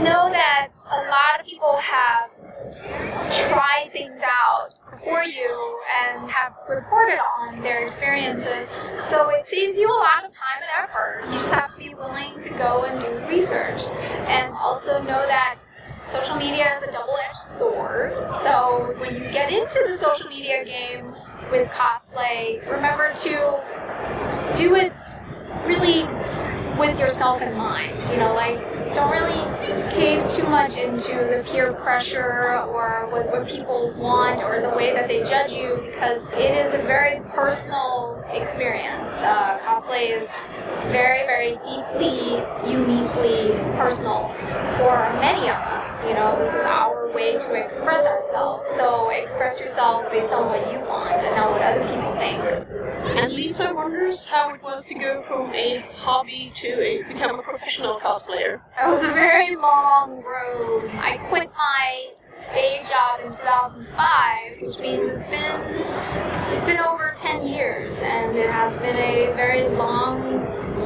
know 0.04 0.30
that 0.32 0.70
a 0.92 0.98
lot 0.98 1.40
of 1.40 1.46
people 1.46 1.78
have 1.78 2.31
tried 3.48 3.90
things 3.92 4.22
out 4.24 4.70
for 5.04 5.24
you 5.24 5.80
and 6.04 6.30
have 6.30 6.54
reported 6.70 7.20
on 7.40 7.62
their 7.62 7.86
experiences. 7.86 8.70
So 9.10 9.30
it 9.30 9.46
saves 9.50 9.78
you 9.78 9.88
a 9.88 10.00
lot 10.00 10.26
of 10.26 10.32
time 10.32 10.62
and 10.62 10.90
effort. 10.90 11.24
You 11.28 11.40
just 11.40 11.54
have 11.54 11.72
to 11.72 11.78
be 11.78 11.94
willing 11.94 12.42
to 12.42 12.50
go 12.50 12.84
and 12.84 13.00
do 13.00 13.28
research. 13.28 13.82
And 14.28 14.54
also 14.56 15.02
know 15.02 15.26
that 15.28 15.60
social 16.12 16.36
media 16.36 16.78
is 16.78 16.88
a 16.88 16.92
double-edged 16.92 17.58
sword. 17.58 18.14
So 18.44 18.94
when 19.00 19.14
you 19.16 19.32
get 19.32 19.52
into 19.52 19.86
the 19.88 19.98
social 19.98 20.30
media 20.30 20.64
game 20.66 21.16
with 21.52 21.70
cosplay, 21.70 22.66
remember 22.70 23.14
to 23.14 23.62
do 24.58 24.76
it 24.76 24.94
really 25.66 26.04
with 26.82 26.98
yourself 26.98 27.44
in 27.44 27.56
mind. 27.56 27.96
You 28.12 28.18
know, 28.18 28.34
like 28.34 28.58
don't 28.96 29.12
really 29.12 29.42
cave 29.92 30.28
too 30.36 30.48
much 30.48 30.74
into 30.74 31.14
the 31.14 31.46
peer 31.52 31.74
pressure 31.74 32.60
or 32.66 33.08
what, 33.12 33.32
what 33.32 33.48
people 33.48 33.94
want 33.96 34.42
or 34.42 34.62
the 34.62 34.76
way 34.76 34.92
that 34.92 35.08
they 35.08 35.20
judge 35.20 35.52
you 35.52 35.80
because 35.86 36.24
it 36.34 36.52
is 36.66 36.74
a 36.74 36.82
very 36.84 37.22
personal 37.36 38.24
experience. 38.34 39.14
Uh, 39.22 39.60
cosplay 39.60 40.24
is 40.24 40.28
very, 40.92 41.24
very 41.28 41.52
deeply, 41.70 42.42
uniquely 42.66 43.54
personal 43.78 44.34
for 44.82 45.14
many 45.22 45.48
of 45.50 45.62
us. 45.62 45.81
You 46.06 46.16
know, 46.16 46.36
this 46.44 46.54
is 46.54 46.62
our 46.62 47.14
way 47.14 47.34
to 47.34 47.54
express 47.54 48.06
ourselves. 48.06 48.66
So 48.78 49.10
express 49.10 49.60
yourself 49.60 50.12
based 50.12 50.34
on 50.34 50.48
what 50.48 50.72
you 50.72 50.80
want 50.80 51.14
and 51.14 51.36
not 51.36 51.52
what 51.52 51.62
other 51.62 51.84
people 51.84 52.14
think. 52.16 52.42
And 53.18 53.34
Lisa 53.34 53.72
wonders 53.74 54.28
how 54.28 54.54
it 54.54 54.64
was 54.64 54.86
to 54.88 54.96
go 54.96 55.22
from 55.24 55.54
a 55.54 55.86
hobby 55.96 56.52
to 56.62 56.68
a, 56.68 57.04
become 57.04 57.40
a 57.40 57.44
professional 57.44 58.00
cosplayer. 58.00 58.62
It 58.82 58.88
was 58.88 59.04
a 59.04 59.14
very 59.14 59.56
long 59.56 60.24
road. 60.24 60.90
I 60.96 61.18
quit 61.30 61.52
my 61.56 62.08
day 62.54 62.84
job 62.90 63.20
in 63.24 63.32
2005, 63.32 64.62
which 64.62 64.80
means 64.80 65.12
it's 65.12 65.30
been 65.30 65.62
it's 66.54 66.66
been 66.66 66.80
over 66.80 67.14
10 67.18 67.48
years, 67.48 67.94
and 68.00 68.38
it 68.38 68.50
has 68.50 68.78
been 68.82 68.96
a 68.96 69.34
very 69.36 69.70
long 69.70 70.46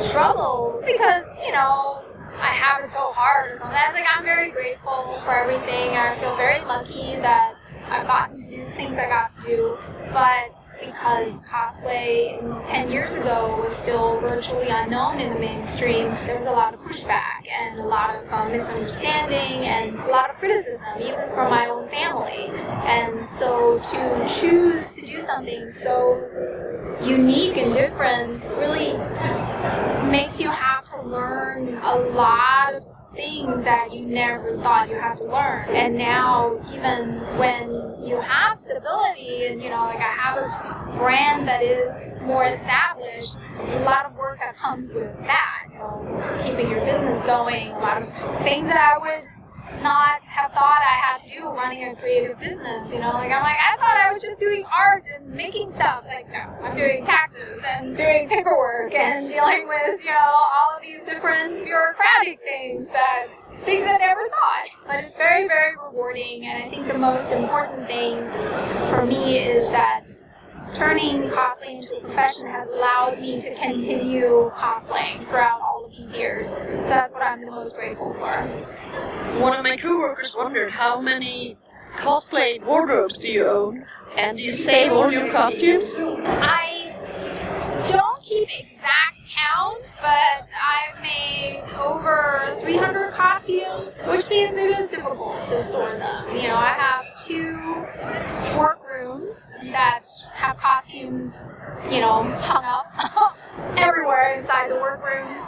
struggle 0.09 0.81
because 0.85 1.25
you 1.43 1.51
know 1.51 2.04
I 2.45 2.53
have 2.53 2.85
it 2.85 2.91
so 2.93 3.11
hard 3.11 3.53
or 3.53 3.57
something. 3.57 3.73
Like 3.73 4.05
I'm 4.05 4.23
very 4.23 4.51
grateful 4.51 5.19
for 5.25 5.33
everything. 5.33 5.97
And 5.97 6.13
I 6.13 6.19
feel 6.19 6.37
very 6.37 6.63
lucky 6.63 7.17
that 7.17 7.55
I've 7.89 8.05
gotten 8.05 8.37
to 8.37 8.49
do 8.49 8.69
things 8.75 8.97
I 8.97 9.07
got 9.09 9.33
to 9.35 9.41
do, 9.41 9.77
but 10.13 10.54
because 10.79 11.33
cosplay 11.41 12.39
10 12.67 12.89
years 12.89 13.13
ago 13.13 13.61
was 13.63 13.75
still 13.75 14.19
virtually 14.19 14.67
unknown 14.69 15.19
in 15.19 15.33
the 15.33 15.39
mainstream, 15.39 16.07
there 16.25 16.35
was 16.35 16.45
a 16.45 16.51
lot 16.51 16.73
of 16.73 16.79
pushback 16.81 17.47
and 17.49 17.79
a 17.79 17.83
lot 17.83 18.15
of 18.15 18.31
um, 18.31 18.51
misunderstanding 18.51 19.65
and 19.65 19.95
a 19.95 20.07
lot 20.07 20.29
of 20.29 20.37
criticism, 20.37 20.81
even 20.99 21.29
from 21.33 21.49
my 21.49 21.67
own 21.67 21.89
family. 21.89 22.49
And 22.85 23.27
so 23.39 23.79
to 23.79 24.39
choose 24.39 24.93
to 24.93 25.01
do 25.01 25.21
something 25.21 25.71
so 25.71 26.21
unique 27.03 27.57
and 27.57 27.73
different 27.73 28.43
really 28.57 28.93
makes 30.09 30.39
you 30.39 30.49
have 30.49 30.85
to 30.85 31.01
learn 31.01 31.77
a 31.83 31.95
lot 31.95 32.75
of 32.75 32.94
things 33.15 33.63
that 33.63 33.93
you 33.93 34.05
never 34.05 34.57
thought 34.57 34.89
you 34.89 34.95
have 34.95 35.17
to 35.17 35.23
learn. 35.23 35.69
And 35.69 35.97
now, 35.97 36.59
even 36.73 37.19
when 37.37 38.05
you 38.05 38.19
have 38.21 38.59
stability, 38.59 39.47
and 39.47 39.61
you 39.61 39.69
know, 39.69 39.85
like 39.85 39.99
I 39.99 40.13
have 40.13 40.37
a 40.37 40.97
brand 40.97 41.47
that 41.47 41.63
is 41.63 42.21
more 42.21 42.45
established, 42.45 43.35
a 43.59 43.79
lot 43.79 44.05
of 44.05 44.15
work 44.15 44.39
that 44.39 44.57
comes 44.57 44.93
with 44.93 45.15
that. 45.25 45.67
You 45.71 45.79
know, 45.79 46.41
keeping 46.43 46.69
your 46.69 46.85
business 46.85 47.23
going, 47.25 47.69
a 47.69 47.79
lot 47.79 48.01
of 48.01 48.09
things 48.43 48.67
that 48.67 48.77
I 48.77 48.97
would 48.99 49.81
not 49.81 50.21
have 50.35 50.51
thought 50.51 50.81
I 50.83 50.95
had 50.99 51.17
to 51.23 51.29
do 51.31 51.47
running 51.47 51.83
a 51.87 51.95
creative 51.95 52.37
business. 52.39 52.91
You 52.91 52.99
know, 52.99 53.15
like 53.15 53.31
I'm 53.31 53.43
like 53.43 53.55
I 53.55 53.77
thought 53.79 53.95
I 53.95 54.11
was 54.11 54.21
just 54.21 54.39
doing 54.39 54.65
art 54.67 55.03
and 55.15 55.31
making 55.31 55.73
stuff. 55.75 56.03
Like 56.07 56.27
no, 56.29 56.43
I'm 56.61 56.75
doing 56.75 57.05
taxes 57.05 57.63
and 57.63 57.95
doing 57.95 58.27
paperwork 58.27 58.93
and 58.93 59.29
dealing 59.29 59.67
with 59.67 60.03
you 60.03 60.11
know 60.11 60.35
all 60.35 60.75
of 60.75 60.81
these 60.81 60.99
different 61.07 61.63
bureaucratic 61.63 62.39
things 62.43 62.87
that 62.91 63.27
things 63.63 63.87
I 63.87 63.97
never 63.97 64.27
thought. 64.27 64.67
But 64.87 65.03
it's 65.05 65.15
very 65.17 65.47
very 65.47 65.75
rewarding, 65.77 66.45
and 66.45 66.63
I 66.63 66.69
think 66.69 66.91
the 66.91 66.97
most 66.99 67.31
important 67.31 67.87
thing 67.87 68.19
for 68.91 69.05
me 69.05 69.39
is 69.39 69.71
that 69.71 70.03
turning 70.75 71.29
cosplay 71.29 71.81
into 71.81 71.95
a 71.95 72.01
profession 72.01 72.47
has 72.47 72.67
allowed 72.69 73.19
me 73.19 73.39
to 73.39 73.53
continue 73.55 74.51
cosplaying 74.55 75.27
throughout 75.29 75.61
all 75.61 75.85
of 75.85 75.91
these 75.91 76.11
years. 76.17 76.49
So 76.49 76.55
that's 76.87 77.13
what 77.13 77.23
I'm 77.23 77.43
the 77.43 77.51
most 77.51 77.75
grateful 77.75 78.13
for. 78.15 78.41
One 79.39 79.57
of 79.57 79.63
my 79.63 79.77
coworkers 79.77 80.35
wondered 80.35 80.71
how 80.71 80.99
many 80.99 81.57
cosplay 81.97 82.63
wardrobes 82.65 83.19
do 83.19 83.27
you 83.27 83.47
own? 83.47 83.85
And 84.17 84.37
do 84.37 84.43
you 84.43 84.53
save 84.53 84.91
all 84.91 85.11
your 85.11 85.31
costumes? 85.31 85.93
I 85.97 86.95
don't 87.87 88.21
keep 88.21 88.49
exact 88.59 89.15
count, 89.33 89.89
but 90.01 90.47
I've 90.61 91.01
made 91.01 91.63
over 91.77 92.57
300 92.61 93.13
costumes, 93.13 93.97
which 94.07 94.29
means 94.29 94.57
it 94.57 94.79
is 94.79 94.89
difficult 94.89 95.47
to 95.49 95.63
store 95.63 95.97
them. 95.97 96.35
You 96.35 96.49
know, 96.49 96.55
I 96.55 96.73
have 96.77 97.25
two 97.25 97.57
workrooms 98.57 98.74
that 99.75 100.07
have 100.31 100.55
costumes, 100.55 101.49
you 101.91 101.99
know, 101.99 102.23
hung 102.23 102.63
up 102.63 103.35
everywhere 103.77 104.39
inside 104.39 104.71
the 104.71 104.75
workrooms. 104.75 105.43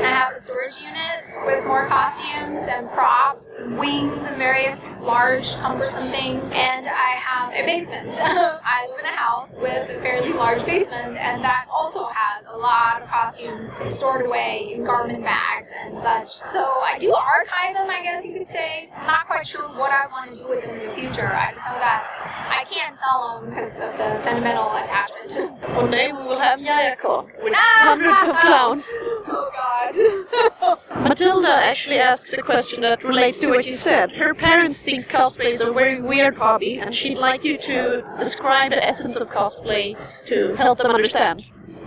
I 0.00 0.08
have 0.08 0.32
a 0.32 0.40
storage 0.40 0.80
unit 0.80 1.28
with 1.44 1.62
more 1.66 1.86
costumes 1.86 2.64
and 2.66 2.88
props, 2.92 3.44
and 3.58 3.78
wings, 3.78 4.24
and 4.26 4.38
various 4.38 4.80
large, 5.02 5.48
cumbersome 5.56 6.10
things. 6.10 6.42
And 6.54 6.88
I 6.88 7.10
have 7.18 7.52
a 7.52 7.64
basement. 7.66 8.16
I 8.18 8.86
live 8.88 9.00
in 9.00 9.06
a 9.06 9.16
house 9.16 9.50
with 9.56 9.90
a 9.90 10.00
fairly 10.00 10.32
large 10.32 10.64
basement, 10.64 11.18
and 11.18 11.42
that 11.44 11.66
also 11.70 12.08
has 12.12 12.44
a 12.48 12.56
lot 12.56 13.02
of 13.02 13.08
costumes 13.08 13.70
stored 13.94 14.24
away 14.26 14.72
in 14.74 14.84
garment 14.84 15.22
bags 15.24 15.70
and 15.78 15.96
such. 16.02 16.36
So 16.52 16.62
I 16.62 16.98
do 16.98 17.12
archive 17.12 17.74
them, 17.74 17.90
I 17.90 18.02
guess 18.02 18.24
you 18.24 18.38
could 18.38 18.50
say. 18.50 18.90
Not 19.06 19.26
quite 19.26 19.46
sure 19.46 19.68
what 19.68 19.90
I 19.90 20.06
want 20.06 20.30
to 20.30 20.36
do 20.36 20.48
with 20.48 20.64
them 20.64 20.78
in 20.78 20.88
the 20.88 20.94
future. 20.94 21.32
I 21.32 21.52
just 21.52 21.64
know 21.66 21.78
that 21.78 22.04
I 22.24 22.64
can't 22.72 22.96
sell 23.00 23.40
them 23.40 23.50
because 23.50 23.74
of 23.74 23.98
the 23.98 24.22
sentimental 24.22 24.76
attachment. 24.76 25.60
One 25.76 25.90
day 25.90 26.12
we 26.12 26.22
will 26.22 26.38
have 26.38 26.60
YayaCon 26.60 27.42
with 27.42 27.54
ah! 27.56 27.80
hundreds 27.82 28.28
of 28.28 28.36
clowns. 28.40 28.84
Oh 29.34 29.50
God. 29.54 31.08
Matilda 31.08 31.48
actually 31.48 31.98
asks 31.98 32.32
a 32.34 32.42
question 32.42 32.82
that 32.82 33.02
relates 33.02 33.40
to 33.40 33.48
what 33.48 33.64
you 33.64 33.72
said. 33.72 34.10
Her 34.10 34.34
parents 34.34 34.76
think 34.92 35.10
cosplay 35.10 35.52
is 35.52 35.60
a 35.62 35.72
very 35.72 36.02
weird 36.02 36.36
hobby, 36.36 36.78
and 36.78 36.94
she'd 36.94 37.16
like 37.16 37.44
you 37.44 37.56
to 37.56 38.04
describe 38.18 38.72
the 38.72 38.84
essence 38.84 39.16
of 39.16 39.30
cosplay 39.30 39.96
to 40.26 40.54
help 40.56 40.78
them 40.78 40.88
understand. 40.88 41.44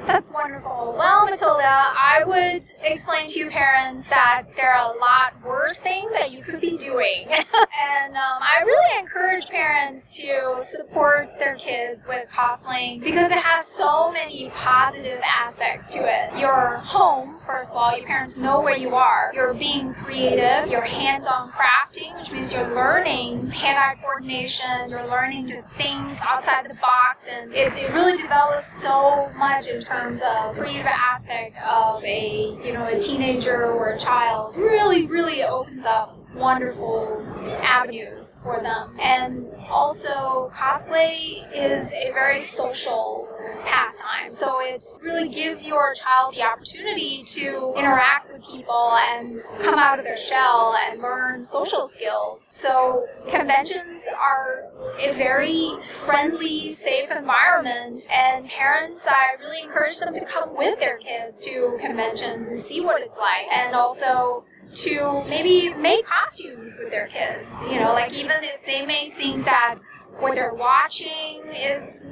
That's 0.07 0.31
wonderful. 0.31 0.93
Well, 0.95 1.25
Matilda, 1.25 1.63
I 1.65 2.21
would 2.25 2.63
explain 2.83 3.27
to 3.29 3.39
your 3.39 3.49
parents 3.49 4.07
that 4.09 4.43
there 4.55 4.71
are 4.71 4.93
a 4.93 4.97
lot 4.99 5.33
worse 5.43 5.77
things 5.77 6.11
that 6.13 6.31
you 6.31 6.43
could 6.43 6.61
be 6.61 6.77
doing. 6.77 7.25
and 7.29 8.15
um, 8.15 8.39
I 8.39 8.61
really 8.63 8.99
encourage 8.99 9.47
parents 9.47 10.15
to 10.17 10.63
support 10.69 11.29
their 11.39 11.55
kids 11.55 12.03
with 12.07 12.29
cosplaying 12.29 13.03
because 13.03 13.31
it 13.31 13.39
has 13.39 13.65
so 13.65 14.11
many 14.11 14.51
positive 14.53 15.19
aspects 15.25 15.89
to 15.89 15.99
it. 16.03 16.39
Your 16.39 16.77
home, 16.77 17.39
first 17.45 17.71
of 17.71 17.75
all, 17.75 17.97
your 17.97 18.05
parents 18.05 18.37
know 18.37 18.61
where 18.61 18.77
you 18.77 18.93
are. 18.93 19.31
You're 19.33 19.55
being 19.55 19.95
creative, 19.95 20.69
you're 20.69 20.81
hands 20.81 21.25
on 21.25 21.51
crafting, 21.51 22.19
which 22.19 22.31
means 22.31 22.51
you're 22.51 22.75
learning 22.75 23.49
hand 23.49 23.77
eye 23.79 23.99
coordination, 24.01 24.89
you're 24.89 25.07
learning 25.07 25.47
to 25.47 25.63
think 25.77 26.19
outside 26.21 26.69
the 26.69 26.75
box, 26.75 27.25
and 27.27 27.51
it, 27.53 27.73
it 27.73 27.91
really 27.91 28.21
develops 28.21 28.71
so 28.81 29.31
much 29.35 29.67
in 29.67 29.81
terms 29.81 29.94
of 29.95 30.55
creative 30.55 30.85
aspect 30.85 31.57
of 31.63 32.03
a 32.03 32.57
you 32.63 32.73
know 32.73 32.85
a 32.87 32.99
teenager 32.99 33.71
or 33.71 33.91
a 33.91 33.99
child 33.99 34.55
really 34.57 35.07
really 35.07 35.43
opens 35.43 35.85
up 35.85 36.17
wonderful 36.35 37.25
avenues 37.61 38.39
for 38.43 38.61
them. 38.61 38.95
And 39.01 39.47
also 39.69 40.51
cosplay 40.53 41.43
is 41.53 41.91
a 41.93 42.11
very 42.11 42.41
social 42.41 43.29
pastime. 43.63 44.31
So 44.31 44.59
it 44.61 44.83
really 45.01 45.29
gives 45.29 45.65
your 45.65 45.93
child 45.95 46.35
the 46.35 46.43
opportunity 46.43 47.23
to 47.27 47.73
interact 47.77 48.31
with 48.31 48.41
people 48.43 48.97
and 49.09 49.41
come 49.61 49.79
out 49.79 49.99
of 49.99 50.05
their 50.05 50.17
shell 50.17 50.75
and 50.89 51.01
learn 51.01 51.43
social 51.43 51.87
skills. 51.87 52.47
So 52.51 53.07
conventions 53.29 54.01
are 54.15 54.65
a 54.99 55.13
very 55.13 55.71
friendly 56.05 56.75
safe 56.75 57.09
environment 57.11 58.01
and 58.11 58.47
parents 58.47 59.01
i 59.07 59.39
really 59.39 59.61
encourage 59.61 59.97
them 59.97 60.13
to 60.13 60.25
come 60.25 60.55
with 60.55 60.79
their 60.79 60.97
kids 60.97 61.39
to 61.39 61.77
conventions 61.81 62.47
and 62.49 62.63
see 62.63 62.81
what 62.81 63.01
it's 63.01 63.17
like. 63.17 63.45
And 63.51 63.75
also 63.75 64.45
to 64.75 65.23
maybe 65.27 65.73
make 65.73 66.05
costumes 66.05 66.77
with 66.77 66.91
their 66.91 67.07
kids. 67.07 67.49
You 67.63 67.79
know, 67.79 67.93
like 67.93 68.11
even 68.11 68.43
if 68.43 68.65
they 68.65 68.85
may 68.85 69.13
think 69.17 69.45
that 69.45 69.79
what 70.19 70.35
they're 70.35 70.53
watching 70.53 71.43
is 71.53 72.05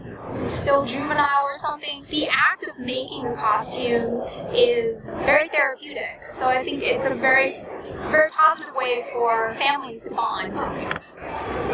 still 0.49 0.85
juvenile 0.85 1.43
or 1.43 1.55
something, 1.55 2.05
the 2.09 2.27
act 2.27 2.63
of 2.67 2.77
making 2.79 3.27
a 3.27 3.35
costume 3.35 4.21
is 4.53 5.05
very 5.25 5.47
therapeutic. 5.49 6.19
So 6.33 6.47
I 6.47 6.63
think 6.63 6.83
it's 6.83 7.05
a 7.05 7.15
very, 7.15 7.63
very 8.09 8.29
positive 8.31 8.73
way 8.75 9.05
for 9.13 9.55
families 9.57 10.03
to 10.03 10.09
bond. 10.09 10.53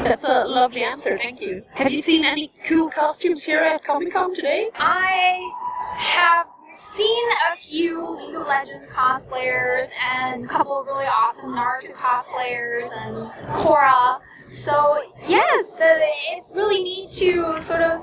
That's 0.03 0.23
a 0.23 0.45
lovely 0.45 0.83
answer, 0.83 1.17
thank 1.17 1.41
you. 1.41 1.63
Have 1.73 1.91
you 1.91 2.01
seen 2.01 2.25
any 2.25 2.51
cool 2.67 2.89
costumes 2.89 3.43
here 3.43 3.59
at 3.59 3.83
Comic 3.83 4.13
Con 4.13 4.35
today? 4.35 4.69
I 4.75 5.39
have 5.97 6.47
seen 6.99 7.29
a 7.53 7.57
few 7.57 8.17
League 8.17 8.35
of 8.35 8.45
Legends 8.45 8.91
cosplayers 8.91 9.89
and 10.03 10.43
a 10.43 10.47
couple 10.49 10.83
really 10.83 11.05
awesome 11.05 11.53
Naruto 11.53 11.93
cosplayers 11.93 12.91
and 12.91 13.31
Korra. 13.63 14.19
So 14.65 15.01
yes, 15.25 15.67
it's 15.79 16.51
really 16.53 16.83
neat 16.83 17.13
to 17.13 17.61
sort 17.61 17.83
of 17.83 18.01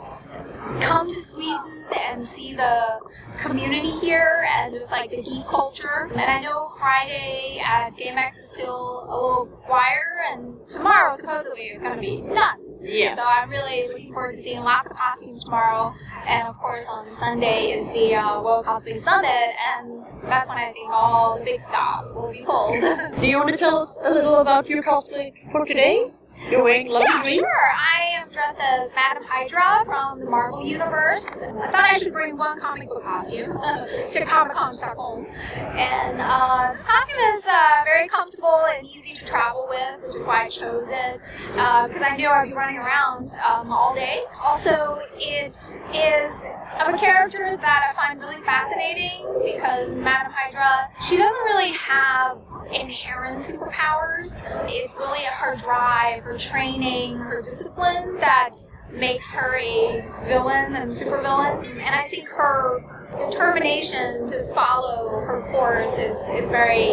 come 0.83 1.09
to 1.13 1.23
Sweden 1.23 1.85
and 1.95 2.27
see 2.29 2.55
the 2.55 2.99
community 3.43 3.99
here 4.01 4.47
and 4.51 4.75
just 4.75 4.91
like 4.91 5.11
the 5.11 5.23
geek 5.23 5.47
culture. 5.47 6.09
And 6.11 6.21
I 6.21 6.41
know 6.41 6.73
Friday 6.79 7.61
at 7.65 7.91
GameX 7.97 8.41
is 8.41 8.49
still 8.51 9.07
a 9.09 9.15
little 9.15 9.47
quieter, 9.67 10.25
and 10.33 10.69
tomorrow 10.69 11.17
supposedly 11.17 11.63
is 11.69 11.83
going 11.83 11.95
to 11.95 12.01
be 12.01 12.21
nuts. 12.21 12.71
Yes. 12.83 13.19
So 13.19 13.25
I'm 13.27 13.51
really 13.51 13.89
looking 13.89 14.13
forward 14.13 14.37
to 14.37 14.43
seeing 14.43 14.61
lots 14.61 14.91
of 14.91 14.97
costumes 14.97 15.45
tomorrow. 15.45 15.95
And 16.27 16.49
of 16.49 16.57
course, 16.59 16.85
on 16.89 17.07
Sunday 17.19 17.73
is 17.73 17.87
the 17.93 18.15
uh, 18.15 18.43
World 18.43 18.67
Cosplay 18.67 18.99
Summit, 18.99 19.27
and 19.29 20.05
that's 20.25 20.49
when 20.49 20.59
I 20.59 20.73
think 20.73 20.91
all 20.91 21.39
the 21.39 21.45
big 21.45 21.61
stops 21.63 22.15
will 22.15 22.33
be 22.33 22.45
pulled. 22.45 22.81
Do 23.21 23.27
you 23.27 23.37
want 23.37 23.51
to 23.51 23.57
tell 23.57 23.79
us 23.79 24.01
a 24.05 24.11
little 24.11 24.37
about 24.37 24.69
your 24.69 24.83
cosplay 24.83 25.33
for 25.53 25.65
today? 25.65 26.11
Wearing 26.51 26.89
lovely 26.89 27.35
Yeah, 27.37 27.41
sure. 27.41 27.73
I 27.75 28.21
am 28.21 28.29
dressed 28.31 28.61
as 28.61 28.91
Madame 28.95 29.25
Hydra 29.27 29.85
from 29.85 30.21
the 30.21 30.27
Marvel 30.27 30.65
Universe. 30.65 31.27
I 31.27 31.71
thought 31.71 31.85
I 31.91 31.99
should 31.99 32.13
bring 32.13 32.37
one 32.37 32.61
comic 32.61 32.89
book 32.89 33.03
costume 33.03 33.53
to 34.13 34.25
Comic 34.27 34.53
Con 34.53 34.75
Stockholm. 34.75 35.27
And 35.55 36.21
uh, 36.21 36.73
the 36.73 36.85
costume 36.85 37.19
is 37.37 37.45
uh, 37.47 37.83
very 37.85 38.09
comfortable 38.09 38.65
and 38.67 38.87
easy 38.87 39.15
to 39.15 39.25
travel 39.25 39.67
with, 39.69 40.07
which 40.07 40.17
is 40.17 40.27
why 40.27 40.45
I 40.45 40.49
chose 40.49 40.87
it. 40.89 41.21
Because 41.53 42.03
I 42.03 42.17
knew 42.17 42.29
I'd 42.29 42.49
be 42.49 42.55
running 42.55 42.79
around 42.79 43.33
um, 43.45 43.73
all 43.73 43.95
day. 43.95 44.23
Also, 44.43 45.01
it 45.17 45.57
is 45.93 46.33
of 46.81 46.95
a 46.95 46.99
character 46.99 47.57
that 47.57 47.91
I 47.91 47.95
find 47.95 48.21
really 48.21 48.43
fascinating 48.43 49.27
because 49.43 49.97
Madame 49.97 50.33
Hydra, 50.35 50.89
she 51.09 51.17
doesn't 51.17 51.45
really 51.45 51.73
have 51.73 52.39
inherent 52.73 53.43
superpowers. 53.45 54.41
It's 54.69 54.95
really 54.97 55.25
her 55.25 55.57
drive, 55.57 56.23
her 56.25 56.39
training, 56.39 57.17
her 57.19 57.43
discipline 57.43 58.17
that 58.21 58.53
makes 58.93 59.31
her 59.33 59.57
a 59.57 60.05
villain 60.27 60.75
and 60.77 60.91
supervillain. 60.91 61.65
And 61.65 61.95
I 61.95 62.09
think 62.09 62.29
her 62.29 62.83
determination 63.19 64.29
to 64.29 64.53
follow 64.55 65.21
her 65.21 65.49
course 65.53 65.93
is, 65.95 66.17
is 66.43 66.51
very 66.51 66.93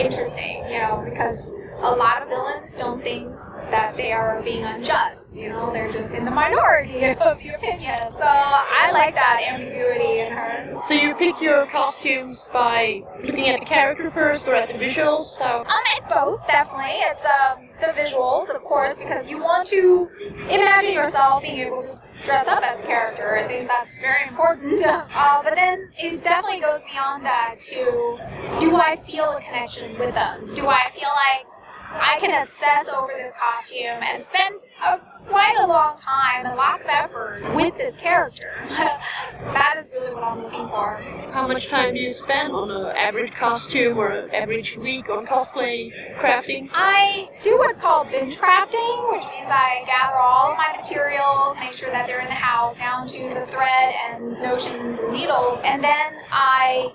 interesting, 0.00 0.64
you 0.70 0.78
know, 0.78 1.04
because 1.08 1.38
a 1.82 1.90
lot 1.90 2.22
of 2.22 2.28
villains 2.28 2.74
don't 2.76 3.02
think 3.02 3.28
that 3.70 3.96
they 3.96 4.12
are 4.12 4.40
being 4.42 4.64
unjust, 4.64 5.32
you 5.32 5.48
know, 5.48 5.72
they're 5.72 5.92
just 5.92 6.14
in 6.14 6.24
the 6.24 6.30
minority 6.30 7.04
of 7.20 7.38
the 7.38 7.48
opinion. 7.54 8.12
So 8.14 8.24
I 8.24 8.90
like 8.92 9.14
that 9.14 9.40
ambiguity 9.46 10.20
in 10.20 10.32
her. 10.32 10.74
So 10.88 10.94
you 10.94 11.14
pick 11.14 11.40
your 11.40 11.66
costumes 11.66 12.48
by 12.52 13.02
looking 13.24 13.48
at 13.48 13.60
the 13.60 13.66
character 13.66 14.10
first 14.10 14.46
or 14.46 14.54
at 14.54 14.68
the 14.68 14.74
visuals? 14.74 15.24
So 15.24 15.64
Um, 15.66 15.82
it's 15.96 16.08
both, 16.08 16.46
definitely. 16.46 16.96
It's 16.96 17.24
um, 17.24 17.68
the 17.80 17.92
visuals, 17.98 18.54
of 18.54 18.62
course, 18.62 18.98
because 18.98 19.30
you 19.30 19.38
want 19.38 19.68
to 19.68 20.08
imagine 20.48 20.92
yourself 20.92 21.42
being 21.42 21.58
able 21.58 21.82
to 21.82 21.98
dress 22.24 22.46
up 22.48 22.62
as 22.62 22.78
a 22.80 22.82
character. 22.82 23.36
I 23.38 23.46
think 23.48 23.68
that's 23.68 23.90
very 24.00 24.28
important. 24.28 24.80
Uh, 25.20 25.42
but 25.42 25.54
then 25.54 25.90
it 25.98 26.22
definitely 26.24 26.60
goes 26.60 26.80
beyond 26.90 27.24
that 27.24 27.56
to 27.60 28.18
do 28.60 28.76
I 28.76 28.96
feel 29.06 29.30
a 29.30 29.40
connection 29.40 29.98
with 29.98 30.14
them? 30.14 30.54
Do 30.54 30.66
I 30.66 30.90
feel 30.94 31.08
like 31.08 31.46
I 31.92 32.18
can 32.20 32.40
obsess 32.40 32.88
over 32.88 33.12
this 33.16 33.34
costume 33.36 34.02
and 34.02 34.22
spend 34.22 34.60
a, 34.84 34.98
quite 35.28 35.56
a 35.58 35.66
long 35.66 35.96
time 35.98 36.46
and 36.46 36.56
lots 36.56 36.82
of 36.82 36.88
effort 36.88 37.42
with 37.56 37.76
this 37.76 37.96
character. 37.96 38.52
that 38.68 39.74
is 39.78 39.90
really 39.92 40.14
what 40.14 40.22
I'm 40.22 40.42
looking 40.42 40.68
for. 40.68 41.02
How 41.32 41.48
much 41.48 41.68
time 41.68 41.94
do 41.94 42.00
you 42.00 42.12
spend 42.12 42.52
on 42.52 42.70
an 42.70 42.96
average 42.96 43.32
costume 43.32 43.98
or 43.98 44.08
an 44.08 44.30
average 44.30 44.76
week 44.76 45.08
on 45.08 45.26
cosplay 45.26 45.90
crafting? 46.18 46.68
I 46.72 47.28
do 47.42 47.58
what's 47.58 47.80
called 47.80 48.10
binge 48.10 48.36
crafting, 48.36 49.12
which 49.12 49.24
means 49.30 49.48
I 49.48 49.82
gather 49.86 50.16
all 50.16 50.52
of 50.52 50.56
my 50.56 50.76
materials, 50.80 51.56
make 51.58 51.72
sure 51.72 51.90
that 51.90 52.06
they're 52.06 52.20
in 52.20 52.28
the 52.28 52.34
house, 52.34 52.76
down 52.78 53.08
to 53.08 53.28
the 53.34 53.46
thread 53.50 53.94
and 54.08 54.32
notions 54.40 54.98
and 55.00 55.12
needles, 55.12 55.60
and 55.64 55.82
then 55.82 56.14
I 56.30 56.92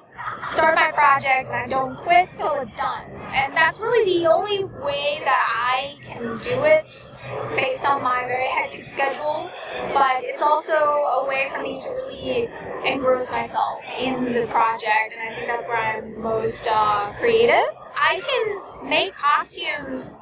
start 0.53 0.76
my 0.76 0.91
project 0.91 1.49
and 1.49 1.55
I 1.55 1.67
don't 1.67 1.97
quit 2.03 2.30
till 2.38 2.53
it's 2.55 2.76
done. 2.76 3.11
And 3.34 3.55
that's 3.55 3.80
really 3.80 4.19
the 4.19 4.32
only 4.32 4.63
way 4.63 5.21
that 5.26 5.43
I 5.45 5.97
can 6.03 6.39
do 6.41 6.63
it 6.63 7.11
based 7.55 7.84
on 7.84 8.01
my 8.01 8.23
very 8.26 8.47
hectic 8.47 8.86
schedule. 8.86 9.49
But 9.93 10.23
it's 10.23 10.41
also 10.41 10.73
a 10.73 11.26
way 11.28 11.49
for 11.53 11.61
me 11.61 11.82
to 11.82 11.89
really 11.89 12.49
engross 12.86 13.30
myself 13.30 13.80
in 13.99 14.34
the 14.34 14.47
project, 14.47 15.13
and 15.17 15.30
I 15.30 15.36
think 15.36 15.47
that's 15.47 15.67
where 15.67 15.78
I'm 15.78 16.21
most 16.21 16.65
uh, 16.67 17.13
creative. 17.19 17.73
I 17.95 18.21
can 18.21 18.89
make 18.89 19.13
costumes 19.15 20.19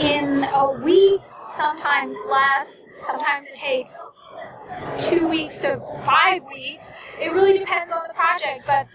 in 0.00 0.44
a 0.44 0.80
week, 0.82 1.20
sometimes 1.56 2.14
less. 2.28 2.68
Sometimes 3.06 3.46
it 3.46 3.56
takes 3.56 3.96
two 5.08 5.28
weeks 5.28 5.58
to 5.60 5.80
five 6.04 6.42
weeks. 6.52 6.84
It 7.20 7.32
really 7.32 7.58
depends 7.58 7.92
on 7.92 8.00
the 8.08 8.14
project, 8.14 8.64
but 8.66 8.86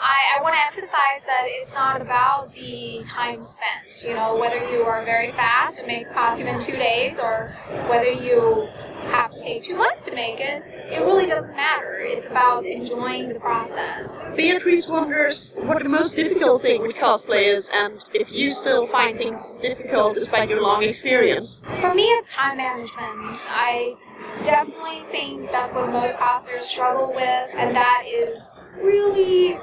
I, 0.00 0.38
I 0.38 0.42
want 0.42 0.54
to 0.54 0.60
emphasize 0.66 1.22
that 1.26 1.44
it's 1.46 1.72
not 1.74 2.00
about 2.00 2.52
the 2.54 3.04
time 3.08 3.40
spent. 3.40 4.04
You 4.06 4.14
know, 4.14 4.36
whether 4.36 4.58
you 4.70 4.82
are 4.82 5.04
very 5.04 5.32
fast 5.32 5.78
and 5.78 5.86
make 5.86 6.06
a 6.06 6.14
costume 6.14 6.48
in 6.48 6.60
two 6.60 6.76
days 6.76 7.18
or 7.18 7.54
whether 7.88 8.10
you 8.10 8.68
have 9.10 9.30
to 9.30 9.40
take 9.42 9.64
two 9.64 9.76
months 9.76 10.04
to 10.04 10.14
make 10.14 10.38
it, 10.40 10.62
it 10.90 11.00
really 11.00 11.26
doesn't 11.26 11.54
matter. 11.54 11.98
It's 12.00 12.26
about 12.30 12.64
enjoying 12.64 13.28
the 13.32 13.40
process. 13.40 14.08
Beatrice 14.36 14.88
wonders 14.88 15.56
what 15.62 15.82
the 15.82 15.88
most 15.88 16.14
difficult 16.16 16.62
thing 16.62 16.82
with 16.82 16.96
cosplay 16.96 17.52
is, 17.52 17.70
and 17.72 18.02
if 18.14 18.30
you 18.30 18.50
still 18.50 18.86
find 18.88 19.18
things 19.18 19.58
difficult 19.60 20.14
despite 20.14 20.48
your 20.48 20.62
long 20.62 20.82
experience. 20.82 21.62
For 21.80 21.94
me, 21.94 22.04
it's 22.04 22.32
time 22.32 22.58
management. 22.58 23.38
I 23.48 23.94
definitely 24.44 25.02
think 25.10 25.50
that's 25.50 25.74
what 25.74 25.90
most 25.90 26.20
authors 26.20 26.66
struggle 26.66 27.12
with, 27.14 27.50
and 27.54 27.74
that 27.74 28.04
is 28.06 28.52
really 28.82 29.58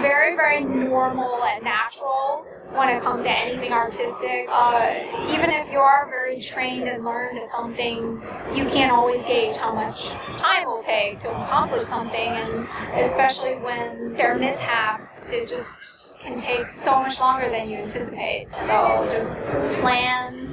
very, 0.00 0.36
very 0.36 0.64
normal 0.64 1.42
and 1.44 1.64
natural 1.64 2.46
when 2.72 2.88
it 2.88 3.02
comes 3.02 3.22
to 3.22 3.30
anything 3.30 3.72
artistic. 3.72 4.46
Uh, 4.48 5.28
even 5.30 5.50
if 5.50 5.70
you 5.70 5.78
are 5.78 6.06
very 6.08 6.40
trained 6.40 6.88
and 6.88 7.04
learned 7.04 7.38
at 7.38 7.50
something, 7.52 8.20
you 8.54 8.64
can't 8.66 8.92
always 8.92 9.22
gauge 9.24 9.56
how 9.56 9.74
much 9.74 10.06
time 10.38 10.66
will 10.66 10.82
take 10.82 11.20
to 11.20 11.28
accomplish 11.28 11.84
something, 11.84 12.28
and 12.28 12.68
especially 13.06 13.54
when 13.56 14.14
there 14.14 14.34
are 14.34 14.38
mishaps, 14.38 15.06
it 15.28 15.48
just 15.48 16.18
can 16.20 16.38
take 16.38 16.68
so 16.68 17.00
much 17.00 17.20
longer 17.20 17.48
than 17.50 17.68
you 17.68 17.76
anticipate. 17.78 18.48
So 18.66 19.08
just 19.10 19.32
plan 19.80 20.44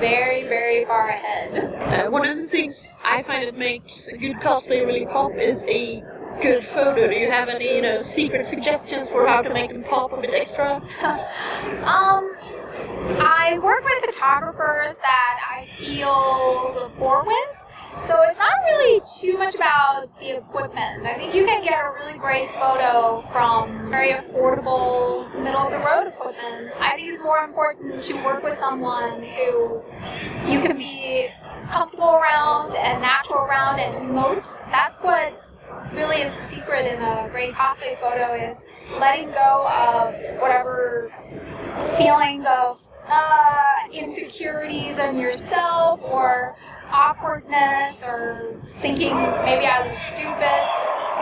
very, 0.00 0.44
very 0.44 0.84
far 0.84 1.08
ahead. 1.08 2.06
Uh, 2.06 2.10
one 2.10 2.28
of 2.28 2.36
the 2.36 2.46
things 2.48 2.86
I 3.04 3.22
find 3.22 3.46
that 3.46 3.58
makes 3.58 4.08
a 4.08 4.16
good 4.16 4.36
cosplay 4.36 4.86
really 4.86 5.06
pop 5.06 5.32
is 5.36 5.66
a 5.68 6.02
good 6.40 6.64
photo. 6.66 7.08
Do 7.08 7.14
you 7.14 7.30
have 7.30 7.48
any, 7.48 7.76
you 7.76 7.82
know, 7.82 7.98
secret 7.98 8.46
suggestions 8.46 9.08
for 9.08 9.26
how 9.26 9.42
to 9.42 9.52
make 9.52 9.70
them 9.70 9.84
pop 9.84 10.12
a 10.12 10.20
bit 10.20 10.34
extra? 10.34 10.82
Um, 11.86 12.36
I 13.20 13.58
work 13.62 13.84
with 13.84 14.14
photographers 14.14 14.96
that 14.98 15.38
I 15.50 15.68
feel 15.78 16.74
rapport 16.74 17.24
with. 17.24 17.56
So 18.06 18.14
it's 18.28 18.38
not 18.38 18.52
really 18.66 19.00
too 19.20 19.38
much 19.38 19.54
about 19.54 20.08
the 20.20 20.36
equipment. 20.36 21.06
I 21.06 21.16
think 21.16 21.34
you 21.34 21.46
can 21.46 21.64
get 21.64 21.80
a 21.80 21.92
really 21.92 22.18
great 22.18 22.50
photo 22.52 23.26
from 23.32 23.88
very 23.90 24.12
affordable, 24.12 25.32
middle 25.42 25.60
of 25.60 25.70
the 25.70 25.78
road 25.78 26.08
equipment. 26.08 26.72
I 26.78 26.96
think 26.96 27.14
it's 27.14 27.22
more 27.22 27.38
important 27.38 28.02
to 28.04 28.14
work 28.24 28.42
with 28.42 28.58
someone 28.58 29.22
who 29.22 29.82
you 30.46 30.60
can 30.60 30.76
be 30.76 31.28
comfortable 31.70 32.10
around 32.10 32.74
and 32.74 33.00
natural 33.00 33.44
around 33.44 33.80
and 33.80 34.10
emote. 34.10 34.46
That's 34.70 35.00
what 35.00 35.50
really 35.92 36.22
is 36.22 36.34
the 36.36 36.42
secret 36.54 36.86
in 36.86 37.00
a 37.00 37.28
great 37.30 37.54
cosplay 37.54 37.98
photo 38.00 38.34
is 38.34 38.64
letting 38.98 39.30
go 39.30 39.66
of 39.68 40.14
whatever 40.40 41.12
feelings 41.96 42.44
of 42.48 42.80
uh, 43.08 43.72
insecurities 43.92 44.98
in 44.98 45.16
yourself 45.16 46.00
or 46.02 46.56
awkwardness 46.90 47.96
or 48.02 48.60
thinking 48.80 49.14
maybe 49.44 49.66
I 49.66 49.86
look 49.86 49.98
stupid. 50.12 50.62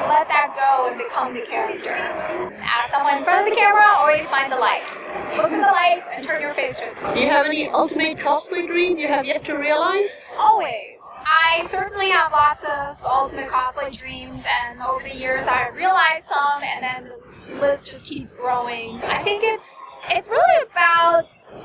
Let 0.09 0.27
that 0.27 0.51
go 0.59 0.89
and 0.89 0.99
become 0.99 1.35
the 1.35 1.47
character. 1.47 1.95
As 1.95 2.91
someone 2.91 3.19
in 3.19 3.25
front 3.25 3.47
of 3.47 3.51
the 3.53 3.57
camera, 3.57 3.95
always 3.97 4.27
find 4.27 4.51
the 4.51 4.57
light. 4.57 4.91
Look 5.37 5.53
at 5.53 5.61
the 5.61 5.73
light 5.73 6.03
and 6.13 6.27
turn 6.27 6.43
your 6.43 6.53
face 6.55 6.77
to 6.79 6.89
it. 6.89 7.15
Do 7.15 7.21
you 7.21 7.29
have 7.29 7.47
any 7.47 7.69
ultimate 7.69 8.19
cosplay 8.19 8.67
dream 8.67 8.99
you 8.99 9.07
have 9.07 9.25
yet 9.25 9.45
to 9.45 9.55
realize? 9.55 10.11
Always. 10.37 10.94
I 11.37 11.67
certainly 11.71 12.11
have 12.11 12.33
lots 12.33 12.65
of 12.65 13.05
ultimate 13.05 13.51
cosplay 13.51 13.97
dreams, 13.97 14.43
and 14.63 14.81
over 14.83 15.03
the 15.03 15.15
years 15.15 15.45
I 15.45 15.69
realized 15.69 16.27
some, 16.29 16.63
and 16.63 16.83
then 16.83 17.13
the 17.49 17.61
list 17.61 17.91
just 17.91 18.07
keeps 18.07 18.37
growing. 18.37 19.01
I 19.03 19.23
think 19.25 19.43
it's 19.45 19.65
it's 20.11 20.29
really 20.29 20.63
about 20.71 21.25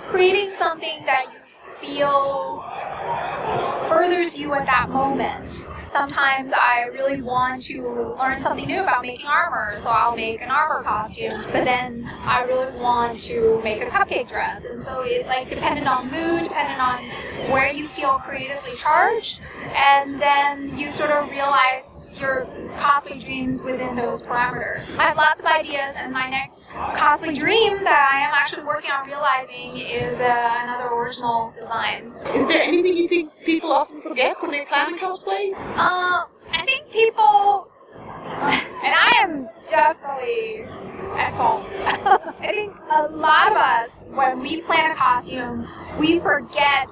creating 0.10 0.54
something 0.58 1.06
that 1.06 1.26
you 1.34 1.39
feel 1.82 2.64
furthers 3.90 4.38
you 4.40 4.54
at 4.54 4.66
that 4.66 4.90
moment. 4.90 5.52
Sometimes 5.90 6.52
I 6.54 6.84
really 6.94 7.22
want 7.22 7.64
to 7.64 8.16
learn 8.20 8.42
something 8.42 8.68
new 8.68 8.82
about 8.82 9.02
making 9.02 9.26
armor, 9.26 9.76
so 9.78 9.90
I'll 9.90 10.16
make 10.16 10.40
an 10.40 10.52
armor 10.52 10.84
costume. 10.84 11.44
But 11.52 11.66
then 11.66 12.06
I 12.22 12.44
really 12.44 12.78
want 12.78 13.20
to 13.22 13.60
make 13.64 13.82
a 13.82 13.88
cupcake 13.88 14.30
dress, 14.30 14.66
and 14.66 14.84
so 14.84 15.02
it's 15.02 15.28
like 15.28 15.50
dependent 15.50 15.88
on 15.88 16.12
mood, 16.12 16.44
dependent 16.44 16.80
on 16.80 17.52
where 17.52 17.72
you 17.72 17.90
feel 17.90 18.20
creatively 18.20 18.76
charged, 18.78 19.42
and 19.76 20.22
then 20.22 20.78
you 20.78 20.92
sort 20.92 21.10
of 21.10 21.30
realize 21.30 21.86
your 22.20 22.46
cosplay 22.78 23.24
dreams 23.24 23.62
within 23.62 23.96
those 23.96 24.22
parameters. 24.26 24.84
I 24.98 25.08
have 25.10 25.18
lots 25.18 25.40
of 25.40 25.46
ideas, 25.46 25.96
and 25.96 26.12
my 26.12 26.30
next 26.30 26.68
cosplay 26.70 27.38
dream 27.38 27.84
that 27.84 28.10
I 28.14 28.20
am 28.28 28.34
actually 28.34 28.64
working 28.64 28.92
on 28.92 29.08
realizing 29.08 29.78
is 29.78 30.20
uh, 30.20 30.60
another 30.64 30.94
original 30.94 31.52
design. 31.52 32.14
Is 32.36 32.48
there 32.48 32.62
anything 32.62 32.98
you 32.98 33.08
think 33.08 33.32
people 33.46 33.72
often 33.72 34.02
forget 34.02 34.36
when 34.42 34.52
they 34.52 34.66
plan 34.66 34.94
a 34.94 34.98
cosplay? 34.98 35.54
Uh, 35.54 36.26
I 36.52 36.66
think 36.66 36.92
people, 36.92 37.68
and 38.22 38.94
I 38.96 39.22
am 39.24 39.48
definitely 39.70 40.66
at 41.18 41.36
fault. 41.38 41.66
I 42.40 42.52
think 42.54 42.76
a 42.92 43.08
lot 43.08 43.52
of 43.52 43.58
us, 43.58 44.08
when 44.10 44.42
we 44.42 44.62
plan 44.62 44.92
a 44.92 44.96
costume, 44.96 45.68
we 46.00 46.20
forget 46.20 46.88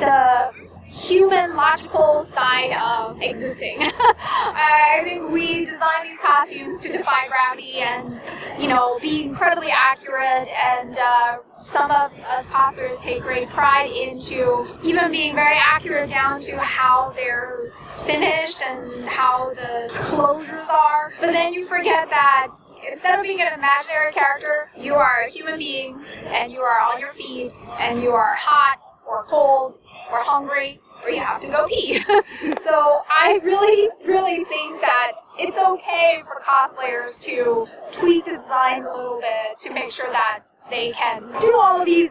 the 0.00 0.52
human 0.90 1.54
logical 1.54 2.26
side 2.32 2.72
of 2.72 3.20
existing. 3.20 3.78
I 3.80 5.00
think 5.04 5.30
we 5.30 5.64
design 5.64 6.04
these 6.04 6.18
costumes 6.20 6.80
to 6.82 6.88
defy 6.88 7.28
gravity 7.28 7.78
and, 7.78 8.20
you 8.60 8.68
know, 8.68 8.98
be 9.00 9.22
incredibly 9.22 9.70
accurate 9.70 10.48
and 10.48 10.98
uh, 10.98 11.38
some 11.60 11.90
of 11.90 12.12
us 12.12 12.46
cosplayers 12.46 13.00
take 13.00 13.22
great 13.22 13.48
pride 13.50 13.90
into 13.90 14.66
even 14.82 15.10
being 15.10 15.34
very 15.34 15.56
accurate 15.56 16.10
down 16.10 16.40
to 16.42 16.58
how 16.58 17.12
they're 17.14 17.72
finished 18.06 18.60
and 18.62 19.08
how 19.08 19.52
the 19.54 19.88
closures 20.06 20.68
are. 20.68 21.12
But 21.20 21.32
then 21.32 21.52
you 21.52 21.68
forget 21.68 22.08
that 22.10 22.48
instead 22.92 23.18
of 23.18 23.22
being 23.22 23.40
an 23.40 23.52
imaginary 23.52 24.12
character, 24.12 24.70
you 24.76 24.94
are 24.94 25.24
a 25.28 25.30
human 25.30 25.58
being 25.58 26.02
and 26.26 26.50
you 26.50 26.60
are 26.60 26.80
on 26.80 26.98
your 26.98 27.12
feet 27.12 27.52
and 27.78 28.02
you 28.02 28.10
are 28.10 28.34
hot 28.34 28.78
or 29.06 29.24
cold 29.28 29.79
or 30.10 30.22
hungry 30.22 30.80
or 31.02 31.10
you 31.10 31.20
have 31.20 31.40
to 31.40 31.46
go 31.48 31.66
pee. 31.66 32.02
so 32.64 33.02
I 33.08 33.40
really, 33.42 33.88
really 34.06 34.44
think 34.44 34.80
that 34.80 35.12
it's 35.38 35.56
okay 35.56 36.22
for 36.24 36.42
cosplayers 36.42 37.20
to 37.22 37.66
tweak 37.92 38.24
the 38.24 38.32
designs 38.32 38.86
a 38.86 38.94
little 38.94 39.20
bit 39.20 39.58
to 39.64 39.72
make 39.72 39.90
sure 39.90 40.10
that 40.10 40.44
they 40.68 40.92
can 40.92 41.22
do 41.40 41.56
all 41.56 41.80
of 41.80 41.86
these 41.86 42.10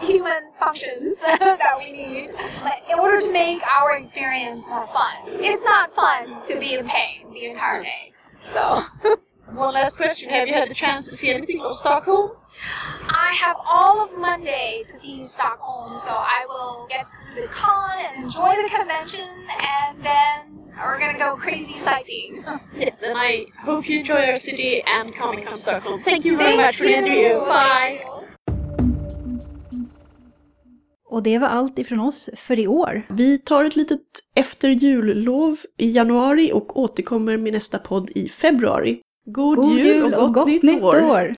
human 0.00 0.52
functions 0.58 1.16
that 1.22 1.74
we 1.78 1.92
need 1.92 2.30
in 2.90 2.98
order 2.98 3.20
to 3.20 3.32
make 3.32 3.62
our 3.66 3.96
experience 3.96 4.64
more 4.68 4.86
fun. 4.88 5.14
It's 5.26 5.64
not 5.64 5.94
fun 5.94 6.46
to 6.46 6.58
be 6.58 6.74
in 6.74 6.86
pain 6.86 7.32
the 7.32 7.46
entire 7.46 7.82
day. 7.82 8.12
So 8.52 8.82
One 9.52 9.74
last 9.74 9.96
question. 9.96 10.30
Have 10.30 10.46
you 10.46 10.54
had 10.54 10.70
the 10.70 10.74
chance 10.74 11.08
to 11.08 11.16
see 11.16 11.30
anything 11.30 11.60
of 11.60 11.76
Stockholm? 11.76 12.32
I 13.08 13.34
have 13.40 13.56
all 13.68 14.00
of 14.00 14.16
Monday 14.16 14.84
to 14.88 14.98
see 14.98 15.24
Stockholm, 15.24 16.00
so 16.04 16.10
I 16.10 16.44
will 16.46 16.86
get 16.88 17.04
the 17.34 17.46
con 17.48 17.96
and 18.06 18.24
enjoy 18.24 18.54
the 18.62 18.68
convention, 18.78 19.28
and 19.60 20.04
then 20.04 20.36
we're 20.76 20.98
gonna 20.98 21.18
go 21.18 21.36
crazy 21.36 21.76
sightseeing. 21.84 22.44
Yes, 22.78 22.96
and 23.02 23.16
I 23.18 23.46
hope 23.66 23.88
you 23.88 24.00
enjoy 24.00 24.22
our 24.30 24.38
city 24.38 24.82
and 24.86 25.14
Comic 25.18 25.46
Con 25.48 25.58
Stockholm. 25.58 26.02
Thank 26.04 26.24
you 26.24 26.36
very 26.36 26.56
Thank 26.56 26.66
much 26.66 26.76
for 26.76 26.84
the 26.84 26.96
interview. 26.96 27.28
you. 27.28 27.44
Bye. 27.46 28.00
Och 31.12 31.22
det 31.22 31.38
var 31.38 31.48
allt 31.48 31.78
ifrån 31.78 32.00
oss 32.00 32.30
för 32.36 32.58
i 32.58 32.66
år. 32.66 33.02
Vi 33.08 33.38
tar 33.38 33.64
ett 33.64 33.76
litet 33.76 34.00
efter 34.36 34.68
jullov 34.68 35.56
i 35.78 35.90
januari 35.90 36.52
och 36.52 36.80
återkommer 36.80 37.36
med 37.36 37.52
nästa 37.52 37.78
podd 37.78 38.10
i 38.14 38.28
februari. 38.28 39.00
God, 39.26 39.56
God 39.56 39.78
jul 39.78 40.14
och 40.14 40.34
gott, 40.34 40.62
nytt 40.62 40.82
år! 40.82 41.02
år! 41.04 41.34